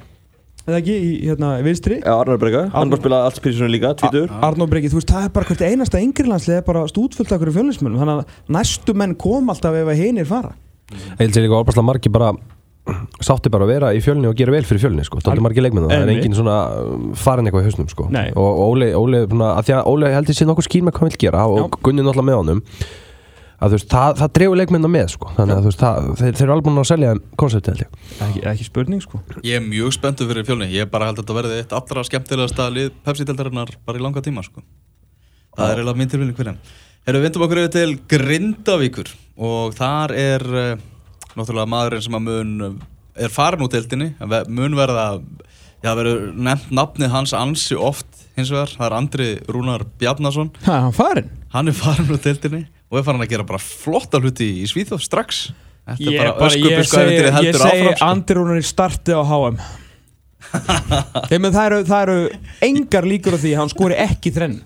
[0.65, 2.01] eða ekki, í hérna vinstri?
[2.01, 3.95] Já, Arnar Brega Hann var að spila allt prísisson líka,
[4.45, 7.41] Arnór Breki, þú veist, það er bara hvert einasta yngri landslið er bara stútfullt af
[7.43, 10.55] hverju fjölinnsmönnum þannig að næstu menn kom alltaf ef að hinir fara.
[10.95, 12.33] Ég held sér líka orðbærslega margi bara
[13.25, 15.23] sátti bara að vera í fjölni og gera vel fyrir fjölni sko.
[15.25, 18.11] Dálítið margi leikmenn það er engin svona um, farin eitthvað í hausnum sko.
[18.11, 21.47] Og Óli, Óli, að að Óli heldur sér nokkuð skýr með hvað hann vil gera
[21.49, 21.67] og Já.
[21.81, 22.63] Gunni náttúrulega með honum
[23.65, 25.33] að þú veist, það, það dreifur leikmenn með sko.
[25.39, 27.99] þannig að þú veist, það, þeir, þeir eru alveg búin að selja konsepti held ég
[28.27, 31.37] ekki, ekki spurning sko Ég er mjög spenntur fyrir fjölni Ég bara held að þetta
[31.39, 34.65] verði eitt allra skemmtilegasta lið Pepsi-deldarinnar bara í langa tíma sko.
[35.55, 36.59] Það er eiginlega mín tilvíðin hverjum
[37.05, 39.15] Erum við vindum okkur yfir til Grindavíkur
[39.45, 40.85] og þar er uh,
[41.39, 42.81] náttúrulega maðurinn sem að mun
[43.15, 45.07] er farin út ve- mun verða
[45.85, 48.07] Já, verður nefnt nafnið hans ansi oft
[48.39, 50.49] hins vegar, það er Andri Rúnar Bjarnason.
[50.65, 54.19] Er hann farin hann er farin úr deildinni og er farin að gera bara flotta
[54.23, 55.43] hluti í Svíþjóð strax.
[55.85, 58.07] Þetta Ég, bara ég segi, ég segi sko.
[58.09, 59.59] Andri Rúnar í starti á HM
[61.43, 62.17] menn það eru, það eru
[62.65, 64.57] engar líkur á því að hann skori ekki þrenn.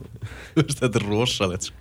[0.54, 1.78] Þetta er rosalegt sko.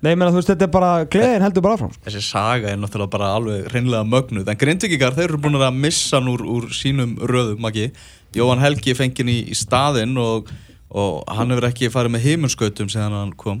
[0.00, 2.02] Nei, ég meina, þú veist, þetta er bara, gleðin heldur bara áfram sko.
[2.06, 4.46] Þessi saga er náttúrulega bara alveg reynlega mögnuð.
[4.48, 7.90] En grindvíkikar, þeir eru búin að missa hann úr, úr sínum röðum ekki
[8.38, 10.48] Jóhann Helgi fengið í, í staðinn og,
[10.88, 13.60] og hann hefur ekki farið með heimunskautum síðan hann kom.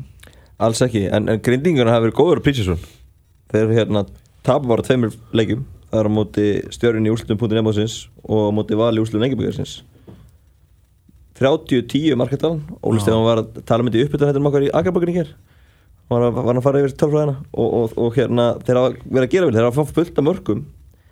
[0.56, 2.80] Alls ekki, en, en grindingarna hafa verið góður á Prísisson
[3.50, 4.06] Þeir hérna
[4.46, 5.68] tapa bara tveimur leikjum.
[5.90, 9.26] Það er á móti stjörun í úrslutum punktin embóðsins og á móti val í úrslutum
[9.26, 9.80] engjabíkarsins
[11.40, 15.32] 30-10 marketalan Óli Stefán var að tala með því uppbytun hættum okkar í hér
[16.10, 19.32] var að, var að fara yfir tölfræðina og, og, og hérna þeir hafa verið að
[19.34, 20.62] gera vel þeir hafa fátt fullt af mörgum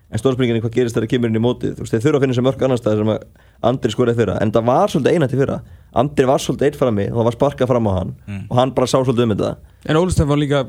[0.08, 1.74] en stóðspringin hvað gerist þegar það kemur inn í mótið.
[1.76, 3.26] Þú veist þeir þurfa að finna sér mörg annar stað sem að
[3.68, 5.58] Andri skoraði fyrra en það var svolítið einætti fyrra.
[6.00, 8.14] Andri var svolítið eitt fram í og það var sparkað fram á hann
[8.48, 9.50] og hann bara sá svolítið um þetta.
[9.84, 10.62] En Óli Stefán líka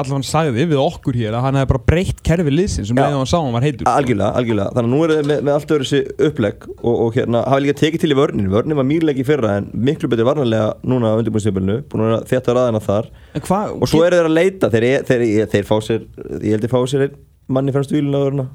[0.00, 3.04] allavega sagði við okkur hér að hann hefði bara breytt kerfi liðsinn sem Já.
[3.04, 3.88] leiðum hann sá hann var heitur.
[3.90, 7.18] Algjörlega, algjörlega, þannig að nú er það með, með allt öðru þessi upplegg og, og
[7.18, 10.28] hérna hafa líka tekið til í vörnin, vörnin var mýrleik í fyrra en miklu betur
[10.28, 13.12] varnarlega núna á undirbúinstíðbölinu, búin að þetta ræðina þar.
[13.34, 16.04] En hvað og svo eru þeir að leita, þeir, þeir, þeir, þeir fá sér,
[16.40, 17.08] ég held ég fá sér
[17.54, 18.46] manni fremst vílun á vörna,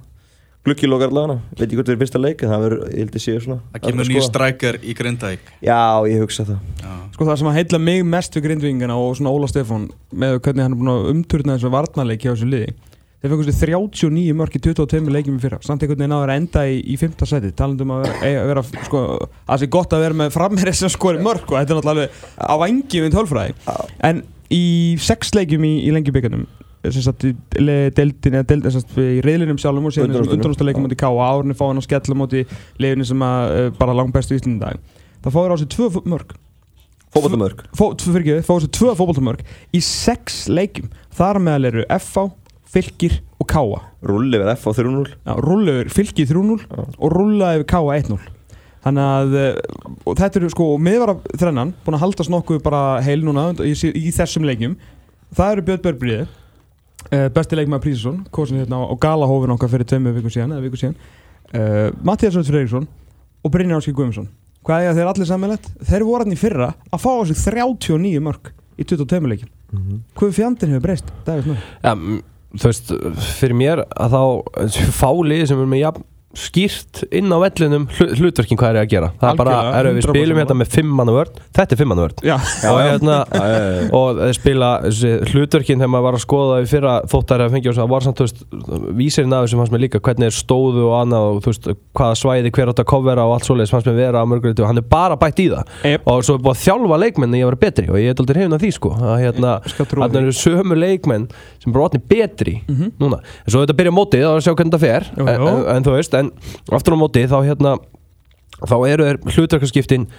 [0.67, 3.23] glukkilokar lagana, veit ég hvort þeir er fyrsta leik en það verður, ég held ég
[3.23, 4.29] séu svona Það kemur að nýr skoða.
[4.29, 5.53] strækjar í Grindavík.
[5.63, 5.79] Já,
[6.11, 6.59] ég hugsa það.
[7.15, 10.67] Sko það sem að heilla mig mest við grindvingina og svona Óla Stefán með hvernig
[10.67, 12.75] hann er búin að umturna þessu varnarleik hjá þessu liði
[13.19, 15.57] Þeir fengið þessu 39 mörg í 22 leikjum í fyrra.
[15.59, 17.17] Samt einhvern veginn að enda í, í 5.
[17.27, 20.93] seti talandum að vera, vera sko, að það sé gott að vera með framherri sem
[20.93, 22.07] skori mörg og þetta er náttúrulega
[22.39, 23.57] á vangi við tölfræði.
[24.07, 24.21] En
[24.55, 24.63] í
[25.03, 26.15] 6 leikjum í, í lengi
[26.85, 31.81] deildin eða deildin í reyðlinum sjálfum og síðan undanúrstaleikum móti K og árunni fá hann
[31.81, 32.45] að skella móti
[32.79, 35.01] leiðinni sem að uh, bara langt bestu í Íslandi í dag.
[35.25, 36.37] Það fáður á sig tvö mörg
[37.09, 37.63] Fótboltamörk.
[37.73, 39.39] Fó, tvö, fyrir ekki, fáðu svo tvö fótboltamörk
[39.73, 40.91] í sex leikjum.
[41.17, 42.27] Þar meðal eru FH,
[42.69, 46.83] Fylkir og Káa Rulli verið F á 3-0 Já, rúlla yfir Fylkir 3-0 Já.
[46.85, 48.19] og rúlla yfir Káa 1-0
[48.79, 49.57] þannig að eh,
[50.07, 53.73] og þetta eru sko, og miðvara þrennan búin að haldast nokkuð bara heil núna í,
[53.75, 54.77] í þessum leikjum.
[55.35, 56.21] Það eru Björn Börbriði
[57.11, 60.79] uh, besti leikmaður Prísesson kosin hérna á, galahófin okkar fyrir tveimur viku síðan, eða viku
[60.79, 62.87] síðan uh, Mattias Rödd Freyriksson
[63.43, 64.29] og Brynjar Áski Guðmundsson
[64.65, 65.69] hvað er þeir allir samanlegt?
[65.87, 69.53] Þeir voru hann í fyrra að fá á sig 39 mörg í 22 leikjum
[70.17, 71.11] hvað fjandinn hefur breyst?
[71.85, 72.93] Ja, þú veist,
[73.39, 74.23] fyrir mér að þá
[74.97, 76.05] fáli sem er með jafn
[76.37, 79.07] skýrt inn á vellinum hlu- hlutverkin hvað er ég að gera.
[79.19, 81.39] Það er bara, erum við 100% spilum hérna með fimm manna vörn.
[81.57, 82.19] Þetta er fimm manna vörn.
[82.69, 83.15] Og hérna
[83.97, 84.69] og þeir spila
[85.31, 88.19] hlutverkin þegar maður var að skoða í fyrra þóttar að fengja og það var samt,
[88.21, 88.43] þú veist,
[88.99, 92.19] vísirinn af þessum fannst mér líka hvernig er stóðu og annað og þú veist, hvaða
[92.21, 94.81] svæði hver átt að kofvera og allt svoleiðis fannst mér vera að mörgulegt og hann
[94.83, 95.73] er bara bætt í það.
[95.89, 96.07] Yep.
[96.13, 98.57] og svo er búið að þjálfa leikmenn að vera betri og ég er aldrei hefðin
[98.59, 100.21] af því sko að hérna, þarna því.
[100.23, 101.27] eru sömu leikmenn
[101.63, 105.09] sem bara orðni betri núna, en svo þetta byrja mótið að sjá hvernig það fer.
[105.17, 105.47] Jú, jú.
[105.49, 106.33] en, en þú veist, en
[106.75, 107.77] aftur á mótið þá hérna
[108.59, 110.09] þá eru þeir hlutverkarskiptin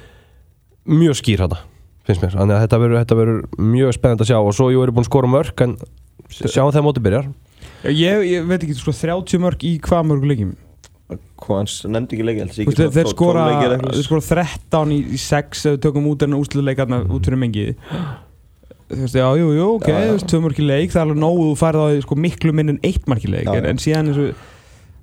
[0.90, 1.61] mjög skýr þetta
[2.11, 4.38] finnst mér, þannig að þetta verður, þetta verður mjög spennandi að sjá.
[4.40, 5.76] Og svo jú eru búin að skora mörg en
[6.30, 7.28] sjáum þegar mótið byrjar.
[7.90, 10.57] Ég, ég veit ekki, sko 30 mörg í hvað mörg leikjum?
[11.40, 13.44] Hvað hans nefndi ekki leiki þeir, þeir, skora,
[13.90, 17.72] þeir skora 13 í, í 6 ef við tökum út enn úsluleikarna út fyrir mengið
[18.90, 20.07] Þú veist, já, jú, jú, ok, Já, já.
[20.07, 22.18] þú veist, tvö mörg í leik það er alveg nógu, þú færð á því sko,
[22.26, 24.46] miklu minn en eitt mark í leik, Já, en, síðan eins og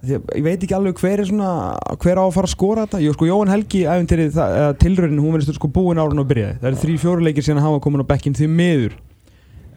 [0.06, 1.50] ég veit ekki alveg hver er svona
[2.04, 3.84] hver á að fara að skora þetta, jú, sko, Jóhann Helgi
[4.82, 7.68] tilraunin, hún verðist sko búin árun og byrjaði, það eru þrý fjóru leikir síðan að
[7.68, 8.98] hafa komin á bekkin því miður.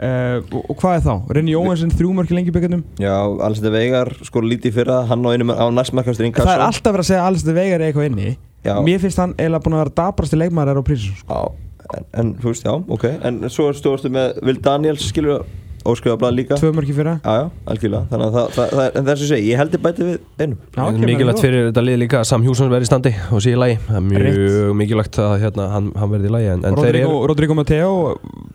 [0.00, 1.14] Uh, og, og hvað er þá?
[1.36, 5.36] Renni Jóhannsson þrjú mörg í lengi byggarnum Já, þetta Veigar sko lítið fyrra, hann á
[5.60, 8.30] á næstmarkastur það er alltaf verið að segja að alls þetta vegar er eitthvað inni.
[8.64, 8.74] Já.
[8.84, 11.36] mér finnst hann eiginlega búin að vera dabrasti leikmaður er á prísum sko.
[11.36, 13.06] Já, en, en þú veist, já, ok.
[13.28, 15.69] En svo stóðastu með Will Daniels, skilur Óskrifa
[16.20, 16.58] blað líka.
[16.60, 17.14] Tvö mörg í fyrra.
[17.24, 18.02] Já, já, algjörlega.
[18.10, 20.58] Þannig að það, það, það, þessu segi, ég held ég bæti við einum.
[20.76, 23.44] Já, En ok, mikilvægt fyrir þetta lið líka að Sam Hjússon verði í standi og
[23.44, 23.78] sé í lagi.
[23.86, 27.14] Það er mjög mikilvægt að hérna, hann, hann verði í lagi en, en þeir Rodrigo,
[27.14, 27.94] eru Rodrigo Mateo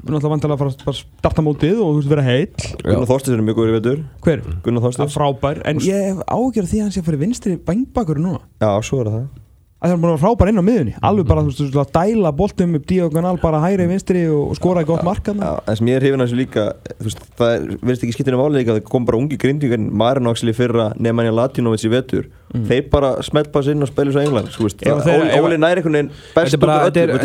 [0.06, 2.68] náttúrulega vantilega að fara að bara starta mótið og þú veist vera heill.
[2.84, 4.04] Gunnar Þorstins er mjög góður í vetur.
[4.26, 4.46] Hver?
[4.66, 7.58] Gunnar er frábær en ég hef ágjörð því að hann sé að fara í vinstri
[7.66, 8.44] bængbakur núna.
[8.62, 9.26] Já, svo er það.
[9.26, 9.45] að
[9.86, 12.76] það er vera frábær inn á miðunni alveg bara þú veist þú að dæla boltum
[12.80, 16.22] upp diagonal bara hægri vinstri og, skora gott markan Já, en sem ég er hrifin
[16.24, 16.64] að þessu líka
[17.00, 20.54] þú veist, það er, verðist ekki skiptinu máli líka það kom bara ungi grindvíkar, Marinoxli
[20.56, 22.26] fyrra Nemanja Latinovic í vetur.
[22.56, 26.12] Þeir bara smeltpass inn og spila svo England sko, veist, það- Óli, næri einhvern veginn
[26.36, 27.20] best bara- út af þetta er- öllum.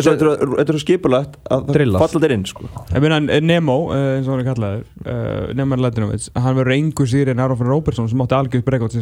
[0.59, 2.63] Þetta er svo- skipulagt að það falla þeir inn sko.
[2.91, 6.75] ég meina eh, Nemo uh, eins og hann er kallaður uh, Nemo Ladinovic hann verður
[6.75, 8.97] engu en Aron Robertson sem átti algjörð breykvátt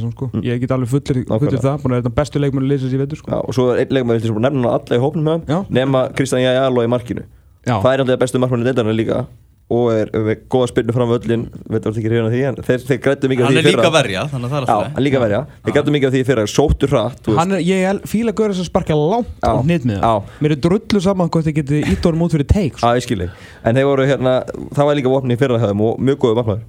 [3.49, 4.97] alveg það í og svo er einn leikmaður vilti sem búin að nefna hann alla
[4.97, 7.27] í hópnum með hann nema Kristján Jæjalo í markinu.
[7.65, 7.77] Já.
[7.83, 9.27] það er alltaf bestu markmanni deildarinn líka.
[9.69, 13.01] Og er með góða spilnu fram völlin veit þú ekki af því en þeir, þeir
[13.05, 14.95] grættu mikið af Hann því er í fyrra verja, þannig að það er Já, alltaf
[14.95, 15.41] hann líka verja.
[15.67, 17.41] Þeir grættu mikið af því í fyrra, sóttu hratt þú veist.
[17.43, 20.15] Hann er, ég fíla að gera þess að sparka með Já.
[20.17, 22.89] það Mér er drullu saman hvort þið getið ítt honum út fyrir teik sko.
[22.89, 23.29] Já, ég skilji
[23.61, 24.35] En þeir voru hérna,
[24.73, 26.65] það var líka vopni í fyrra og mjög góðu markmaður.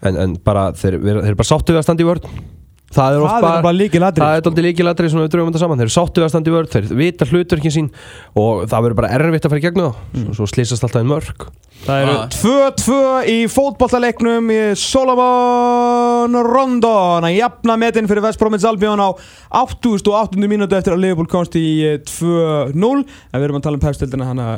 [0.00, 2.40] En, en bara þeir, þeir eru bara sáttu við að standa í vörn
[2.90, 4.50] það er, oft Það bara lykilatriði, það er sko.
[4.50, 6.70] aldrei líkilatri sem við dröfum þetta saman þeir eru sáttu við að standa í vörn,
[6.74, 7.90] þeir vita hlutverkin sín
[8.34, 10.32] og það verður bara erfitt að fara í gegnum það Mm.
[10.34, 11.44] svo, slýsast alltaf einn mörg
[11.80, 12.24] Það eru Já.
[12.34, 12.96] 2-2
[13.30, 19.08] í fótballtaleiknum í Solomon Rondon að jafna metin fyrir West Bromwich Albion á
[19.62, 20.36] 88.
[20.50, 21.64] mínútu eftir að Liverpool komst í
[21.94, 23.06] eh, 2-0 en
[23.40, 24.52] við erum að tala um pefstildina hann að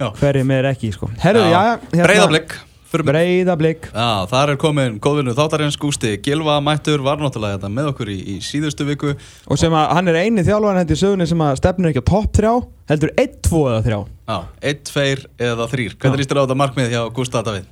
[0.00, 0.08] Já.
[0.18, 1.10] hverjum er ekki sko.
[1.22, 1.62] Herru, já,
[1.94, 2.56] já fyrir mig.
[2.92, 8.10] Breiðablík Já, þar er komin góðvinnu þáttarins Gústi Gilva mættur var náttúrulega þetta með okkur
[8.12, 9.14] í, í síðustu viku.
[9.50, 12.10] Og sem að hann er eini þjálfari hendur í sögunni sem að stefnir ekki á
[12.12, 12.52] topp 3
[12.92, 14.38] heldur 1, 2 eða 3 Já,
[14.72, 15.06] 1, 2
[15.50, 17.66] eða 3 Hvernig þér á þetta markmið hjá Gústa Davíð?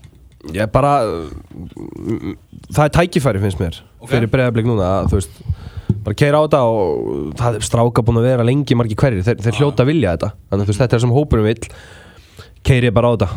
[0.53, 0.91] ég bara
[2.75, 4.11] það er tækifæri finnst mér Ok.
[4.11, 5.39] fyrir breiðablík núna að þú veist
[6.05, 9.39] bara keira á þetta og það er stráka búin að vera lengi margi hverjir, þeir,
[9.41, 10.29] þeir hljóta að vilja þetta.
[10.51, 11.63] Þannig veist þetta er sem hópurum vill
[12.69, 13.29] keiri bara á þetta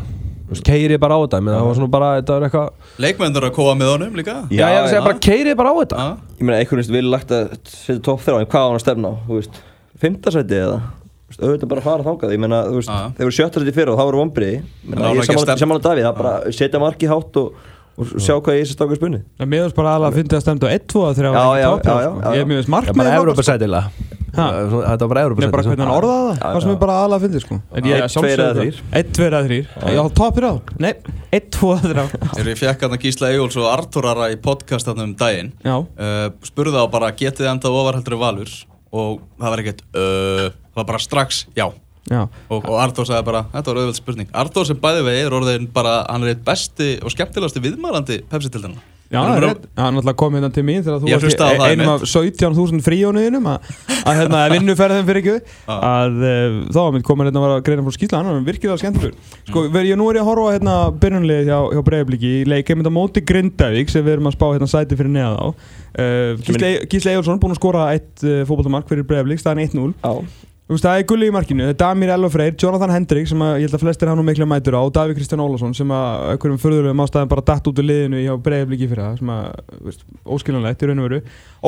[0.47, 1.39] Þú veist, keiri bara á þetta.
[1.43, 4.35] Menn það var svona bara, þetta var eitthvað Leikmennur að kóa með honum líka.
[4.47, 5.97] Já, ég að segja bara keiri bara á þetta.
[5.99, 8.77] Já, Ég meina, einhvern veginn vil lagt að setja topp þrjá en hvað á hann
[8.77, 9.59] að stefna á, þú veist
[9.97, 10.77] Fymtasæti eða?
[11.37, 14.07] Auðvitað bara að fara þangað, ég meina, þú veist, þeir voru sjöttasæti fyrir og það
[14.07, 15.27] voru vombriði á hann Ég
[15.59, 17.57] samanlega Davíð, það bara setja marki hátt og,
[17.97, 20.69] og sjá hvað ég þessi stakar spunni Það meðast bara alveg að fyndi að stemta
[20.69, 22.29] á 1, 2 eða 3 Já, já, já, já, já.
[22.37, 22.63] Ég er mjög
[24.43, 24.81] er sko.
[24.85, 26.73] Þetta var bara Európa Nei, bara hvernig hann orðaði það, það sem já.
[26.75, 27.57] er bara aðalega að fyndi sko.
[27.73, 28.81] En ég Einn, tveir eða þrír.
[29.01, 30.93] 1, 2 eða 3 Já, toppir á Nei,
[31.39, 34.37] 1, 2 eða 3 Þegar ég fekk hann að Gísla Egjóls og Artur Ara í
[34.47, 38.23] podcast þarna um daginn Já, uh, spurði þá bara getið þið endað ofar heldur en
[38.23, 38.55] Valur?
[38.97, 41.67] Og það var ekkert uh, það var bara strax já.
[42.07, 42.21] Já.
[42.47, 44.29] Og, og Artur sagði bara þetta var auðveld spurning.
[44.31, 48.79] Artur sem bæði vegi er orðin bara hann er eitt besti og skemmtilegasti viðmælandi Pepsi-tildina
[49.07, 49.45] Já, er
[49.79, 52.41] hann er alltaf komið hérna til mín þegar þú varst það einum af einmitt.
[52.41, 53.69] 17.000 fríónuðinum að,
[54.01, 55.35] að hérna, vinnuferðin fyrir ekki
[55.71, 58.41] að uh, þá var mitt komin hérna að vera að greina frá skýsla hann var
[58.49, 59.37] virkilega skemmtilegur.
[59.47, 62.73] Sko, ver, ég, nú er ég að horfa hérna byrjunlið hjá, hjá Breiðabliki í leik
[62.73, 65.47] einmitt á móti Grindavík sem við erum að spá hérna sæti fyrir neða á.
[65.97, 70.27] Uh, Gísli, Gísli Egilson búinn að skora eitt uh, fótballtamark fyrir Breiðablík staðan 1-0 Já,
[70.67, 73.39] Þú veist, það er gulli í markinu, það er Damir Elva Freyr, Jonathan Hendrik sem
[73.39, 75.91] að, ég held að flestir hann og mikla mætur á og Davíð Kristján Ólafsson sem
[75.95, 79.61] að einhverjum förðulegum ástæðum bara datt út úr liðinu hjá Breiðabliki fyrir það sem að,
[79.85, 81.19] veist, óskiljanlegt í raun og veru.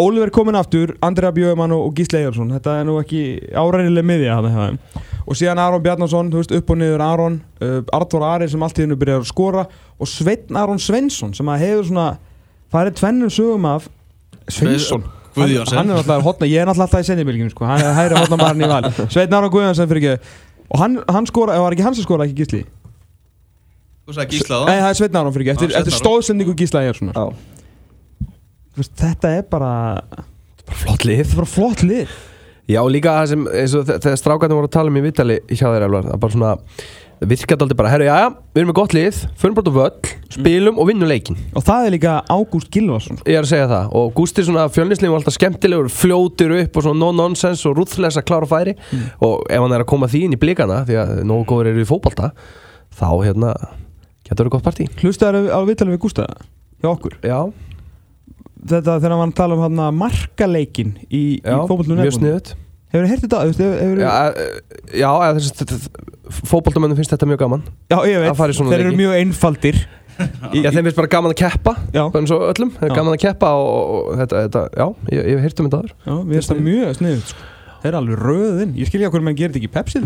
[0.04, 3.22] Ólífer komin aftur, Andrea Bjöðumann og, Gísli Eyjarsson, þetta er nú ekki
[3.56, 7.78] áræðileg miðja hann hefði og síðan Aron Bjarnason, þú veist, upp og niður Aron uh,
[7.95, 9.64] Artur Ari sem allt í hennu byrjar að skora
[9.95, 12.10] og Sveinn Aron Svensson sem að hefur svona
[12.74, 13.88] farið tvennum sögum af.
[14.50, 15.08] Svensson
[15.43, 15.77] Guðjónsson.
[15.79, 17.65] hann, er alltaf hotna, ég er alltaf alltaf í sendibilgjum sko.
[17.69, 18.91] hann er hægri hotna maðurinn í val.
[19.13, 20.33] Sveinn Aron Guðjónsson fyrir ekki
[20.69, 22.63] og hann, hann skora, eða var ekki hann sem skora ekki Gísli?
[24.09, 26.83] Þú sagði Gísla Nei, það það er Sveinn Aron fyrir ekki, eftir, eftir stóðsendingu Gísla
[26.85, 27.25] Eyjarssonar já.
[28.69, 29.71] Þú veist, þetta er bara
[30.69, 31.23] Bara flott lið.
[31.23, 32.11] Þetta er bara flott lið.
[32.69, 35.37] Já, líka það sem, eins og þe- þegar strákarnir voru að tala um í vitali
[35.49, 35.85] hjá þeir
[37.20, 39.22] alvar, það er bara svona virkað aldrei bara, herru, já, við erum með gott lið
[39.39, 43.39] förum bara á völl, spilum og vinnum leikin og það er líka Ágúst Gilvason ég
[43.39, 46.99] er að segja það, og Gústi svona fjölnislega var alltaf skemmtilegur, fljótir upp og svona
[46.99, 48.76] no nonsense og ruthless að klára færi.
[49.24, 51.84] Og ef hann er að koma því inn í blikana því að nógu góður eru
[51.84, 52.32] í fótbolta
[52.99, 53.53] þá hérna,
[54.28, 54.88] getur það gott partí.
[55.01, 56.28] Hlustaður á vitalið við Gústa
[56.80, 57.20] hjá okkur?
[57.24, 57.39] Já,
[58.63, 62.55] þetta þegar hann var að tala um hann markaleikin í, í já, mjög sniðut
[62.93, 63.23] hefur þið?
[63.29, 65.39] Þú veist, Hefur, hefur, Já, eh, já, að
[66.49, 67.63] fótboltamönnum finnst þetta mjög gaman.
[67.89, 69.79] Já, ég veit, að í þeir eru mjög einfaldir
[70.63, 72.03] Já, þeim finnst bara gaman að keppa Já.
[72.19, 73.69] eins og öllum, þeir er gaman að keppa og,
[74.11, 76.63] og þetta, þetta, já, ég, ég hef heyrt um þetta aður Já, mér finnst það
[76.67, 77.47] mjög sniðut sko.
[77.79, 78.71] Þeir eru alveg röðin.
[78.75, 80.01] Ég skilja hvernig mann gerir þetta ekki í Pepsi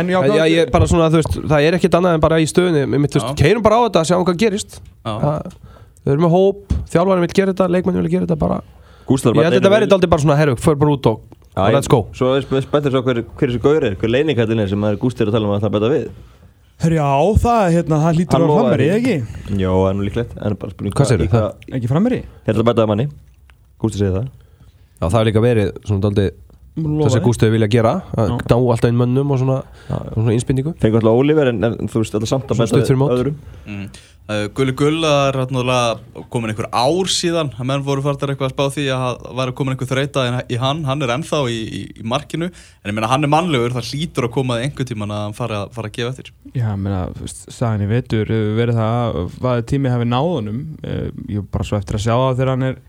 [0.00, 2.46] En já, Já, ég, bara svona, þú veist, það er ekkert annað en bara í
[2.46, 2.84] stöðunni.
[2.86, 4.76] Við þú veist, keirum bara á þetta, sjáum hvað gerist.
[5.02, 5.56] Það-
[6.00, 8.60] Við erum með hóp, þjálfarinn vil gera þetta, leikmennin vil gera þetta bara
[9.10, 11.62] Gústar Ég held að þetta verði aldrei bara svona, herru, för bara út og, Já,
[11.66, 14.62] og let's go Svo er sp- spenntur svo hver, hver þessi gaur er, hver leiningkallin
[14.64, 16.04] er sem maður Gústi er að tala um að það bæta við
[16.80, 17.08] Hör, já,
[17.42, 19.00] það, hérna, það lítur Hann að lofaði frammeri, því.
[19.00, 19.56] ekki?
[19.60, 21.42] Jó, það er nú líklegt, en bara spurning Hvað segirðu?
[21.76, 21.90] Ekki
[22.48, 23.06] ætla að bæta það manni
[23.82, 26.28] Gústi segir það Já, það er líka verið svona daldi
[26.80, 28.36] þess að Gústið vilja gera að Já.
[28.48, 29.56] dá alltaf inn mönnum og svona,
[29.90, 32.86] og svona innspynningu Fengur alltaf Oliver en, en þú veist alltaf samt að bæta stutt
[32.88, 33.12] fyrir mót.
[33.16, 33.36] öðrum
[33.66, 33.88] Mm.
[34.30, 38.50] Uh, Gulli Gull það er náttúrulega komin einhver ár síðan að menn voru fartar eitthvað
[38.50, 41.56] að spá því að það væri komin einhver þreita í hann, hann er ennþá í,
[41.58, 42.50] í, í markinu.
[42.84, 45.64] En ég meina hann er mannlegur, það hlýtur að koma einhver tíman að hann fara,
[45.74, 46.30] fara að gefa eftir.
[46.54, 46.70] Já,
[47.18, 49.20] veist, sagan í vetur hefur verið það
[49.56, 50.64] að tími hafi náð honum.
[50.84, 52.80] Eh, ég er bara svo eftir að sjá það þegar hann er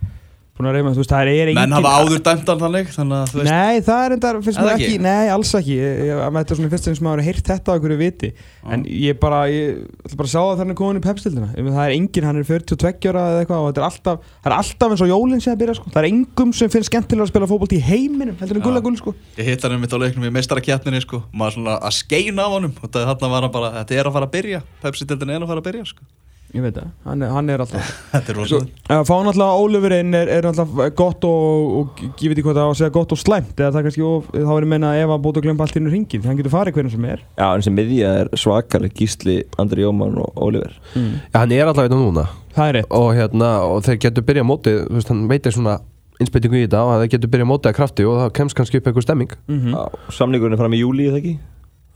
[0.62, 3.18] búin að reyma, þú veist, það er engin Menn hafa áður dæmt hann þannig Þannig
[3.18, 5.02] að þú veist Nei, það er enda, finnst mér ekki, ekki?
[5.06, 5.78] nei, alls ekki.
[6.12, 8.30] Þetta er svona fyrst sem maður hefur heyrt þetta á einhverju viti.
[8.72, 11.96] En ég bara, ég ætla bara að sjá það er komin í pepstildina Það er
[11.98, 15.04] engin, hann er 42 ára eða eitthvað og þetta er alltaf, það er alltaf eins
[15.06, 15.92] og jólinn sé að byrja sko.
[15.92, 18.98] Það er engum sem finnst skemmtilega að spila fótbolt í heiminum heldur en gulla gull
[19.00, 19.16] sko.
[19.40, 21.24] Ég hitt hann um mitt á leiknum í meistarakjarninni sko.
[21.34, 22.76] Maður svona að skeina af honum.
[22.82, 24.66] Og þarna var bara Þetta er að fara að byrja.
[24.84, 26.10] Pepsi-dildin er að fara að byrja sko
[26.52, 28.88] Ég veit það, hann hann er alltaf Þetta er rosalega.
[28.92, 32.58] Að fá náttúrulega Ólifur inn er, er náttúrulega gott og, og ég veit ekki hvað
[32.60, 34.72] það á að segja gott og slæmt eða það er kannski, of, þá er ég
[34.74, 37.24] meina ef að bóta glömpa allt inn í ringin, hann getur farið hvernig sem er.
[37.40, 40.76] Já, en sem miðja er svakaleg Gísli, Andri Jómann og Oliver.
[40.92, 41.14] Mm.
[41.30, 42.26] Já, hann er allavega þetta núna.
[42.58, 42.92] Það er rétt.
[43.00, 45.78] Og, hérna, og þeir getur byrjað mótið þú veist, hann veitir svona
[46.20, 48.92] innspyttingu í þetta og þeir getur byrjað mótið að krafti og það kemst kannski upp
[48.92, 49.40] einhver stemming.
[49.48, 51.34] Mm Já, Samningurinn er fram í júli, eða ekki?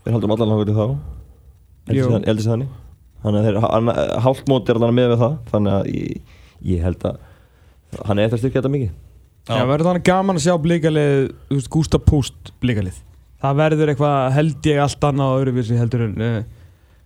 [0.06, 0.86] Þeir haldum allan langar til þá.
[1.92, 2.74] Heldur sér þannig
[3.26, 3.94] Þannig að þeir, hann,
[4.26, 6.38] hálft móti er allan með við það Þannig að ég,
[6.74, 7.18] ég held að
[8.06, 8.94] hann er eftir að styrkja þetta mikið
[9.46, 10.54] Já, verður þannig gaman að sjá
[11.52, 12.96] veist, Gústa Púst blikalið.
[13.42, 16.38] Það verður eitthvað, held ég, allt annað á öðruvísi heldur en uh,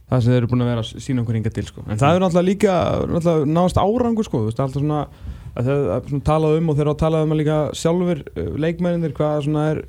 [0.09, 1.85] það sem þeir eru búin að vera að sína okkur hinga til, sko.
[1.85, 2.77] En það er náttúrulega líka,
[3.11, 5.03] náttúrulega náðast árangur, sko, þú veist, alltaf svona,
[5.53, 8.23] að þeir er svona talað um og þeir eru að talað um að líka sjálfur
[8.31, 9.83] uh, leikmenninir, hvað svona er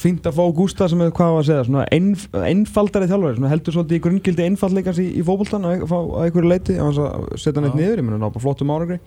[0.00, 3.76] fínt að fá Gústa sem er, hvað að segja, svona einf, einfaldari þjálfari, svona heldur
[3.76, 7.60] svolítið í grunngildi einfaldleikans í, í fótboltan að, að, að einhverju leiti, á að setja
[7.60, 8.98] hann eitt niður, ég meina, ná bara flottum árangri.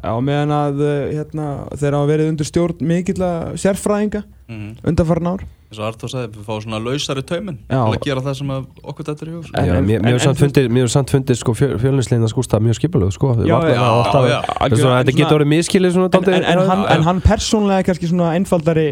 [0.00, 3.28] á meðan að uh, hérna, þeir hafa verið undir stjórn mikill
[3.60, 4.72] sérfræðinga mm.
[4.84, 8.52] undanfarn ár Eins og Artur sagði Við fáum svona lausari taumin að gera það sem
[8.54, 9.64] að okkur þetta er í hug sko.
[9.88, 13.32] Mér hefur samt fundið, mér hefur samt fundið sko, fjölinsleina skústa mjög skipulög sko.
[13.40, 17.20] Þetta svona- þetta getur orðið miskilið svona en, dálítið- en, en, hann, Já, en hann
[17.24, 18.88] persónlega er kannski svona einfaldari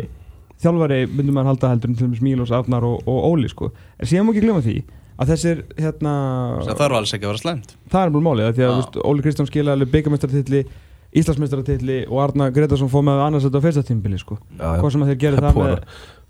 [0.62, 3.72] þjálfari myndum maður halda heldur til dæmis Mílos, Arnar og, og Óli sko.
[3.98, 4.78] en síðan má ekki glemma því
[5.14, 6.14] að þessir hérna,
[6.64, 7.76] Það þarf alls ekki að vera slæmt.
[7.92, 10.64] Það er bara málið af því að veist, Óli Kristján skilaði alveg byggamestartilli
[11.14, 14.34] Íslandsmestartilli og Arnar Gretarsson fóð með annars þetta á fyrsta tímbili sko.
[14.58, 15.76] Hvað sem að þeir gerir Það með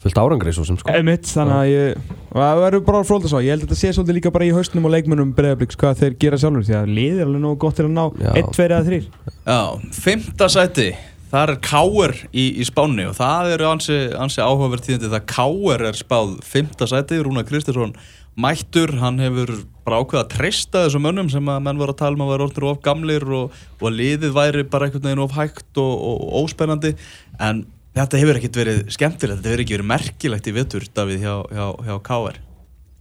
[0.05, 0.93] fullt árangri svo sem sko.
[0.93, 3.93] Emitt, þannig að ég það verður bara fróld að svo, ég held að þetta sé
[3.97, 7.22] svolítið líka bara í haustnum og leikmönnum bregðabliks hvað þeir gera sjálfur því að liðið
[7.22, 8.31] er alveg nógu gott til að ná Já.
[8.43, 9.01] 1, 2 eða 3
[9.49, 9.61] Já,
[10.05, 10.89] fymta sæti
[11.35, 15.82] Það er Káur í, í Spáni og það eru ansi, ansi áhugaverð tíðandi það Káur
[15.89, 17.97] er spáð fymta sæti Rúna Kristinsson
[18.39, 18.93] mættur.
[19.01, 19.51] Hann hefur
[19.82, 22.47] bara ákveð að treysta þessum mönnum sem að menn voru að tala um að vera
[22.47, 26.22] orðnir of gamlir og, og að liðið væri bara einhvern veginn of hægt og, og,
[26.45, 26.95] óspennandi.
[27.43, 27.64] En
[27.99, 31.66] þetta hefur ekkert verið skemmtilegt þetta hefur ekki verið merkilegt í vetur Davíð hjá, hjá,
[31.89, 32.39] hjá Káur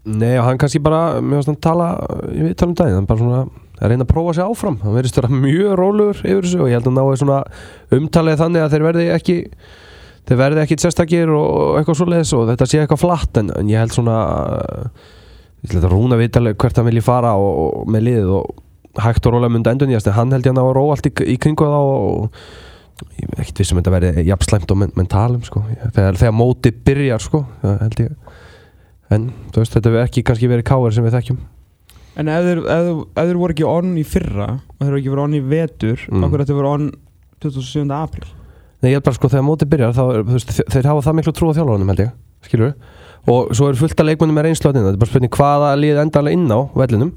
[0.10, 1.92] Nei, og hann kannski bara, mér finnst hann tala
[2.34, 3.44] ég veit tala um daginn, hann bara svona
[3.84, 6.80] að reyna að prófa sig áfram, hann verðist vera mjög rólegur yfir þessu og ég
[6.80, 7.40] held að náðu svona
[7.98, 9.38] umtalið þannig að þeir verði ekki
[10.24, 13.84] þeir verði ekki sérstakir og eitthvað svoleiðis og þetta sé eitthvað flatt en, en ég
[13.84, 14.18] held svona
[15.64, 19.28] ég held að rúna vitalega hvert hann vilji fara og, og með liðið og hægt
[19.28, 21.14] og rólega myndi endur nýjast en hann held ég að ná að róa allt í,
[21.34, 22.40] í kringu þá og
[23.18, 25.64] ég er ekkert vissum að þetta verði jafn slæmt og menn, menn talum sko.
[25.96, 28.04] þegar, þegar móti byrjar sko, það
[29.14, 31.42] en veist, þetta hefur ekki kannski verið káir sem við þekkjum
[32.20, 32.60] En ef þeir,
[33.40, 36.26] voru ekki onn í fyrra og þeir voru ekki verið onn í vetur Mm.
[36.28, 36.92] okkur þetta voru onn
[37.42, 37.90] 27.
[37.98, 38.28] apríl
[38.84, 41.34] Nei, ég held bara sko, þegar móti byrjar þá, veist, þe- þeir hafa það miklu
[41.34, 42.12] trú á þjálfarunum held ég,
[42.44, 42.74] skilur
[43.32, 46.02] og svo er fullt af leikmennum með reynslu þarna, þetta er bara spurning hvaða lið
[46.04, 47.12] endalega inn á vellinum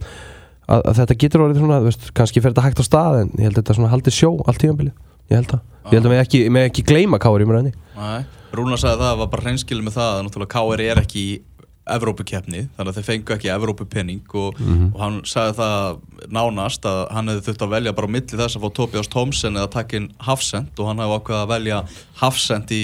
[0.70, 3.49] að, að þetta getur orðið svona, veist, kannski fer þetta hægt á stað en ég
[3.51, 4.92] held að þetta svona haldi sjó allt tíðanbili
[5.30, 6.40] ég held að, ég held að með ekki,
[6.70, 8.22] ekki gleyma káir í mjög Nei,
[8.55, 11.24] Rúna sagði það, var bara hreinskilið með það að náttúrulega KR er ekki
[11.87, 14.57] í Evrópukeppni, þannig að þeir fengu ekki Evrópupenning og,
[14.93, 16.01] og hann sagði það
[16.34, 19.57] nánast að hann hefði þurft að velja bara á milli þess að fá Tobias Thompson
[19.61, 21.78] eða takk inn Hafsend og hann hefði ákveðið að velja
[22.22, 22.82] Hafsend í,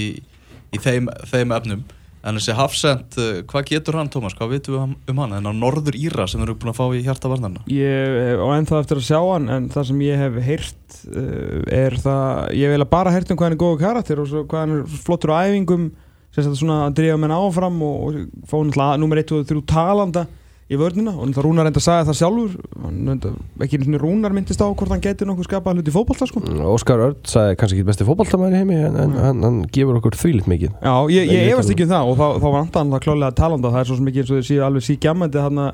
[0.71, 1.83] í þeim, þeim efnum.
[2.23, 5.57] En þessi Hafsend, uh, hvað getur hann Tómas, hvað vitum við um- um hann, þennan
[5.59, 7.65] Norður Íra sem eru búin að fá í hjarta varnarna?
[7.67, 11.97] Ég á ennþá eftir að sjá hann en það sem ég hef heyrt uh, er
[11.99, 14.97] það, ég eiginlega bara heyrt um hvað hann er góðu karakter og hvað hann er
[15.03, 15.89] flottur á æfingum
[16.37, 20.23] þetta svona að drífa menn áfram og, og fá náttúrulega nummer 1 og 3 talanda
[20.71, 21.13] í vörnina.
[21.13, 23.37] Og náttúrulega Rúnar reynda að sagði það sjálfur.
[23.67, 26.41] Ekki sinni Rúnar myndist á hvort hann geti nokkuð skapað hluti í fótbolta sko.
[26.73, 30.49] Óskar Örd sagði kannski ekki besti fótballtamæri heimi en, en hann, hann gefur okkur þvílitt
[30.49, 30.73] mikið.
[30.81, 33.73] Já, ég, ég efast ekki um það og þá, þá var andan það klálega talanda.
[33.75, 35.65] Það er svo ekki eins og þeir séu alveg síkjammandi hann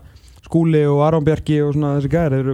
[0.50, 2.54] Skúli og Aron Bjarki og svona þessi gæri þeir eru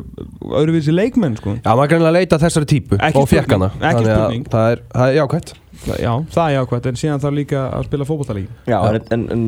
[0.59, 1.53] öðruvísi leikmenn sko.
[1.61, 4.47] Já, maður kannilega leita að þessari típu Ekki og spurning, ekki að spurning.
[4.51, 5.53] það er, það er jákvæmt
[5.85, 9.45] Já, það er jákvæmt en síðan þarf líka að spila fótboltalíki Já, en, en, en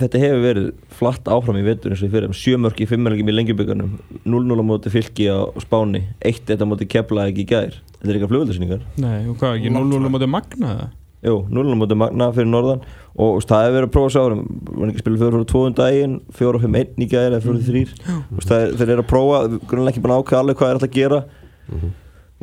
[0.00, 3.36] þetta hefur verið flatt áfram í vetur eins og ég fyrir sjömörk í fimmörgjum í
[3.38, 3.92] lengjuböggarnum
[4.26, 7.76] 0-0 á móti fylki á Spáni 1-1 á móti kepla ekki í gær.
[8.00, 10.88] Þetta er eitthvað flugvöldasýningar Nei, og hvað, ekki 0-0 á móti Magna eða?
[11.24, 12.82] Jú, 0-0 á móti Magna fyrir norðan.
[13.16, 14.40] Og það hefur verið að prófa sér árum.
[14.74, 18.64] Var ekki að spila 4-2 um daginn 4-5-1 í gær eða 4-3 Þú veist, það
[18.66, 19.38] er- þeir eru að prófa,
[19.70, 21.22] grunnlega ekki búin að ákveða alveg hvað er alltaf að gera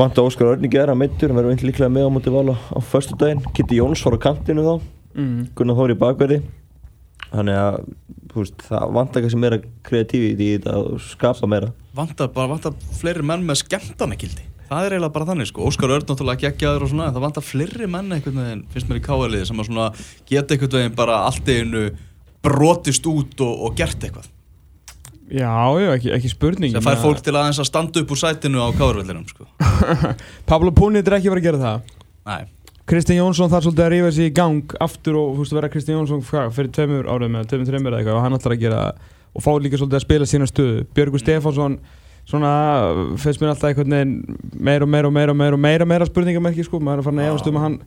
[0.01, 2.79] Vanta Óskar Örningi er að meittur, hann verður einnig líklega með á móti vala á
[2.81, 5.35] föstu daginn Kitty Jóns var á kantinu þá, mm.
[5.59, 6.39] Gunnar Þóri í bakverði.
[7.27, 7.77] Þannig að
[8.33, 11.69] veist, það vantar kannski meira kreatífi í þetta og skapa meira.
[11.93, 16.09] Vantar bara, vantar fleiri menn með skemmtanagildi Það er eiginlega bara þannig sko, Óskar Örn
[16.09, 19.61] náttúrulega geggjaður og svona, það vantar fleiri menn einhvern veginn, finnst mér í káaliði, sem
[19.61, 19.87] að svona
[20.31, 21.89] geta einhvern veginn bara allt einu
[22.41, 24.31] brotist út og, og gert eitthvað.
[25.31, 28.59] Já, já, ekki, ekki spurning sem fær fólk til aðeins að standa upp úr sætinu
[28.59, 29.47] á káarvellinum sko.
[30.49, 31.93] Pablo Punic er ekki verið að gera það?
[32.27, 32.41] Nei,
[32.91, 35.71] Kristinn Jónsson þarf svolítið að rífa sig í gang aftur og þú veist að vera
[35.71, 38.63] Kristinn Jónsson hvað, fyrir tveimur árum eða tveimur þreimur eða eitthvað og hann ætlar að
[38.65, 38.81] gera
[39.31, 40.83] og fá líka svolítið að spila sína stöðu.
[40.91, 41.79] Björgur Stefánsson
[42.27, 42.51] svona
[43.21, 46.09] finnst mér alltaf einhvern veginn meira og meira og meira og meira og meira, meira
[46.09, 47.77] spurningamerki sko, maður er farin að efast um að hann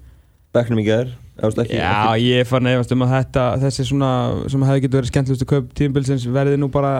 [0.54, 2.26] Becknum í ekki, Já, ekki.
[2.28, 4.10] ég er farin að efast um að þetta þessi svona
[4.52, 6.92] sem hefði getur verið skemmtilegustu kaup tímbilsins verði nú bara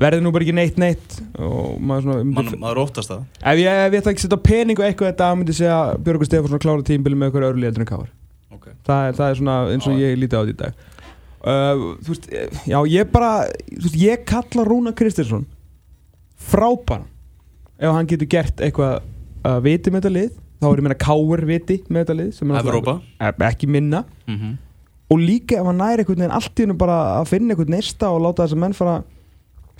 [0.00, 1.18] verði nú bara ekki neitt neitt.
[1.38, 3.22] Og maður svona Man, maður óttast það.
[3.38, 6.02] Ef ég, ef ég ætla ekki að setja pening og eitthvað þetta myndi segja að
[6.08, 8.10] Björgur Stefánsson klára tímbili með eitthvað öðru liður en káar
[8.50, 8.74] okay.
[8.86, 10.02] það, er- það er svona eins og Já.
[10.02, 10.84] ég líti á þetta í dag.
[11.44, 12.30] Uh, þú veist,
[12.72, 13.32] já ég bara
[13.68, 15.44] þú veist, ég kalla Rúna Kristinsson
[16.40, 17.04] frábæran
[17.76, 19.02] ef hann getur gert eitthvað
[19.44, 22.52] að viti með þetta lið þá er ég meina káur viti með þetta lið sem
[22.52, 24.04] er eh, ekki minna.
[24.26, 24.54] Mm -hmm.
[25.10, 28.10] og líka ef hann næri einhvern veginn allt í hennu bara að finna einhvern neista
[28.10, 29.02] og láta þess að menn fara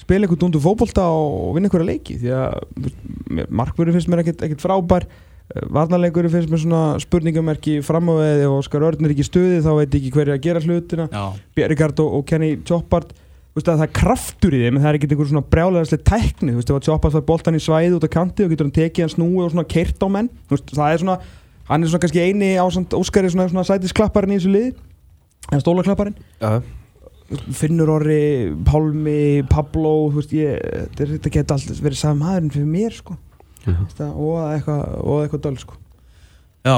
[0.01, 2.19] spila einhvern dundu fótbolta og vinna einhverja leiki.
[2.19, 5.07] Því að markverður finnst mér ekkert, ekkert frábær.
[5.71, 9.75] Varnarleikurinn finnst mér svona spurningamerki fram á veði og Óskar Örn er ekki stuði þá
[9.77, 11.09] veit ekki hver er að gera hlutina.
[11.13, 13.13] Já, Bjergard og, og Kenny Choppard
[13.55, 16.53] veist að það er kraftur í þeim en það er ekkert einhver svona brjálæðislega tækni.
[16.53, 18.75] Þú veist ef að Choppard fær boltan í svæði út á kanti og getur hann
[18.79, 20.31] tekið hann snúi og svona keirt á menn.
[20.49, 21.19] Þú veist það er svona
[21.69, 24.73] hann er svona kannski eini ásand Óskari svona, svona sætisklapparinn í þessu liði.
[25.53, 26.19] En stólaklapparinn.
[26.41, 26.59] Já,
[27.57, 32.97] Finnur Orri, Pálmi, Pablo þú veist ég þetta, geta alltaf verið sami maðurinn fyrir mér
[32.99, 33.17] sko.
[33.65, 33.87] Mhm.
[33.91, 35.79] Þetta, og eitthvað og eitthvað döl sko.
[36.65, 36.77] Já,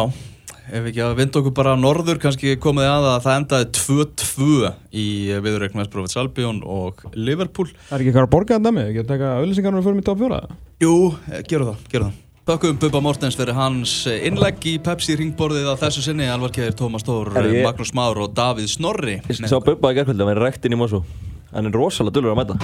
[0.71, 5.07] ef ekki að vinda okkur bara norður kannski komið að að það endaði 2-2 í
[5.45, 7.71] viðurreiknum Esbrófits Albion og Liverpool.
[7.89, 10.09] Það er ekki eitthvað að borga þetta með, ekki að taka auðlýsingarnar og fyrir mig
[10.09, 10.41] top 4
[10.83, 10.95] Jú,
[11.31, 12.23] eh, gerum það, gerum það.
[12.47, 16.29] Þakkum Bubba Mortens fyrir hans eh, innlegg í Pepsi ringborðið á þessu sinni.
[16.31, 19.21] Alvarkeðir Tómas Tór, Magnús Már og Davíð Snorri.
[19.27, 21.03] Ég sá Bubba í gerðkvöldi, hann er rektinn í Mosó
[21.55, 22.57] Hann er rosalega dullur að mæta.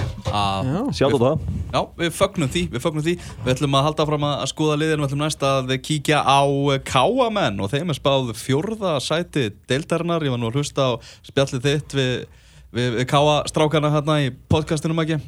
[0.93, 1.43] Sjátt á það.
[1.73, 3.13] Já, við fögnum því, við fögnum því.
[3.45, 6.41] Við ætlum að halda fram að skoða liðin Við ætlum næst að kíkja á
[6.89, 10.91] Káamenn og þeim er spáð fjórða sæti deildarinnar, ég var nú að hlusta á
[11.25, 12.13] spjallið þitt við,
[12.75, 15.21] við, við Káastrákana hérna í podcastinum ekki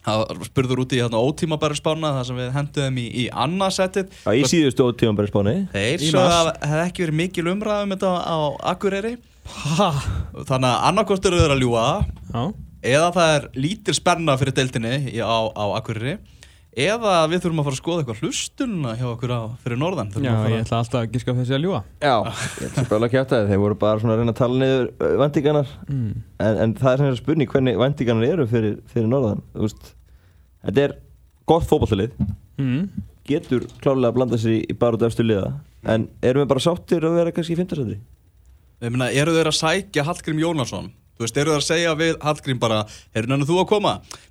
[0.00, 4.14] Það var spurður út í hérna ótímabæri spána þar sem við henduðum í, í annarsætið
[4.22, 7.82] Já, í síðustu ótíðan bara spáni Þeir svo að það hefði ekki verið mikil umræð
[7.84, 8.38] um þetta á
[8.72, 9.12] Akureyri.
[9.50, 11.86] Þannig að annarkost eru að ljúa
[12.32, 12.42] Já
[12.82, 16.18] eða það er lítil spenna fyrir deildinni á, á Akureyri
[16.80, 20.26] eða við þurfum að fara að skoða eitthvað hlustunna hjá okkur á, fyrir norðan Þurfum
[20.28, 22.14] Já, að fara- ég ætla alltaf að giska á þessi að ljúa Já,
[22.60, 25.16] ég ætla bara að kjáta það Þeir voru bara svona að reyna að tala niður
[25.24, 26.12] vendingarnar mm.
[26.46, 29.90] en, en það er sem er spurning hvernig vendingarnar eru fyrir, fyrir norðan Þú veist,
[30.68, 30.96] Þetta er
[31.50, 32.14] gott fótballtalið
[32.60, 32.90] Mm.
[33.24, 35.46] Getur klárlega að blanda sér í, í bara út eftir liða
[35.88, 37.94] En erum við bara sáttir að vera kannski í fintarsæti?
[38.84, 40.90] Ég meina, eru þeir að sækja Hallgrím Jónasson?
[41.20, 42.78] Þú veist, eru þeir að segja við Hallgrím bara
[43.12, 43.90] Heyrðu nannu þú að koma?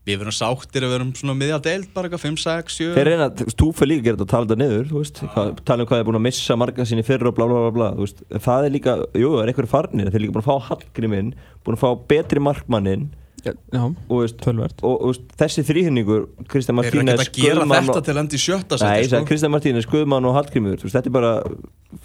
[0.09, 3.09] Við verum sáttir að við erum svona miðja deild bara eitthvað 5, 6, 7 Þeir
[3.11, 5.21] reyna, þú veist, þú fyrir líka að gera þetta að tala þetta niður þú veist,
[5.35, 7.75] hvað, tala um hvað er búin að missa marga sinni fyrir og bla bla bla
[7.77, 10.45] bla þú veist, það er líka, jú, það er einhverju farnir þeir er líka búin
[10.45, 11.31] að fá Hallgríminn,
[11.61, 13.09] búin að fá betri markmannin
[13.39, 17.85] Já, og, veist, tölvert og, og veist, þessi þrýhinningur Kristján Martínez ekkert að gera Guðmann
[17.87, 19.13] þetta og, til endi í sjötta Nei, seti ég sko.
[19.13, 21.31] sagði Kristján Martínez, Guðmann og Hallgrímur þú veist, þetta er bara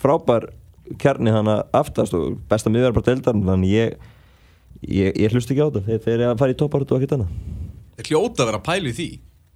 [0.04, 0.46] frábær
[1.00, 3.96] kjarni hana aftast og besta miðverð bara deildar þannig ég,
[4.88, 5.84] ég, ég hlust ekki á þetta.
[5.86, 7.38] Þeir, þeir eru að fara í topparut og ekkert annað.
[7.94, 9.08] Þeir hljóta að vera að pæla í því.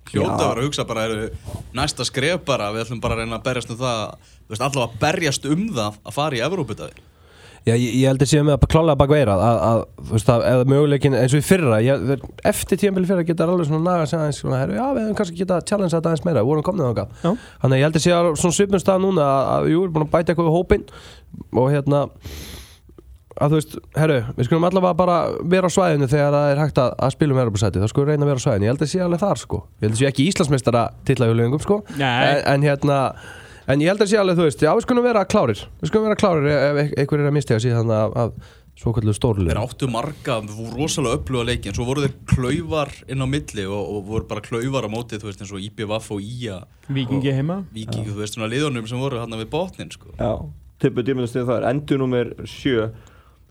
[0.08, 1.28] Hljóta að vera að hugsa bara eru,
[1.76, 4.86] Næsta skref bara, við ætlum bara að reyna að berjast um það Þú veist, allavega
[4.88, 7.04] að berjast um það Að fara í Evróputaði
[7.68, 10.30] Já, ég, ég held að séu með að klálega bak veira að, að, þú veist,
[10.32, 12.12] að eða möguleikin eins og í fyrra ég,
[12.48, 15.40] eftir tímabili fyrra geta alveg svona naga sig aðeins svona, herru, já, við hefum kannski
[15.42, 17.18] geta challenge þetta aðeins meira, við vorum komnið þangað.
[17.24, 17.32] Já.
[17.64, 19.96] þannig að ég held að séu svona svipum stað núna að, að jú, við erum
[19.98, 20.86] búin að bæta eitthvað við hópinn
[21.52, 22.02] og hérna
[23.38, 25.18] að þú veist, herru, við skulum allavega bara
[25.56, 28.14] vera á svæðinu þegar það er hægt að, að spila um Europasæti, þá skulum við
[28.14, 28.68] reyna að vera á svæðinu.
[28.68, 31.82] Ég held að sé alveg þar, sko, ég held að sé ekki Íslandsmeistara titlaugulöfingum, sko.
[31.98, 33.00] En, en hérna
[33.68, 35.60] En ég held að sé alveg, þú veist, já við skulum vera klárir.
[35.82, 39.50] Við skulum vera klárir ef einhver er að mistega síðan af, af svo kallu stórlið
[39.50, 43.26] Þeir áttu marga, við voru rosalega öfluga leiki En svo voru þeir klaufar inn á
[43.28, 46.60] milli Og, og voru bara klaufar á móti, þú veist, eins og IBVF og IA
[46.94, 47.58] Víkingi heima?
[47.74, 50.14] Víkingi, þú veist, svona liðunum sem voru hann við botnin, sko.
[50.16, 50.30] Já,
[50.82, 52.88] tippu dýrmyndastuð það er endur nummer sjö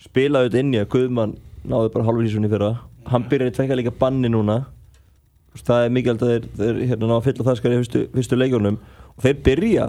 [0.04, 1.36] spilaði þetta inn í að Guðmann
[1.68, 2.72] náði bara halvvísunni fyrra.
[3.08, 4.60] Hann byrjaði tvekka líka banni núna.
[5.58, 8.38] Það er mikilvægt að þeir, þeir hérna ná að fylla það skar í fyrstu, fyrstu
[8.38, 8.78] leikjunum.
[9.16, 9.88] Og þeir byrja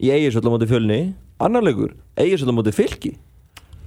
[0.00, 1.00] í eiginsöld á móti fjölni
[1.40, 3.14] annar leikur, eiginsöld á móti fylki.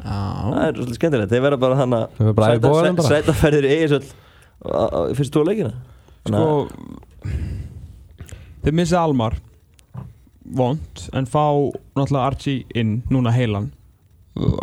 [0.03, 3.11] Það Já er svolítið skemmtilegt, þeir verða bara hann í bara.
[3.11, 5.73] sætaferðir í eiginsöld í fyrstu tóa leikina.
[6.23, 6.47] Sko
[8.63, 9.37] Þeir missa Almar.
[10.43, 11.45] Vond En fá
[11.95, 13.69] náttúrulega Archie inn Núna heilan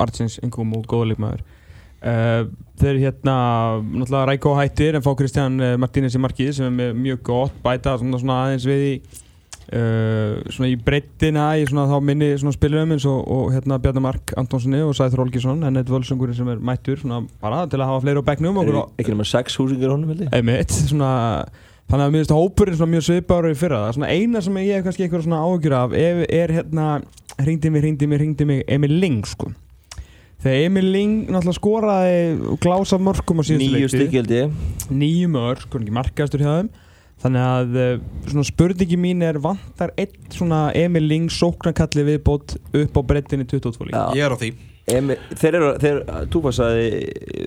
[0.03, 1.47] Archins innkom og góða leikmaður.
[2.01, 2.47] Uh,
[2.81, 3.33] Þeir hérna
[3.85, 7.93] Náttúrulega Rækó hættir En fá Kristján uh, Martínez í markið Sem er mjög gott Bæta
[8.01, 8.95] svona, svona aðeins við í
[9.71, 14.01] Uh, svona í breyttina í svona þá minni svona spilurum eins og, og hérna Bjarni
[14.03, 17.93] Mark Antonssoni og Sæður Olgesson en þetta völsungurinn sem er mættur svona bara til að
[17.93, 20.33] hafa fleiri á er og ekki nema sex húsingar honum held ég?
[20.35, 21.13] Einmitt, svona,
[21.87, 23.85] þannig að mér finnst hópurinn svona mjög svipaður í fyrra.
[23.85, 26.89] Það er svona eina sem ég hef kannski eitthvað svona áhugjur af er, er hérna,
[27.47, 28.63] hringdi mig, hringdi mig, hringdi mig.
[28.69, 29.51] Emil Ling sko.
[30.41, 32.21] Þegar Emil Ling náttúrulega skoraði
[32.63, 34.55] glása mörgum á síðustu nýju stykki held ég.
[34.89, 36.71] Nýju mörg, ekki markastur hjá þeim.
[37.21, 37.91] Þannig að eh,
[38.31, 43.91] svona spurningi mín er vantar eitt svona Emil Ling sóknarkalli viðbót upp á brettinni 22
[43.91, 44.07] líka.
[44.17, 44.55] Ég er á því.
[44.91, 46.01] Emi, þeir eru, þeir,
[46.33, 46.87] Túpa sagði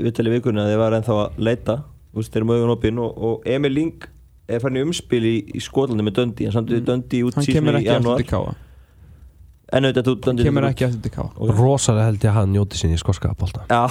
[0.06, 1.80] við til í vikunni að þeir var ennþá að leita.
[2.14, 4.06] Þú veist, þeir eru augun opinn og, og Emil Ling
[4.46, 7.48] er farin í umspil í, í Skotlandi með Dundee, hann samt við Dundee út hann
[7.48, 8.54] síðan kemur í ekki aftur til káa
[9.74, 11.54] en auðvitað þú Dundee kemur ekki aftur til Ok.
[11.58, 13.84] Rosalega held ég að hann njóti sín í skoska bólta Já,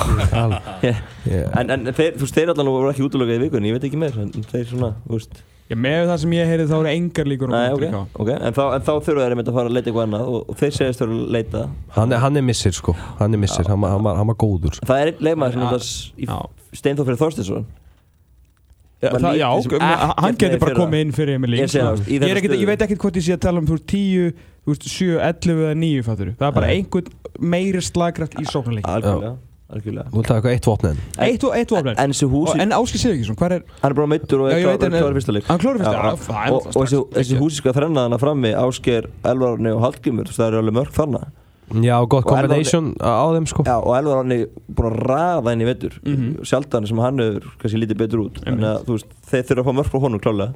[0.86, 1.48] yeah.
[1.58, 4.00] en, en þeir, þú veist, þeir allan voru ekki útlökað í vikunni, ég veit ekki
[4.00, 5.42] meir en þeir svona, þú veist.
[5.72, 7.92] Já, með það sem ég heyrið þá eru engar líkur á Nei, honum ok, til
[7.92, 8.22] KA.
[8.22, 10.58] ok, en þá, en þá þurfa þeir að fara að leita eitthvað annað og, og
[10.60, 11.62] þeir segist þurfa að leita.
[11.96, 12.94] Hann, er, hann er missir sko.
[13.20, 14.80] Hann er missir, hann, hann, var- hann var góður.
[14.82, 15.70] Það er einn leikmaður sem Já.
[15.78, 16.36] er Já.
[16.82, 17.64] Steinþór fyrir Þorstinsson
[19.02, 22.12] Já, það, já, ok, ekkert hann getur bara komið inn fyrir Emil Ég það, sko.
[22.12, 24.28] ég, er ég veit ekkert hvort ég sé að tala um þú veist, 10,
[24.64, 26.34] þú veist, 7, 11 eða 9 fattur.
[26.38, 27.08] Það er bara einhvern
[27.40, 28.86] meiri slagkraft í sóknarleik.
[28.86, 29.32] Algjörlega,
[29.72, 30.06] algjörlega.
[30.12, 32.74] Þú vilt hafa eitthvað eitt vopn en Eitt og eitt oflein En þessi húsi, En
[32.76, 35.10] Áski Sigurðsson, hvað er hann er bara meittur og Já, er ég veit, en- klár
[35.10, 35.46] í fyrsta leik.
[35.48, 39.08] Hann klóri fyrst Já, Já, það er og, og þessi, þessi húsiska þrennaðana frammi Ásker,
[39.24, 41.22] Elvarni og Hallgrimur þú veist, það eru alveg mörg þarna.
[41.72, 43.64] Já, gott Og combination á þeim sko.
[43.64, 44.44] Já, og Elvarni
[44.76, 45.94] búin að raða inn í vetur.
[46.04, 46.44] Mhm.
[46.44, 48.42] sjaldan sem hann hefur kannski lítið betur út.
[48.44, 50.54] Þannig að þú veist, þeir þurfa að fá mörg frá honum klálega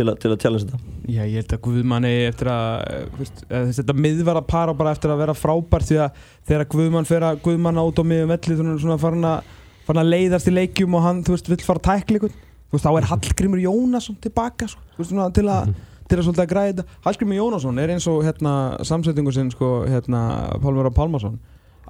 [0.00, 0.80] til, a, til að challenge þetta?
[1.12, 4.74] Já, ég held að Guðmanni eftir að eh, þú veist, eh, þessi- Þetta miðvara para
[4.80, 6.20] bara eftir að vera frábært Því að
[6.50, 9.52] þegar Guðmann fer að Guðmann át á miðum velli Svona, svona farin, að,
[9.86, 12.34] farin að leiðast í leikjum Og hann, þú veist, vill fara að tækla ykkur
[12.70, 15.72] Þú veist, þá er Hallgrímur Jónasson tilbaka sko, þú veist, svona, til að
[16.10, 16.84] til að svolítið að græða þetta.
[17.06, 18.52] Hallgrímur Jónasson er eins og hérna,
[18.86, 20.20] samsetningu sinn sko, hérna,
[20.62, 21.36] Pálmur og Pálmarsson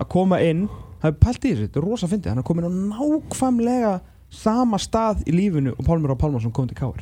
[0.00, 0.66] að koma inn,
[1.00, 3.92] það er pælt í þessu þetta er rosa fyndið, hann er komin á nákvæmlega
[4.32, 7.00] sama stað í lífinu og Pálmur og Pálmarsson kom til Káar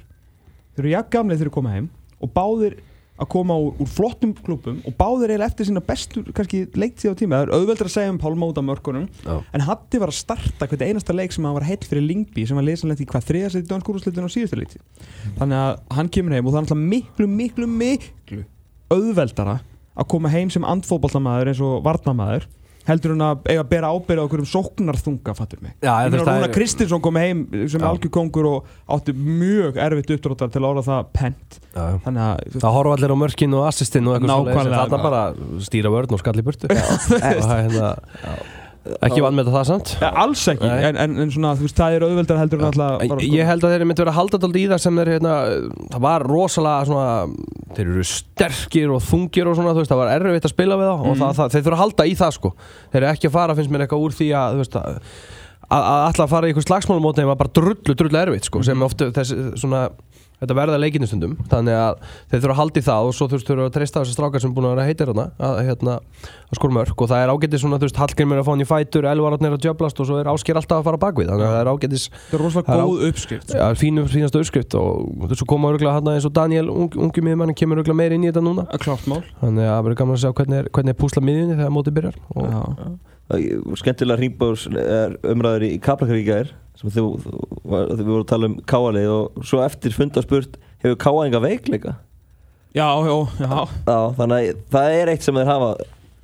[0.78, 2.78] þeir eru jafn gamlega þeir koma heim og báðir
[3.18, 7.18] að koma úr, úr flottum klubum og báðir eiginlega eftir sína bestu kannski leiktíð á
[7.18, 9.32] tíma, það er auðveldur að segja um Pálma út af mörkunum, Já.
[9.42, 12.58] en Hatti var að starta hvert einasta leik sem hann var heill fyrir Lingby sem
[12.58, 15.10] var lesanlegt í hvað þriðast í dönskúrúslitin á síðustu leiktíð
[15.40, 18.44] þannig að hann kemur heim og það er alltaf miklu, miklu, miklu
[18.94, 19.58] auðveldara
[19.98, 22.46] að koma heim sem andfótboltamaður eins og varnamaður
[22.88, 25.74] heldur hann að eiga að bera ábyrða okkur um sóknarþunga, fattur mig?
[25.84, 27.86] Já, Ég meina það Rúna er- Kristinsson kom heim sem Já.
[27.90, 31.58] algjör kongur og átti mjög erfitt uppdráttar til að orða það pent.
[31.78, 35.22] Þannig að Það horfa allir á mörkin og assistin og eitthvað en Þarna bara
[35.68, 36.68] stýra vörn og skall í burtu.
[36.72, 37.92] Og það er hérna
[39.08, 39.92] Ekki vann með það samt?
[40.02, 43.04] Ja, alls ekki, en, en, en svona, þú veist, það er auðveldar heldur en alltaf
[43.22, 45.34] Ég, ég held að þeir myndi vera að halda alltaf í það sem þeir hérna,
[45.94, 47.08] það var rosalega svona,
[47.76, 50.94] þeir eru sterkir og þungir og svona, veist, það var erfitt að spila við þá
[50.96, 52.52] og það, það, þeir þurfa að halda í það sko.
[52.92, 55.00] Þeir eru ekki að fara, finnst mér eitthvað úr því að veist, að,
[55.68, 58.86] að, að alltaf fara í eitthvað slagsmálumót þeim var bara drullu, drullu erfitt sko, sem
[58.88, 59.88] ofta þessi svona
[60.38, 61.96] Þetta verða leikinu stundum, þannig að
[62.30, 64.42] þeir þurfa að halda í það og svo þú veist, þurfa að treysta þessi strákar
[64.44, 65.94] sem er búin að vera heitir hérna að, hérna,
[66.46, 68.62] að skora mörg og það er ágætis svona, þú veist, Hallgrimur er að fá hann
[68.62, 71.54] í fætur, Elvararnir að djöblast og svo er Ásker alltaf að fara bakvið, þannig að
[71.56, 73.48] það er ágætis það er rosalega það er góð uppskrift.
[73.58, 77.58] Já, fínu, fínast uppskrift og þessu koma örgulega hann eins og Daniel, ung, ungi miðmann
[77.58, 78.62] kemur örgulega meira inn í þetta núna.
[79.42, 80.98] Þannig að það verður gaman að sjá hvernig er, hvernig er
[83.28, 87.32] skemmtilega hringbárs umræður í Kaplakaríka er sem þú, þú,
[87.66, 91.96] við vorum að tala um káalið og svo eftir funda spurt hefur káaðinga veikleika?
[92.76, 93.52] Já, já, já,
[93.88, 95.70] Já, þannig að það er eitt sem þeir hafa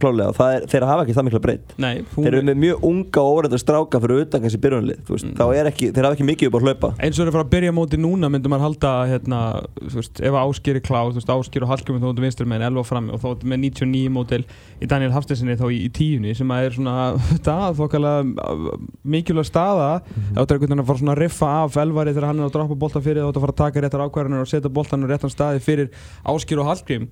[0.02, 1.74] klálega er, þeir hafa ekki það mikla breytt.
[1.78, 5.44] Þeir eru með mjög unga og órættar stráka fyrir utan kannski byrjunlið, þú veist, þá
[5.54, 6.90] er ekki þeir hafa ekki mikið upp að hlaupa.
[6.98, 9.40] Eins og þeir að fara að byrja móti núna myndum maður halda hérna,
[9.80, 10.80] þú veist, ef er
[11.14, 13.62] þú veist, Ásker og Hallgrimur þá áttu vinstur með 11 fram og þá áttu með
[13.64, 14.40] 99 mótil
[14.80, 16.94] í Daniel Haftinsinni þá í, í tíunni sem að er svona
[17.46, 18.78] það þokkalega
[19.14, 19.90] mikilvæg staða.
[20.34, 22.56] Þá áttu einhvern veginn að fara svona að riffa af elvari þegar hann er að
[22.56, 25.10] droppa bolta fyrir þá áttu að fara að taka réttar ákvarðanir og setja boltan á
[25.10, 25.92] réttan staði fyrir
[26.34, 27.08] Ásker og Hallgrim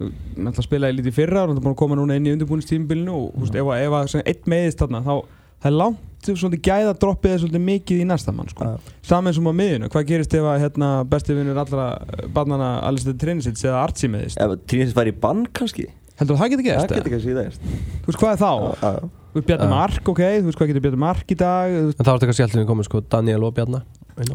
[0.00, 2.16] hann ætla að spila í lítið í fyrra og hann er búin að koma núna
[2.16, 5.12] inn í undirbúinistímbilinu og þú veist, ef, að- einn meðist þarna þá
[5.60, 8.66] það er langt svolítið gæða droppið er svolítið mikið í næsta mann sko.
[9.02, 11.86] saman sem á miðinu, hvað gerist ef að hérna, besti vinnur allra
[12.32, 15.86] barnana Alistair Trinisits eða Archie meðist Ef Trínsins væri í bann kannski
[16.20, 16.94] heldur þú að það getur Það gerst?
[16.96, 18.52] getur kannski í dag þú veist hvað er þá?
[18.80, 19.08] Já, já.
[19.38, 19.70] Bjarni Já.
[19.70, 22.46] Mark, ok, þú veist hvað getur Bjarni Mark í dag En þá er þetta kannski
[22.46, 23.86] alltaf komið sko Daniel og Bjarnar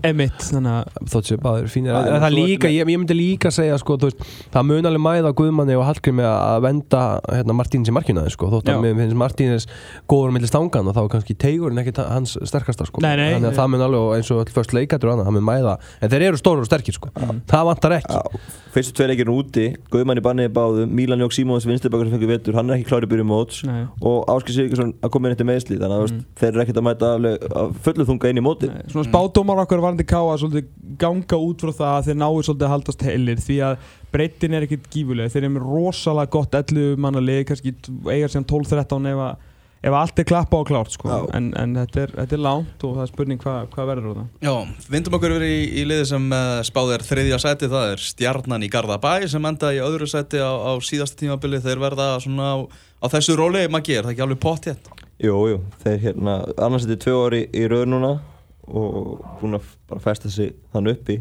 [0.06, 1.94] emitt, þannig að þótt sér báðir fínir.
[1.94, 4.24] Það svo- líka, ég, ég myndi líka segja sko, þú veist,
[4.54, 8.50] það mun alveg mæða Guðmanni og Hallgrími að venda hérna, Martínis í markinu aðeins, sko,
[8.50, 9.68] þótt að mér finnst Martínis
[10.10, 13.02] góður millir stangan og þá er kannski tegurinn ekki hans sterkasta sko.
[13.02, 13.52] Nei, nei, þannig nei.
[13.52, 15.78] að það mun alveg og eins og öll först leikatur og annað, það mun mæða.
[16.02, 17.10] En þeir eru stóru og sterkir sko.
[17.46, 18.16] það vantar ekki.
[18.16, 22.28] Já, Fyrstu tvei leikirinn úti Guðmann í banniði báðum Mílan Jók Símóns vinstirbakar sem fengur
[22.34, 23.62] vetur Hann er ekki klárið byrju móts.
[24.04, 26.20] Og Áskil Sigurðsson að koma inn eftir meðsli Þannig að mm.
[26.42, 29.62] þeir eru ekkert að mæta alveg, að fullu þunga inn í móti Nei, Svona spádómar
[29.64, 30.70] okkar varandi káa svolítið
[31.02, 34.68] ganga út frá það að þeir náu svolítið að haldast heilir því að breytin er
[34.68, 39.10] ekkit gífuleg þeir eru með rosalega gott 11 manna lið kannski t- eiga sem 12-13
[39.12, 39.52] ef, að-
[39.86, 41.10] ef allt er klappa og klárt sko.
[41.36, 44.20] En, en þetta, er, þetta er langt og það er spurning hvað hva verður úr
[44.22, 44.30] það.
[44.48, 48.06] Já, vindum okkur yfir í, í liði sem uh, spáð er þriðja sæti, það er
[48.06, 52.52] Stjarnan í Garðabæ sem enda í öðru sæti á, á síðasta tímabili, þeir verða svona
[52.54, 52.58] á,
[53.02, 54.80] á þessu róli, Maggi, er það ekki alveg pott hér?
[55.24, 58.16] Jú, jú, þeir hérna Annars þetta er tvö ári í rauð núna
[58.66, 61.20] Og búin að bara festa sig þann uppi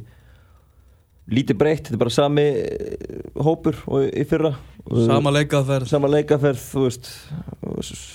[1.32, 4.50] Lítið breytt, þetta er bara sami eh, hópur og í fyrra.
[5.06, 7.06] Sama leikaðferð Sama leikaferð, þú veist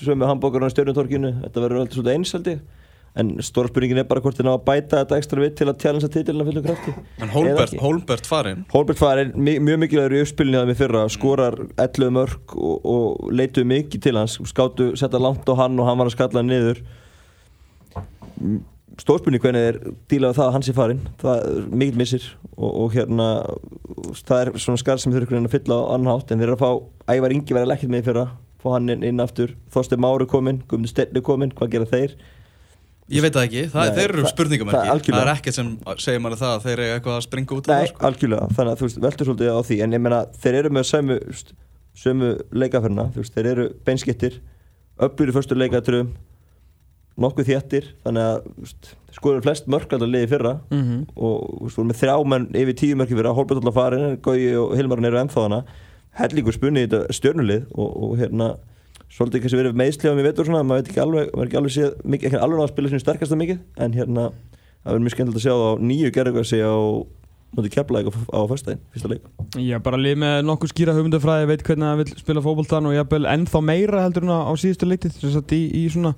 [0.06, 2.60] Sömu hambókarinn á stjórnutorkinu Þetta verður alltaf svolítið eins held ég.
[3.18, 5.80] En stóra spurningin er bara hvort þið ná að bæta þetta ekstra við til að
[5.82, 6.94] tjálensa titilina fullum krafti.
[7.18, 7.74] En Holbert.
[7.82, 8.62] Holbert farinn?
[8.70, 13.34] Holbert er mi- mjög mikilvægur í uppspilinu það með fyrra skorar 11 mörg og, og
[13.34, 16.54] leituðu mikið til hans skáttu setta langt á hann og hann var að skalla hann
[16.54, 16.84] niður
[19.00, 19.80] stórspilni hvernig er
[20.12, 21.02] dílað það að hann sé farinn.
[21.22, 22.28] Það er mikill missir
[22.58, 23.30] og, og hérna
[24.20, 26.58] það er svona skarð sem þau eru að fylla á annan hátt en þeir eru
[26.58, 28.26] að fá Ævar Ingi verið lekkið með í fyrra
[28.60, 29.56] fá hann inn, inn aftur.
[29.74, 32.18] Þorstein Máru kominn, Guðmundur Stenni kominn hvað gera þeir?
[33.10, 36.20] Ég veit það ekki, það, Nei, þeir eru spurningum það er er ekkert sem segir
[36.22, 38.04] manni það að þeir eru eitthvað að springa út Nei, sko.
[38.06, 39.78] algjörlega, þannig að þú veist, veldur svolítið á því.
[39.82, 41.18] En ég meina, þeir eru með sömu
[42.00, 44.38] sömu leikaferna, þeir eru beinskittir,
[45.02, 46.14] öflur í förstu leikatrum
[47.24, 48.72] nokkuð þéttir þannig að,
[49.16, 51.04] skoður flest mörk alltaf liði í fyrra mm -hmm.
[51.18, 54.56] og veist, voru með þrjá menn yfir tíu mörki fyrra, Holbert alltaf farin en Gauji
[54.58, 55.62] og Hilmarinn eru ennþá hana
[56.20, 58.50] hellingur spunni í þetta stjörnulið og, og hérna,
[59.10, 61.62] svolítið kannski verið meðsli á mig vetur svona, maður veit ekki alveg, maður er ekki
[61.62, 64.26] alveg séð mikið, ekki alveg að spila sinni sterkasta mikið en hérna,
[64.84, 66.76] það verður mjög skemmtilegt að sjá það á nýju gerðugvæsi á
[67.58, 69.24] móti keflaðið á, fyrstæðin, fyrsta leik
[69.58, 73.26] Já, bara lið með nokkuð skýra hugmyndafræði veit hvernig hann vil spila fótboltan og jafnvel
[73.32, 76.14] ennþá meira heldur en á, síðustu leitið sem sagt í, í svona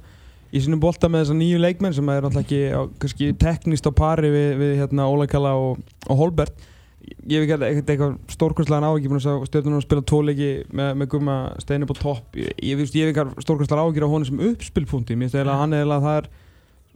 [0.52, 3.92] í sínum bolta með þessa nýju leikmenn sem er alltaf ekki á, kannski teknist á
[3.96, 6.68] pari við, við hérna Óla Kalla og, og Holbert.
[7.02, 11.98] Ég hef ekki eitthvað að sjá stjórnum að spila tóleiki með, með gumma steinu på
[11.98, 12.38] topp.
[12.38, 15.18] Ég, hef ekki stórkvæmslegan áhyggjur á honum sem uppspilpunkti.
[15.18, 16.30] Mér finnst að hann er eiginlega það er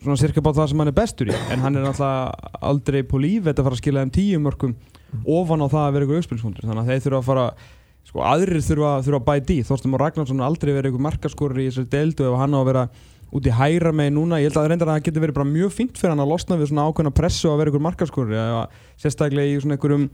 [0.03, 1.39] svona cirka bara það sem hann er bestur í.
[1.53, 4.76] En hann er alltaf aldrei på líf þetta fara að skila þeim tíu mörgum
[5.24, 6.68] ofan á það að vera ykkur uppspilspunktur.
[6.68, 7.47] Þannig að þeir þurfa að fara
[8.06, 9.66] sko aðrir þurfa, þurfa að bæti í.
[9.66, 12.84] Þorstum og Ragnarsson aldrei verið ykkur markaskorur í þessari deildu ef hann á að vera
[13.34, 14.39] út í hæra með núna.
[14.41, 16.59] Ég held að reyndar að það getur verið bara mjög fínt fyrir hann að losna
[16.59, 18.61] við svona ákveðna pressu að vera ykkur markaskorur eða
[19.01, 20.05] sérstaklega í svona ykkurum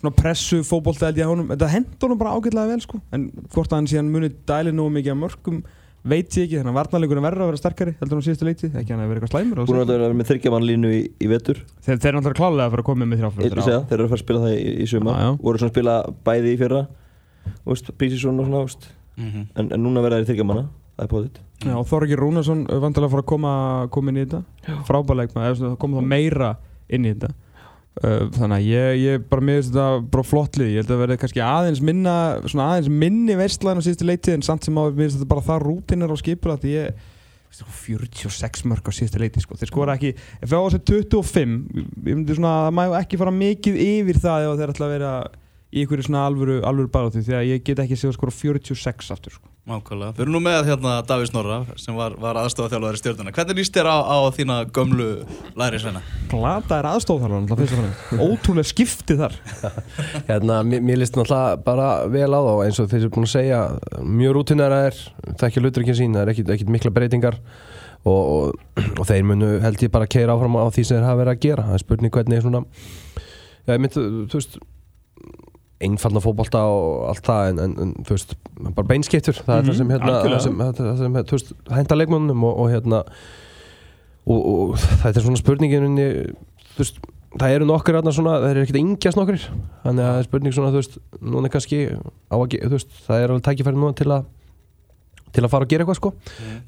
[0.00, 3.02] svona pressu fótbolta held ég að honum þetta hendur honum bara ágætlega vel sko.
[3.12, 5.60] En hvort að hann síðan muni dæli nú mikið að mörgum
[6.00, 6.60] veit ég ekki.
[6.60, 9.10] Þannig að varnarleikurinn verður að vera sterkari heldur hann á síðustu leiti ekki hann að
[9.10, 11.60] vera eitthvað slæmur búin að vera með þryggjaman línu í, í vetur.
[11.84, 13.58] Þeir, þeir eru náttúrulega klálega að fara að koma með þrjáflöður
[13.90, 15.96] þeir eru að fara að spila það í, í suma voru svona að spila
[16.30, 16.80] bæði í fyrra
[18.00, 18.88] Prísisson og svona úst.
[19.20, 19.46] Mhm.
[19.58, 20.68] en, en núna verða þeir þryggjamanna
[21.00, 23.52] það er póðitt Já, og Þorgir Rúnarsson vantilega að fara að koma,
[23.92, 24.78] koma inn í þetta.
[24.88, 26.50] Frábæleik maður, eða svona, koma þá meira
[26.88, 27.28] inn í þetta.
[28.00, 31.16] Uh, þannig að ég, ég bara finnst þetta bara flott lið, ég held að verði
[31.20, 32.14] kannski aðeins minna
[32.46, 35.44] svona aðeins minni veistlæðin á síðustu leitið en samt sem á mér finnst þetta bara
[35.50, 39.58] það rútinir á skipur að ég veist, sko, 46 mörg á síðustu leitið sko.
[39.60, 43.20] þeir skora ekki, ef við á þessu 25 ég myndi svona að það má ekki
[43.20, 45.14] fara mikið yfir það ef þeir ætla að vera
[45.70, 49.12] í einhverju svona alvöru, alvöru barátu því að ég get ekki séð að skora 46
[49.18, 49.49] aftur sko.
[49.68, 50.14] Nákvæmlega.
[50.16, 53.32] Við erum nú með hérna Davís Norra sem var, var aðstofa þjálfari stjórnuna.
[53.36, 55.08] Hvernig líst þér á, á þína gömlu
[55.60, 56.00] læri sveina?
[56.30, 59.36] Glata er aðstofþarfan alltaf fyrst og fremst Ótrúlega skipti þar
[60.30, 63.34] Hérna, mér, mér líst náttúrulega bara vel á þá eins og þeir eru búin að
[63.34, 63.60] segja
[64.00, 64.98] mjög rútinara er,
[65.44, 67.38] þekkja hluturkinn sín það er ekkit, ekkit mikla breytingar
[68.08, 71.08] og, og, og þeir munu held ég bara að keira áfram á því sem þeir
[71.10, 74.60] hafa verið að gera það er spurning hvernig svona já, ég myndi, þú veist
[75.80, 78.34] einfalna fótbolta og allt það en, en, en þú veist,
[78.76, 81.96] bara beinskiptur það er Mhm, það sem, hérna, það sem, það sem þú veist, henda
[82.00, 83.02] leikmönnum og, og hérna
[84.26, 87.00] og, og þetta er svona spurningin þú veist,
[87.38, 89.40] það eru nokkur hérna svona, það eru ekkert yngjast nokkur.
[89.84, 91.80] Þannig að það er spurning svona, þú veist, núna er kannski
[92.30, 94.24] á að, þú veist, það er alveg tækifæri núna til að
[95.34, 96.12] til að fara að gera eitthvað sko.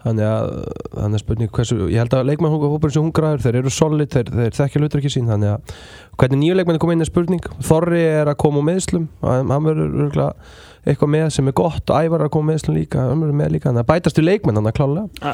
[0.02, 0.50] Þannig að
[0.96, 4.58] þannig að spurning hversu ég held að leikmannhópurinn sem hungraður þeir eru solid, þeir, þeir
[4.58, 5.78] þekkja hlutur ekki sín þannig að
[6.20, 7.48] hvernig nýju leikmanni koma inn er spurning.
[7.64, 10.36] Þorri er að koma á meðslum hann verður
[10.82, 13.68] eitthvað með sem er gott Ævar að koma á meðslum líka hann verður með líka
[13.68, 15.28] þannig að bætast við leikmenn hann að klálega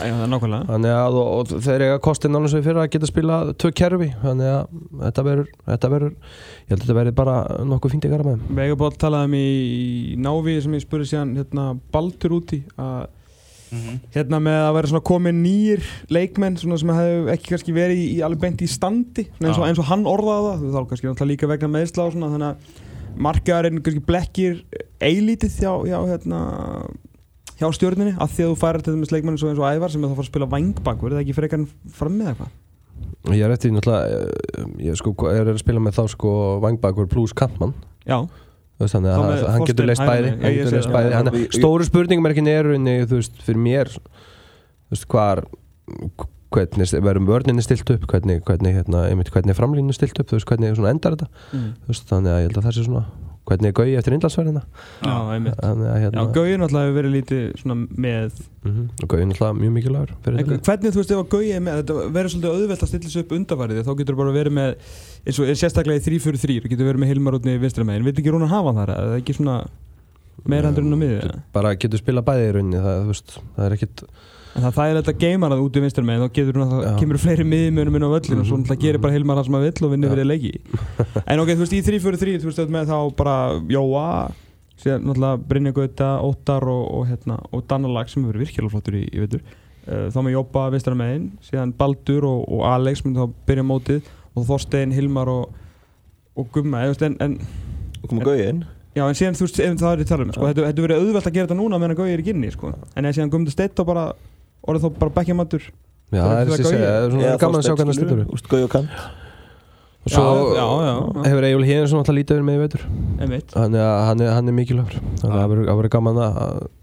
[0.69, 4.09] þannig að og, og þeir eiga kostið náttúrulega svo fyrir að geta spila tvö kerfi
[4.25, 7.37] þannig að þetta verður þetta verður ég held að þetta verður bara
[7.73, 8.59] nokkuð fínt í gara með þeim.
[8.61, 13.07] Vegabóll talaði um í, í návi sem ég spurði síðan hérna, Baldur úti að
[14.15, 18.07] hérna með að vera svona komin nýjir leikmenn svona sem hefðu ekki kannski verið í,
[18.16, 21.32] í alveg beint í standi eins, og, eins og hann orðaði það þá kannski náttúrulega
[21.32, 24.62] líka vegna meðsla og svona þannig að markaðarinn kannski blekkir
[25.03, 26.40] eilítið hjá, hjá hérna
[27.59, 29.93] hjá stjórninni að því að þú færir til dæmis leikmenn eins og eins og Ævar
[29.93, 31.65] sem er þá að fara að spila vangbakur er það ekki frekar
[31.99, 32.57] fram með eitthvað?
[33.35, 37.35] Ég er eftir náttúrulega eh, ég sko, er að spila með þá sko vangbakur plus
[37.36, 37.74] kantmann
[38.09, 38.48] Já, Þú
[38.79, 40.33] þannig að hann- hann getur leist bæði,
[40.71, 41.11] leist bæði.
[41.11, 45.45] Já, Hann- stóru spurningmerkin eru inni, þú veist, fyrir mér þú veist, hvar
[46.55, 50.39] hvernig verðum vörninni stilt upp hvernig, hvernig, hérna, einmitt, hvernig er framlínu stilt upp þú
[50.39, 51.73] veist, hvernig endar þetta mm.
[51.83, 53.05] þú veist, þannig að ég held að það sé svona
[53.49, 54.62] hvernig er gauði eftir innlandsverðina
[55.03, 60.15] hérna Gauðin alltaf hefur verið lítið svona með mhm, og gauði er náttúrulega mjög mikilvægur
[60.69, 63.25] hvernig þú veist ef að Gauji er með, þetta verður svolítið auðvelt að stilla sig
[63.25, 64.95] upp undarfærið þá getur bara verið með,
[65.25, 68.15] eins og sérstaklega í 3-4-3, þú getur verið með Hilmar út í vinstra megin, vil
[68.15, 69.59] ekki Rúnar hafa þar, eða er það ekki svona
[70.49, 71.41] meira heldur en á miðið, eða?
[71.55, 74.05] bara getur spila bæði í rauninni það, þú veist, það er ekkit
[74.57, 76.73] en það, það er þetta geimar að út í vinstra megin, þá getur hún að
[76.87, 79.45] það kemur fleiri miðmönum inn á völlinu og svo Mhm, náttúrulega gerir bara Hilmar það
[79.49, 80.15] sem að vill og vinnur Já.
[80.16, 80.53] verið leiki.
[81.27, 83.37] En ok, þú veist, í 3-4-3, þú veist, þú veist með þá bara
[83.77, 84.07] Jóa,
[84.83, 88.99] síðan náttúrulega Brynja Gauta, Óttar og, og, hérna, og Dannalag sem hefur verið virkilega flottur
[88.99, 93.19] í, í veitur uh, þá með Jópa vinstra megin síðan Baldur og, og Alex myndi
[93.23, 95.55] þá byrja mótið og Þorstein, Hilmar og,
[96.39, 97.39] og Gumma en, en,
[98.03, 98.65] og koma gauði inn.
[98.97, 101.27] Já, en síðan þú veist, ef það er í talum sko, þetta þetta verið auðvelt
[101.29, 102.70] að gera þetta núna meðan Gauji er ekki inni sko.
[102.95, 104.07] en eða síðan Gummi Steitt og bara
[104.69, 106.73] orðið þá bara bekkjamatur já, Það er þessi Gaui.
[106.73, 108.53] segja, það er svona gaman að sjá hvernig það stillur upp.
[108.53, 109.01] Gauði og kant?
[109.99, 111.23] Og svo Já, já, já, já.
[111.27, 112.85] hefur Egil Híðinsson alltaf lítið verið með í veitur
[113.53, 115.01] Þannig að hann er, hann er mikilvægur.
[115.20, 116.39] Þannig að það verður- gaman að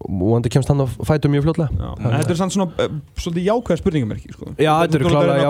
[0.06, 1.48] og vonandi kemst hann að fæta mjög
[1.96, 4.52] en þetta er samt svona uh, svolítið jákvæð spurningamerki sko.
[4.60, 5.46] Já, þetta eru að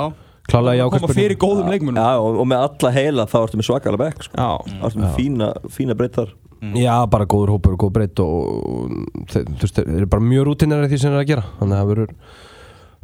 [0.00, 3.66] að Klálega jákvæð koma fyrir góðum leikmunum Já, og, með alla heila þá ertu með
[3.70, 4.34] svakalega bekk sko.
[4.36, 5.14] Já, þá ertu með
[5.72, 6.34] fína breytt þar
[6.78, 8.96] Já, bara góður hópur og góð breytt og,
[9.32, 11.74] þeir, þú veist, þeir eru bara mjög rútinir því sem þeir eru að gera Þannig
[11.74, 12.16] að það verður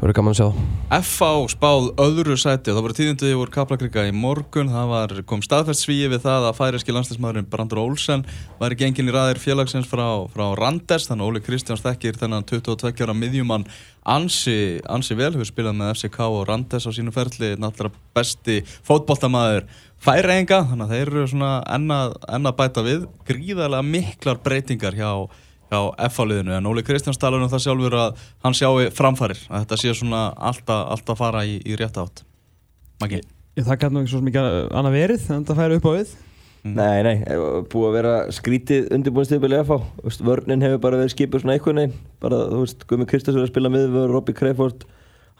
[0.00, 0.46] verður gaman að sjá.
[0.90, 5.14] Það FH spáð öðru sæti og það voru tíðindið voru Kaplakrika í morgun það var,
[5.28, 8.24] kom staðfest svíi við það að færiski landslismæðurinn Brandur Olsen
[8.60, 12.48] var í gengin í raðir félagsins frá, frá Randes þannig að Óli Kristjáns þekkir þennan
[12.48, 13.68] 22 ára miðjumann
[14.08, 19.68] ansi, ansi vel, hefur spilað með FCK og Randes á sínu ferli, náttúrulega besti fótboltamaður
[20.04, 23.06] færiðinga þannig að þeir eru svona enna, enna bæta við.
[23.28, 25.12] Gríðarlega miklar breytingar hjá
[25.70, 29.78] hjá F-liðinu en Óli Kristjáns talar um það sjálfur að hann sjáu framfarir að þetta
[29.78, 32.24] sé svona alltaf, alltaf fara í, í rétt átt.
[33.02, 33.20] Maggi?
[33.58, 34.42] Ég, það gæti nú ekki svo sem ekki
[34.80, 36.16] annað verið en það færi upp á við.
[36.60, 39.14] Nei, nei, eh, búið að vera skrítið Þú
[40.04, 41.94] veist, Vörnin hefur bara verið skipur svona einhvern veginn.
[42.20, 44.84] Bara, þú veist, Guðmi Kristjáns verið að spila miðvör Robby Kreford,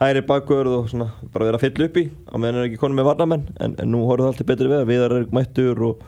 [0.01, 2.07] hæri bakvörð og svona, bara verið að fylla upp í.
[2.09, 4.81] Á meðan er ekki konum með varnamenn en, en nú horfður það alltaf betur við
[4.81, 6.05] að Viðar er mættur og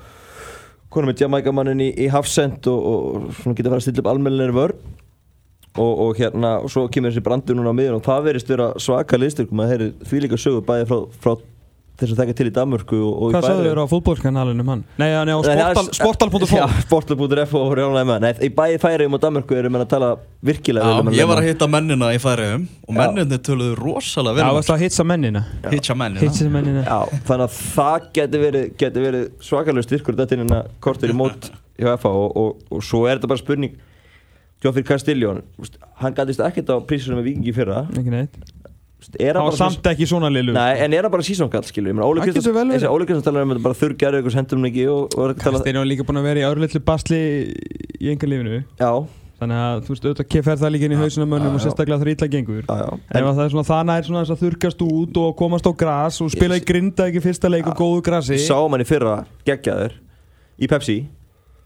[0.92, 4.56] konum með Jamaica-mannin í, í Hafsend og, og svona geta fara að stilla upp almennilegri
[4.56, 4.90] vörn.
[5.72, 8.66] Og, og hérna, og svo kemur þessi brandur núna á miðjun og það verist vera
[8.76, 11.32] svaka listur því líka sögur bæði frá, frá
[12.02, 14.70] þess að þekka til í Danmörku og, og í Hvað sagðu þér á fútbólskanalinn um
[14.72, 14.82] hann?
[15.00, 18.20] Nei, hann er á Nei, það sportal- er- sportal.fo Já, sportal.f og rjánaði með.
[18.26, 20.10] Nei, í bæði Færeyjum og Danmörku erum við að tala
[20.50, 22.98] virkilega um Já, hann ég var að hitta mennina í færiðum og Já.
[23.02, 25.44] menninni töluðu rosalega Já, vel um varstu að hitsa mennina?
[25.70, 26.24] Hitcha mennina.
[26.26, 26.82] Hitsa mennina.
[26.88, 31.16] Já, þannig að það geti verið, geti verið svakalega styrkur þetta inn að kortir í
[31.16, 33.78] mót hjá FA og, og, og svo er þetta bara spurning.
[34.62, 35.40] Jófir Castiljón
[35.98, 37.80] hann gætist ekkert á prísunum með vikingi í fyrra.
[37.98, 38.36] Ekki neitt.
[38.38, 38.61] Vist,
[39.18, 41.64] er Það hann samt ekki svona lilu Nei, en er hann bara sísongall,
[41.96, 42.92] meina, Óli Það getur vel Kristjáns verið.
[42.92, 43.78] Óli Kristjáns talar um þetta bara
[44.22, 45.34] ykkur hendum hann ekki og, og er
[45.82, 47.22] er líka búin að vera í árleitlu basli
[47.98, 48.92] í enga lífinu Já,
[49.42, 51.98] Þannig að þú veist, auðvitað fer það líka inn í hausuna mönnum Já, og sérstaklega
[51.98, 52.60] þegar illa gengur.
[52.62, 52.90] Já, já.
[53.10, 56.18] En það er svona það nær svona þess að þurkast út og komast á gras
[56.22, 58.38] og spila í grinda ekki fyrsta leik og góðu grasi.
[58.38, 59.16] Sá hann í fyrra
[59.48, 59.96] geggjaður
[60.62, 60.96] í Pepsi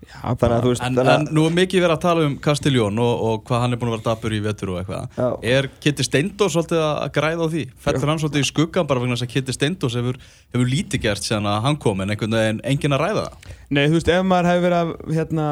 [0.07, 3.01] Já, Þannig að þú veist En, en nú er mikið verið að tala um Castiljón
[3.03, 5.29] og, og hvað hann er búin að vera dapur í vetur og eitthvað Já.
[5.57, 7.65] Er Kitty Steindós svolítið að að græða á því?
[7.87, 10.21] Fellur hann svolítið í skuggan bara vegna þess að Kitty Steindós hefur,
[10.55, 13.89] hefur lítið gert síðan að hann kom en einhvern veginn enginn að ræða það Nei,
[13.91, 15.45] þú veist, ef maður hefur verið að, hérna,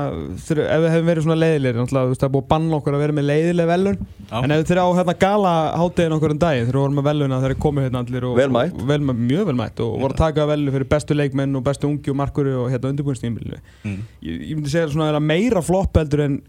[0.46, 2.76] þur, ef við hefum verið svona leiðilegir, náttúrulega, þú veist, það er búið að banna
[2.76, 3.96] okkur að vera með leiðileg velun,
[4.28, 4.36] Já.
[4.38, 7.54] en ef þeir á hérna gala háttegin okkur um daginn, þeir voru með veluna, þeir
[7.64, 8.36] komið hérna allir og...
[8.38, 8.76] Vel mætt.
[8.78, 11.66] og Vel, mætt, mjög vel mætt og voru að taka velu fyrir bestu leikmenn og
[11.66, 13.58] bestu ungi og markuri og hérna undirbúinstímilinu.
[13.82, 13.98] mm.
[14.30, 16.40] Ég, ég myndi segja svona að meira flopp heldur en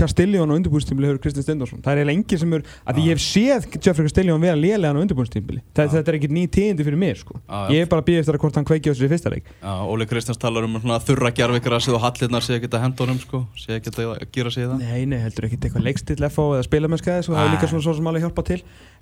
[0.00, 3.22] Castellón á undirbúinstímbili hefur Kristinn Stendorsson það er engin sem er að því ég hef
[3.24, 7.36] séð Jeffrey Castellón vera lélegan á undirbúinstímbili þetta er ekkert ný tíðindi fyrir mér sko.
[7.40, 7.72] Já, já.
[7.74, 9.50] ég er bara að býða eftir að hvort hann kveiki á þessu í fyrsta leik.
[9.60, 13.20] Já, Óli Kristjáns talar um svona þurra gerfigrasið og hallirnar sé ekki að henda honum
[13.20, 14.84] sko, sé ekki að gera sig í það.
[14.86, 17.86] Nei, nei, heldur ekkert eitthvað leikstill FO eða spilamennska þess og það er líka svona
[17.88, 18.60] svo sem alveg hjálpa til.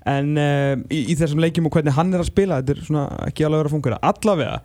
[0.08, 3.06] En uh, í, í þessum leikjum og hvernig hann er að spila þetta er svona
[3.28, 4.60] ekki alveg verið að fungera allavega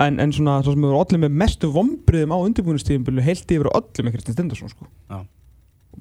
[0.00, 4.06] en, en svona svo sem hefur allir með mestu vombriðum á undirbúinustíðinbölu heilt yfir öllum
[4.08, 4.88] með Kristinn Stendarsson sko.
[5.10, 5.20] Já.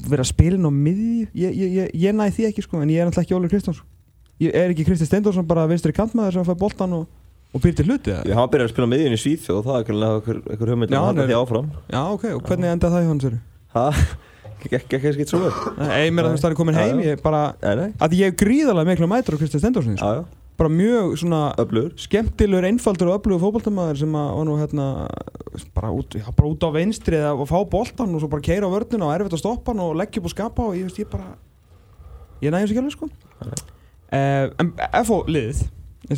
[0.09, 2.89] vera að spila inn á miðju ég, ég, ég, ég næði því ekki sko en
[2.93, 3.81] ég er náttúrulega ekki Óli Kristjáns
[4.39, 7.07] ég er ekki Kristinn Stendarsson bara vinstri kantmaður sem fær boltan og,
[7.51, 8.23] og býr til hluti eða?
[8.29, 10.99] Ég hafa byrjað að spila miðjun í Svíþjóð og það er einhver, einhver hugmynd Já,
[11.01, 13.35] að hann er- því áfram Já, ok, og hvernig endaði það í hann sér?
[13.75, 13.85] Ha?
[14.59, 15.25] Gekk ekki ekki
[20.59, 21.93] svo er bara er mjög svona öflugur.
[21.95, 24.87] skemmtilegur, einfaldur og öflugur fótboltamaður sem að var nú hérna
[25.73, 28.73] bara út, já, bara út á vinstri eða fá boltan og svo bara keira á
[28.73, 31.09] vörnina og erfitt að stoppa hann og leggja upp og skapa og ég veist ég
[31.09, 31.37] bara
[32.43, 33.09] ég næði þessu ekki alveg sko.
[34.09, 34.73] Uh, en
[35.05, 35.65] FO liðið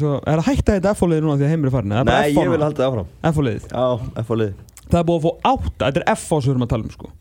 [0.02, 2.34] og, er það hægt að þetta FO liðið núna því að heimir er farin Nei,
[2.34, 3.66] FO ég vil halda það áfram FO liðið.
[3.72, 4.54] Já, F og lið
[4.92, 6.96] það er búið að fá átta, þetta er FO sem við erum að tala um
[6.96, 7.12] sko.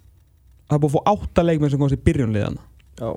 [0.67, 2.65] Það er búið að fá átta leikmenn sem komast í byrjunliðana.
[3.01, 3.11] Já,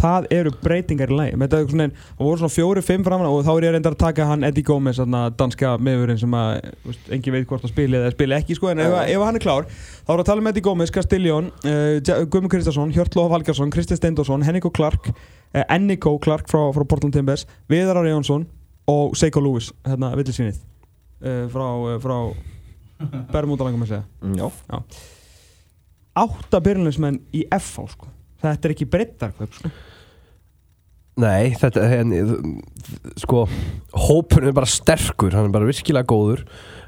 [0.00, 1.16] það eru breytingar í
[1.62, 1.86] er svona,
[2.18, 4.66] það voru svona fjóri, fimm framan og þá er ég reyndar að taka hann Eddie
[4.66, 5.00] Gómez
[5.38, 6.50] danska meðurinn sem að
[6.84, 9.44] veist, engin veit hvort hann spili eða spili ekki sko, en ef, ef hann er
[9.44, 11.96] klár þá við að tala um Eddie Gómez, Castellón uh,
[12.26, 17.46] Guðmund Kristjánsson, Hjörtlóf Valgarsson Kristinn Steindorsson, Hennico Clark uh, Ennico Clark frá, frá Portland Timbers
[17.72, 18.44] Viðar Ari Jónsson
[18.90, 22.18] og Seiko Lewis hérna villisvinið uh, frá, uh, frá
[23.32, 24.04] Bermuda langum að segja.
[24.24, 24.84] Mm,
[26.16, 28.08] átta byrjunleismenn í FH sko.
[28.54, 29.72] Þetta er ekki breyttarkaup sko.
[31.16, 32.18] Nei, þetta henni,
[33.22, 33.46] sko,
[34.06, 36.42] hópurinn er bara sterkur, hann er bara virkilega góður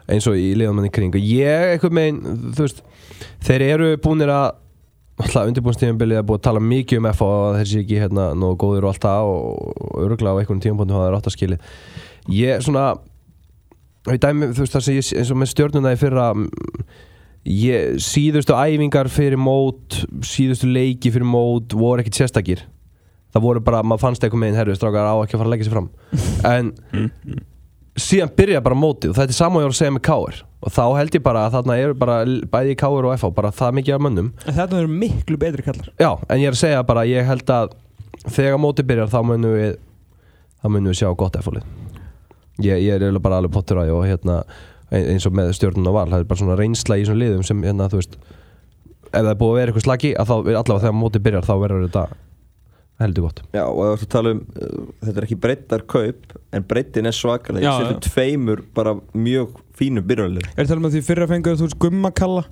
[0.09, 2.19] eins og í liðanmann í kring og ég, eitthvað megin,
[2.57, 2.83] þú veist
[3.45, 4.51] þeir eru búinir að
[5.19, 8.87] alltaf undirbúinstíðanbilið er búið að tala mikið um F og sé ekki hérna nógu góður
[8.87, 11.73] og allt það og öruglega á einhvern tímapunktum hafa þeir átt að skilið
[12.37, 12.85] ég svona
[14.07, 16.29] dæmi, þú veist það sem ég, eins og með stjórnuna í fyrra
[17.47, 22.65] ég, síðustu æfingar fyrir mót síðustu leiki fyrir mót voru ekkit sérstakir.
[23.35, 25.69] Það voru bara, maður fannst eitthvað meginn herru, strákar á ekki að fara að leggja
[25.69, 25.89] sér fram.
[26.49, 26.73] En
[27.99, 30.73] síðan byrja bara mótið og þetta er saman ég var að segja með Káir og
[30.75, 32.19] þá held ég bara að þarna eru bara
[32.53, 34.31] bæði Káir og FH, bara það mikið af mönnum.
[34.47, 35.91] En þetta eru miklu betri kallar.
[35.99, 37.75] Já, en ég er að segja bara, ég held að
[38.27, 39.77] þegar mótið byrjar þá munum við
[40.59, 41.67] þá munum við sjá gott FH-lið
[42.65, 44.39] ég, ég er bara alveg pottur að því og hérna
[44.95, 47.61] eins og með stjórnun og val það er bara svona reynsla í svona liðum sem
[47.67, 48.17] hérna, þú veist
[49.09, 51.55] ef það er búið að vera eitthvað slagi að þá, allavega þegar mótið byrjar þá
[51.63, 52.05] verður þetta
[52.99, 53.43] heldur gott.
[53.55, 57.15] Já, og ef þú tala um uh, þetta er ekki breyttar kaup en breyttin er
[57.15, 61.27] svakalega ég setur tveimur bara mjög fínum byrjunlega Er það talað um að því fyrra
[61.31, 62.43] fengur þú veist gummakalla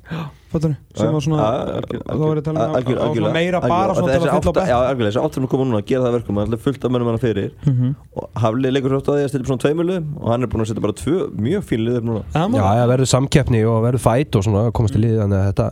[0.53, 4.21] fattur, sem var svona þá er það talað um að- að meira bara svona til
[4.23, 4.71] að fylla á bekk.
[4.71, 6.85] Já, algjörlega, þessi áttur nú koma núna að gera það verkum það er alltaf fullt
[6.87, 7.51] af mönnum hann fyrir.
[7.67, 7.95] Mhm.
[8.17, 10.47] og Hafli leikur svo oft að því að stilla upp svona tveimurlu og hann er
[10.47, 12.23] búin að setja bara tvö mjög fín liður núna.
[12.33, 15.71] Já, það verður samkeppni og verður fæt og svona komast í liði þannig að þetta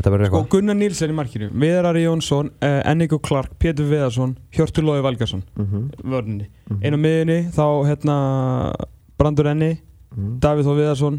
[0.00, 4.84] þetta verður Sko Gunnar Nílsen í markinu Viðar Jónsson, uh, Enrico Clark, Pétur Viðarsson Hjörtur
[4.86, 6.46] Lói Valgarsson Mhm, vörninni.
[6.82, 8.16] Einn á miðinni þá hérna
[9.18, 9.89] Brandur Enni mhm.
[10.16, 11.18] Davíð Þó Viðarsson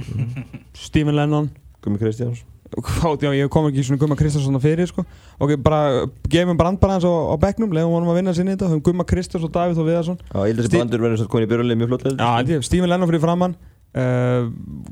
[0.75, 1.49] Stephen Lennon.
[1.81, 2.43] Gumi Kristjáns.
[2.71, 5.03] Hvað, já, ég kom ekki svona Gumma Kristjánsson fyrir sko.
[5.43, 8.69] ok, bara gefum brand bara hans á, á bekknum leiðum honum að vinna sinni þetta.
[8.71, 10.19] Höfum Gumma Kristjáns og Davíð Þó Viðarsson.
[10.23, 12.53] Já, ég held að þessi bandur verður svona komin í byrjunlega mjög flott Já, held
[12.53, 14.47] ég, Stephen Lennon fyrir framann uh,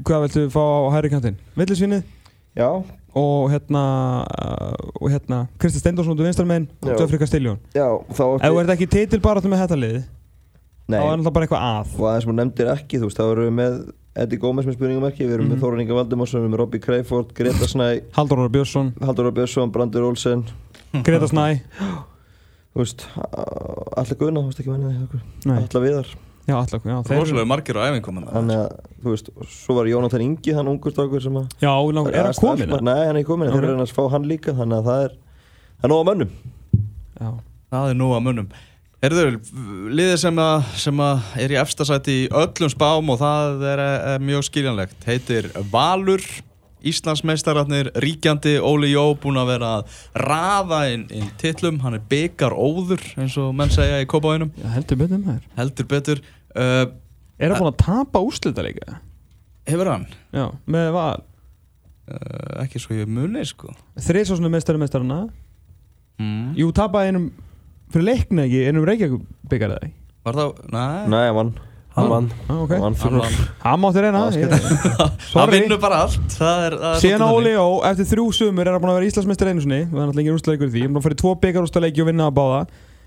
[0.07, 1.39] Hvað viltu fá á hæri kantinn?
[1.55, 2.03] Villisvinnið
[2.59, 2.69] Já,
[3.15, 3.81] og hérna
[4.99, 6.67] og hérna Kristi Steindorsson út í vinstarmenn.
[6.83, 9.99] Jeffrey Castellón já, þá Ef þú ert ekki titilbaráttu með þetta lið
[10.89, 13.25] Nei, þá er náttúrulega bara eitthvað að og aðeins maður nefndir ekki, þú veist, þá
[13.29, 13.73] erum við með
[14.19, 15.53] Eddie Gómez með spurningamarki, við erum Mhm.
[15.53, 19.31] með Þóran Inga Valdimarsson, við erum með Robbie Crayford, Greta Snæ, Haldur Óra Björnsson, Haldur
[19.31, 20.43] Björnsson, Brandur Olsen,
[21.05, 21.61] Greta Snæ
[22.73, 23.05] þú veist,
[23.97, 26.09] allir guðna, þú veist ekki Nei, allir viðar.
[26.49, 29.85] já, alltaf, já, þeir eru margir á æfingum hann Þannig að, þú veist, svo var
[29.85, 31.47] Jónatan Ingi, hann ungur strákur sem að...
[31.61, 32.69] Já, lang, er hann komin?
[32.81, 33.55] Nei, hann er ekki komin, Ok.
[33.59, 35.13] þeir eru að fá hann líka, þannig að það er,
[35.79, 36.31] það er nóg að mönnum.
[37.19, 37.29] Já,
[37.69, 38.47] Það er nú að munum
[38.99, 39.37] Herður,
[39.95, 43.81] liðið sem, að, sem að er í efstasæti í öllum spám og það er,
[44.11, 46.25] er mjög skiljanlegt heitir Valur.
[46.89, 52.55] Íslandsmeistararnir, ríkjandi Óli Jó búinn að vera að raða inn, inn titlum, hann er byggar
[52.55, 56.21] óður eins og menn segja í kópáinum heldur betur maður heldur betur.
[56.55, 56.85] Uh,
[57.39, 59.01] Er hann búin að tapa úrslitaðleika?
[59.67, 60.07] Hefur hann?
[60.31, 61.19] Já, með val.
[62.07, 63.75] Uh, ekki svo ég muni sko.
[63.99, 65.25] Þriðsásnu meistari meistarana
[66.19, 66.55] mm.
[66.59, 67.29] Jú, tapaði einum
[67.93, 69.89] fyrir leikna ekki, einum Reykjavík byggar það
[70.27, 71.51] Var það, næ, Nei, hann vann.
[71.95, 72.27] hann vann.
[72.49, 72.73] ah, ok.
[72.75, 74.19] Og hann fyrir Hann mátti reyna
[75.33, 76.35] Hann vinnur bara allt.
[76.35, 79.09] Það er, það er Síðan Óli Jó, eftir þrjú sumur er hann búin að vera
[79.09, 79.81] Íslandsmeistar einu sinni.
[79.87, 80.83] Og það er náttúrulega engin úrstæðleikur því.
[80.83, 82.59] Hann er búin að fara í tvo byggarústæðleiki og vinna að báða.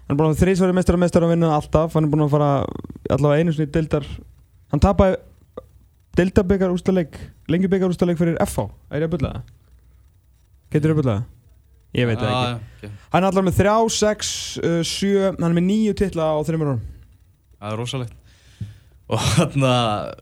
[0.03, 1.95] Hann er búin að fara þrísværi meistar og meistar og vinna alltaf.
[1.95, 2.51] Hann er búin að fara
[3.13, 4.09] allavega einu sinni í deildar
[4.73, 5.19] hann tapaði
[6.17, 7.19] deildarbyggar úrstæðleik
[7.53, 9.07] lengi byggar úrstæðleik fyrir FH er
[11.97, 12.23] ég að það?
[12.23, 12.23] Að það?
[12.23, 12.53] Veit það ekki
[12.83, 12.99] Já, ok.
[13.13, 14.33] Hann er allavega með þrjá, sex,
[14.63, 16.85] uh, sjö hann er með níu titla á þreymur árum
[17.63, 18.19] Það er rosalegt
[19.13, 19.73] Og þarna,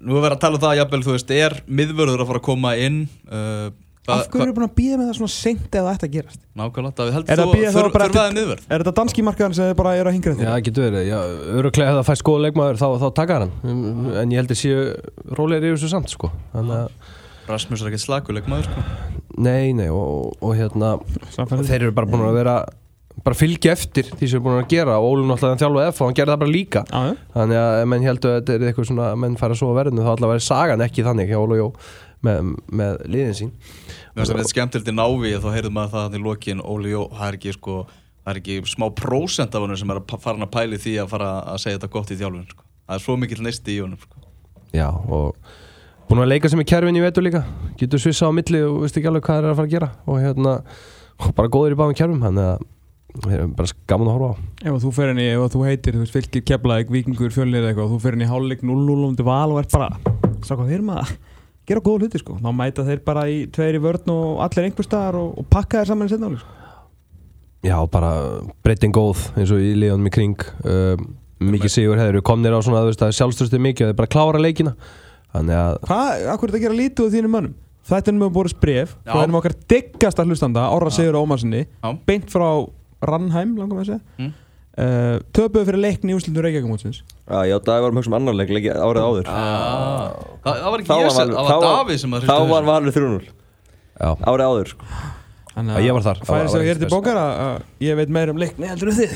[0.03, 2.47] nú er verið að tala um það jafnvel, þú veist, er miðvörður að fara að
[2.49, 3.69] koma inn uh,
[4.11, 6.41] Af hverju eru búin að býða með það svona seint eða ætti að gerast?
[6.59, 8.65] Nákvæmlega, Er heldur það þú þá bara þurfaði miðvörð?
[8.67, 10.55] Er þetta danski markaðan sem bara eru að hingra Já, þetta?
[10.55, 11.19] það getur verið, já,
[11.61, 14.61] öruglega ef það fæst góða leikmaður þá, þá takar hann Um, en ég held að
[14.65, 14.81] séu
[15.39, 16.33] rólegir yfir þessu samt sko.
[16.57, 17.15] þannig að,
[17.55, 20.97] Rasmus er ekkert slaguleik maður, sko nei, nei og, og hérna,
[21.35, 21.71] Samfærið.
[21.71, 22.57] þeir eru bara búin að vera
[23.25, 26.01] bara fylgja eftir því sem þeir eru búin að gera og Óli náttúrulega þjálfaði F
[26.01, 27.17] og hann gerði það bara líka Já, já.
[27.35, 30.13] þannig að menn heldur að þetta er eitthvað svona menn fara svo að verðinu þá
[30.15, 31.69] allavega er sagan ekki þannig hjá Óli og Jó
[32.27, 36.07] með, með liðin sín Mér finnst það eitthvað skemmtilegt í návi þá heyrðum maður það
[36.07, 37.77] þannig í lokin Óli Jó, það er ekki sko
[38.21, 41.31] það er ekki smá prósent af honum sem er fara að pæli því að fara
[41.55, 42.67] að segja þetta gott í þjálfun sko.
[42.87, 44.25] það er svo mikill neisti í honum sko.
[44.77, 45.37] Já, og
[46.11, 47.45] búin að leika sem í kerfin í vetur líka.
[47.79, 49.89] Getur svissa á milli og veist ekki alveg hvað þeir eru að fara að gera.
[50.11, 50.55] Og hérna,
[51.39, 52.69] bara góður í báðum kerfum þannig að
[53.21, 54.35] það er bara gaman að horfa á.
[54.67, 57.93] Ef þú fer henni, ef þú heitir, þú veist, fylgir keflaðið, vikingur, fjölnir eða eitthvað
[57.95, 59.91] þú fer henni í hálfleik 0-0 um til val og ert bara
[60.47, 61.11] Sá hvað, erum að
[61.69, 62.39] gera góða hluti sko.
[62.41, 65.83] Þá mæta þeir bara í tveir í vörn og allir einhver staðar og, og pakka
[65.83, 66.57] þeir saman í setna sko.
[67.67, 68.13] Já, bara
[68.65, 70.47] breyting góð eins og í liðanum í kring.
[70.65, 71.11] Um,
[71.45, 74.41] mikið sigur hefur komnir á svona þú veist, það er sjálfströstu mikið þeir bara klára
[74.41, 74.75] leikina
[75.35, 77.55] þannig að Hvað, akkur er þetta að gera lítið úr þínum mönnum?
[77.91, 79.13] Þetta er með að bóra spref Já.
[79.15, 81.91] og erum okkar diggasta hlustanda, Ára Sigur Ómarsinni Já.
[82.07, 82.47] beint frá
[83.03, 84.33] Rannheim, langar við að segja Mm.
[84.77, 87.01] uh, Töpuðu fyrir leikni í úslindu Reykjavík-mótsins
[87.31, 90.13] Já, já, dag varum hugsa um annar leik, leik árið áður ah.
[90.45, 92.29] það, það var Þá ekki ég sem, Valur- það þá var var- Davíð sem að
[92.29, 94.85] Þá var Valur 3-0 já, Árið áður sko.
[95.51, 96.19] Þannig Já, ég var þar.
[96.21, 96.95] Það var- Færi var sér ekki hér til spes.
[96.95, 99.13] bókar að að ég veit meira um leikni heldur en þið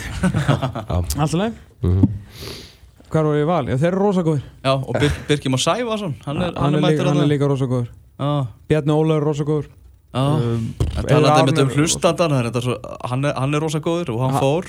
[0.97, 2.64] Alltaf leið
[3.05, 3.64] mm Hvað var ég val?
[3.68, 6.81] Já, þeir eru rosa góður Já, og Bir Birkir Már Sævason hann er, Hann er,
[6.81, 9.68] mættur hann er líka rosa góður Já, Bjarni Óla er rosa góður
[10.14, 10.22] já.
[10.22, 12.76] Um, talandi Aron með um það svo,
[13.10, 14.68] hann, er, hann er rosa góður og hann Ha- fór.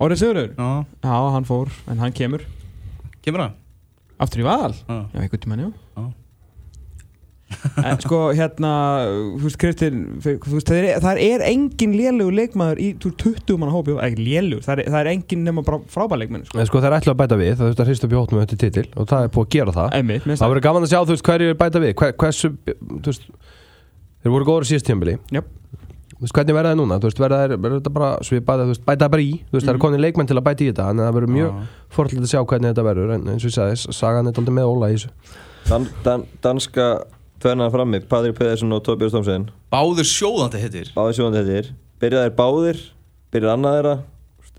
[0.00, 0.50] Árið Sigurður?
[0.56, 0.68] Já,
[1.04, 2.44] Já, hann fór, en hann kemur.
[3.22, 3.54] Kemur hann?
[4.18, 4.72] Aftur í val?
[4.72, 5.72] Já, Já, einhvern tímann, já Já.
[7.80, 8.70] En sko, hérna,
[9.38, 13.72] þú veist, Kristinn, það er, það er engin lélugur leikmaður í þú veist, 20 manna
[13.72, 16.58] hópi, ekki lélugur, það er, það er engin nema bara frábær leikmenn, sko.
[16.60, 18.60] En sko þeir ætla að bæta við, það þurft að hrista upp í hóttum eftir
[18.66, 21.14] titil og það er búið að gera það Einmitt, Það verður gaman að sjá þú
[21.16, 23.24] veist hverju er bæta við hver, hversu, þú veist
[24.18, 25.48] þeir voru góður síðast tímabili Jöp.
[26.18, 28.72] Þú veist hvernig verða það núna, þú veist verða þeir verður þetta bara svipaði, þú
[28.74, 29.84] veist bæta bara í þú veist það eru Mhm.
[29.86, 31.60] konið leikmenn til að bæta í þetta þannig að það verður mjög
[31.94, 34.66] forðilegt að sjá hvernig þetta verður en eins og ég sagði, sagan er aldrei með
[34.72, 35.10] Óla í þessu
[35.68, 36.88] Dan, dan, Danska
[37.42, 42.36] tvennaðan frammi, Patrik Pedersen og Tobias Tomsen Báður sjóðandi hittir Báðir sjóðandi þetta Byrjaði þeir
[42.40, 42.82] báðir
[43.34, 43.94] Byrjaði annað þeirra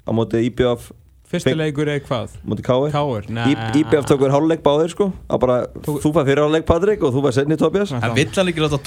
[0.10, 0.90] Á móti IBF
[1.30, 2.32] Fyrsti Feng- leikur er hvað?
[2.50, 3.28] Móti KF Káur?
[3.30, 3.52] Nei.
[3.84, 7.22] IBF tók hver hálfleik báðir sko bara, Tók- Þú fær fyrir hálfleik Patrik og þú
[7.28, 8.80] fær setni Tobias En vill hann ekki láta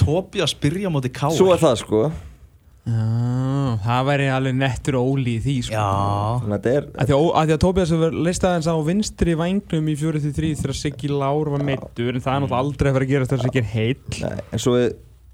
[0.43, 1.37] að spyrja á móti Káar?
[1.37, 2.01] Svo er það sko
[2.83, 5.77] Já, það væri alveg nettur óli í því, sko.
[5.77, 6.41] Já.
[6.43, 9.35] Þannig að þetta er Að því að, að, að Tobias hefur listað hans á vinstri
[9.39, 13.07] vangnum í 43 þegar Siggi Lár var meittur en það er náttúrulega aldrei að fara
[13.07, 14.19] að gerast þegar Siggi er heill.
[14.25, 14.89] Nei, en svo við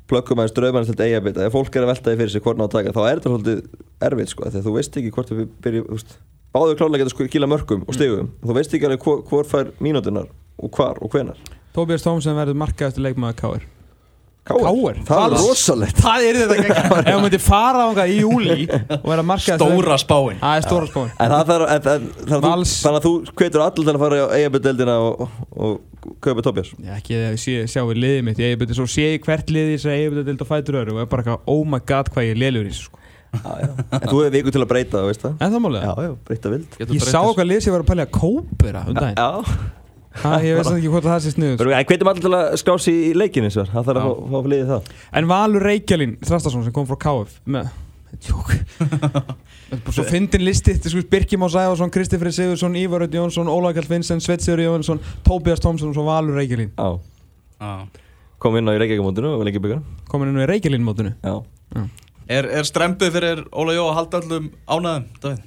[0.10, 1.46] plökkum aðeins draumarins til eiga bita.
[1.46, 3.34] Ef fólk er að velta því fyrir sig hvort ná að taka þá er þetta
[3.34, 3.64] svolítið
[4.10, 6.16] erfitt sko þegar þú veist ekki hvort við byrjum þú veist,
[6.54, 8.32] báðu klálega geta sko kýla mörgum og stigum.
[8.46, 11.38] Þú veist ekki alveg hvor, fær mínútunar og hvar og hvenar
[11.76, 13.68] Tobias Thompson verður markaðast leikmaður
[14.50, 16.00] Káur það er rosalegt.
[16.02, 16.70] Það er þetta ekki
[17.00, 18.66] Ef þú myndir fara ánga í júli
[18.98, 20.40] og Stóra spáin.
[20.42, 21.12] Það er stóra spáin.
[21.16, 24.40] En það þarf þannig, að þú, þannig að þú hvetur allir til að fara í
[24.40, 26.72] eiga deildina og, og, og kaupa Tobias.
[26.80, 29.76] Já, ekki að sé, sjá við liðið mitt Ég byrði svo sé ég hvert liðið
[29.76, 32.36] þess að byrði að fætur öru og er bara eitthvað, oh my god hvað ég
[32.36, 32.96] er liðlegur í þessu sko.
[33.30, 35.34] en þú hefur viku til að breyta það, veist það?
[35.38, 36.80] En það málega já, já, breyta vild.
[36.96, 38.82] Ég sá okkar lið sem var að pælja að kópera
[40.20, 43.12] Ég veist ekki hvort að það sé sniður en hvetum allir til að skási í
[43.16, 44.90] leikinu það þarf að fá- fá liðið það
[45.22, 47.70] En Valur Reykjalín Þrastarsson sem kom frá KF með
[48.26, 48.50] Tjók.
[49.94, 53.78] Svo fyndin listi Þetta er sko Birkjum á Sæfarsson, Kristoffer Sigursson, Ívar Rödd Jónsson, Ólafur
[53.78, 56.34] Kjall Vincent, Svetsigur Jónsson, Tóbias Tomsson og svo Valur
[56.74, 57.86] Já.
[58.42, 58.74] kom inn á
[59.62, 61.36] byggar Komin inn í Reykjalín mótinu já.
[62.30, 65.40] Er, er strempið fyrir Óla Jó að halda allum ánæðum, Davíð?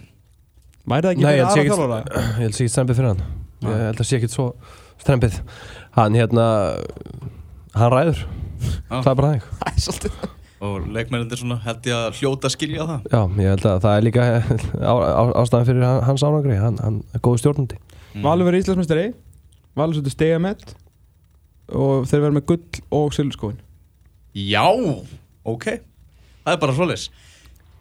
[0.92, 2.22] Væri það ekki Nei, fyrir ég held sé aðra ekkert- þjálfara?
[2.22, 3.24] ég held sé ekki strempið fyrir hann
[3.62, 4.46] ég held að sé ekkert svo
[5.02, 5.40] strempið.
[5.96, 6.46] Hann hérna
[7.76, 8.22] hann ræður,
[8.90, 10.30] það er bara Það
[10.62, 13.06] Og leikmennir svona held ég að hljóta skilja það?
[13.10, 14.26] Já, ég held að það er líka
[14.92, 17.80] á, á, ástæðan fyrir hans ánangri, hann, hann er góð stjórnandi.
[18.22, 19.08] Valur verið Íslandsmeistari.
[19.74, 20.76] Valur setur stegamett
[21.72, 23.58] og þeir verða með gull og silfurskóin
[24.36, 24.64] Já,
[25.48, 25.66] ok.
[26.42, 27.08] Það er bara svoleiðis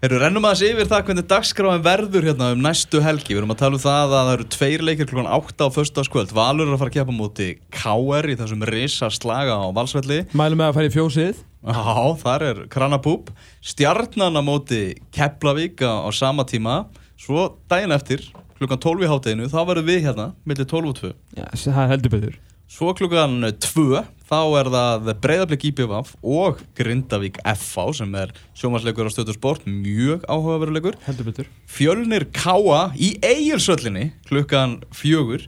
[0.01, 3.35] Erum rennum aðeins yfir það hvernig dagskráin verður hérna um næstu helgi.
[3.35, 6.33] Við erum að tala um það að það eru tveir leikir klukkan 8 á föstudagskvöld.
[6.33, 10.19] Valur er að fara að keppa múti KR í þessum risa slaga á Valsvelli.
[10.33, 11.45] Mælum með að fara í fjósið.
[11.69, 11.85] Já,
[12.23, 13.29] þar er Kranapúp.
[13.61, 14.83] Stjarnan á móti
[15.13, 16.87] Keflavík á, sama tíma.
[17.21, 18.25] Svo daginn eftir,
[18.57, 21.93] klukkan 12 í hátteginu Þá verðum við hérna, millir 12 og 2 Já, það er
[21.93, 22.39] heldur betur
[22.71, 23.99] Svo klukkan 2
[24.31, 30.21] þá er það Breiðablík IPVF og Grindavík FH sem er sjómasleikur á stöðu sport, mjög
[30.23, 30.95] áhugaveruleikur.
[31.03, 35.41] Heldur betur Fjölnir Káa í Egilsöllinni klukkan 4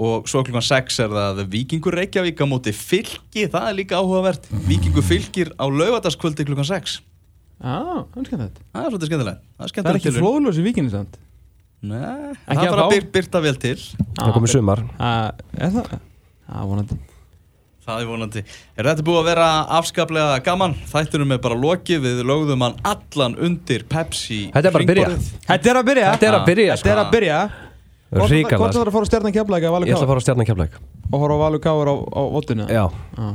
[0.00, 4.48] og svo klukkan 6 er það Víkingur Reykjavík á móti fylki, það er líka áhugavert.
[4.64, 7.02] Víkingur fylgir á laugadaskvöldi klukkan 6.
[7.60, 7.76] Já,
[8.14, 9.42] það er skemmt Það er svolítið skemmtilegt.
[9.44, 10.24] Það er Það er skemmtilegt ekki tilraun.
[10.24, 11.20] flóðlös í vikinni samt
[11.82, 13.76] Nei, Ekki það er bara byr, byrta vel til.
[14.16, 16.10] Það komið sumar Ah, Er
[16.52, 16.60] það?
[16.60, 17.00] Já, vonandi
[17.82, 18.40] Það er vonandi.
[18.78, 19.46] Er þetta búið að vera
[19.80, 20.76] afskaplega gaman?
[20.86, 25.08] Þættunum er bara lokið, við lögðum hann allan undir Pepsi Þetta er bara að byrja.
[25.48, 27.38] Þetta er að byrja Þetta er að byrja Þetta er að byrja
[28.12, 30.48] Ríkala hvort þú þarf að fara á stjarnan keflæk Ég ætla að fara á stjarnan
[30.52, 30.78] keflæk
[31.12, 32.84] og horfa á Valur Káur á, á vottinu Já,
[33.16, 33.28] Já.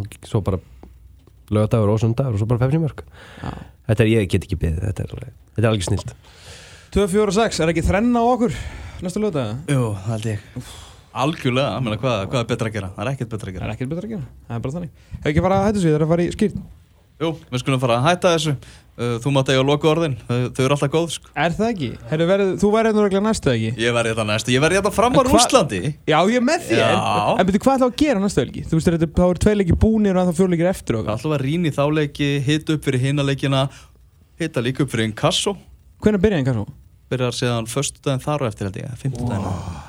[0.00, 0.58] og svo bara
[1.52, 3.52] lögadagur og sundagur og svo bara pepsi mörg Já.
[3.88, 6.12] Þetta er, ég get ekki beðið, þetta er, þetta er alveg snilt
[6.96, 8.58] 2, 4 og 6, er ekki þrenna á okkur
[9.04, 9.46] næsta lögða?
[9.68, 10.44] Jú, það held ég.
[11.14, 12.88] Algjörlega, meina, hvað, hvað er betra að gera?
[12.96, 13.64] Það er ekkert betra að Það gera.
[13.68, 15.90] er ekkert betra að gera, það er bara þannig Hefur ekki fara að hættu sig,
[15.90, 16.56] það er að fara í skýrt
[17.18, 18.52] Jú, við skulum fara að hætta þessu.
[18.94, 21.26] Uh, Þú mátt eiga að loka orðin, þau, eru alltaf góð, sko.
[21.34, 21.88] Er það ekki?
[22.12, 23.70] Heru, verið, þú verður nú regla næstu ekki?
[23.82, 25.80] Ég verði þetta næstu, ég verði þetta fram á En Rúslandi.
[26.06, 26.94] Já, ég með þér Já.
[27.42, 28.62] En betur, hvað ætlaðu að gera næstu helgi?
[28.70, 31.10] Þú veist, þetta- þá eru tvei leikir búnir og það fjór leikir eftir og Það
[31.10, 31.34] er alltaf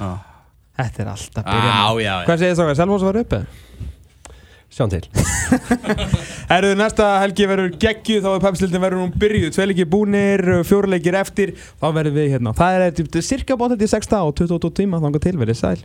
[0.01, 0.19] að
[0.79, 2.27] Þetta er alltaf Já, byrjað já, já.
[2.29, 2.77] Hvað segir það?
[2.79, 3.65] Selvós var uppið?
[4.69, 5.01] Sjáum til
[6.51, 10.91] Herruðu, næsta helgi verður geggjuð, þá er pepsildin verður hún byrjuð, tvei leikir búnir, fjóra
[10.93, 12.53] leikir eftir, þá verður við hérna.
[12.57, 15.79] Það er, cirka bátt þetta í 6 og 22 tíma, þá er til verið sæl.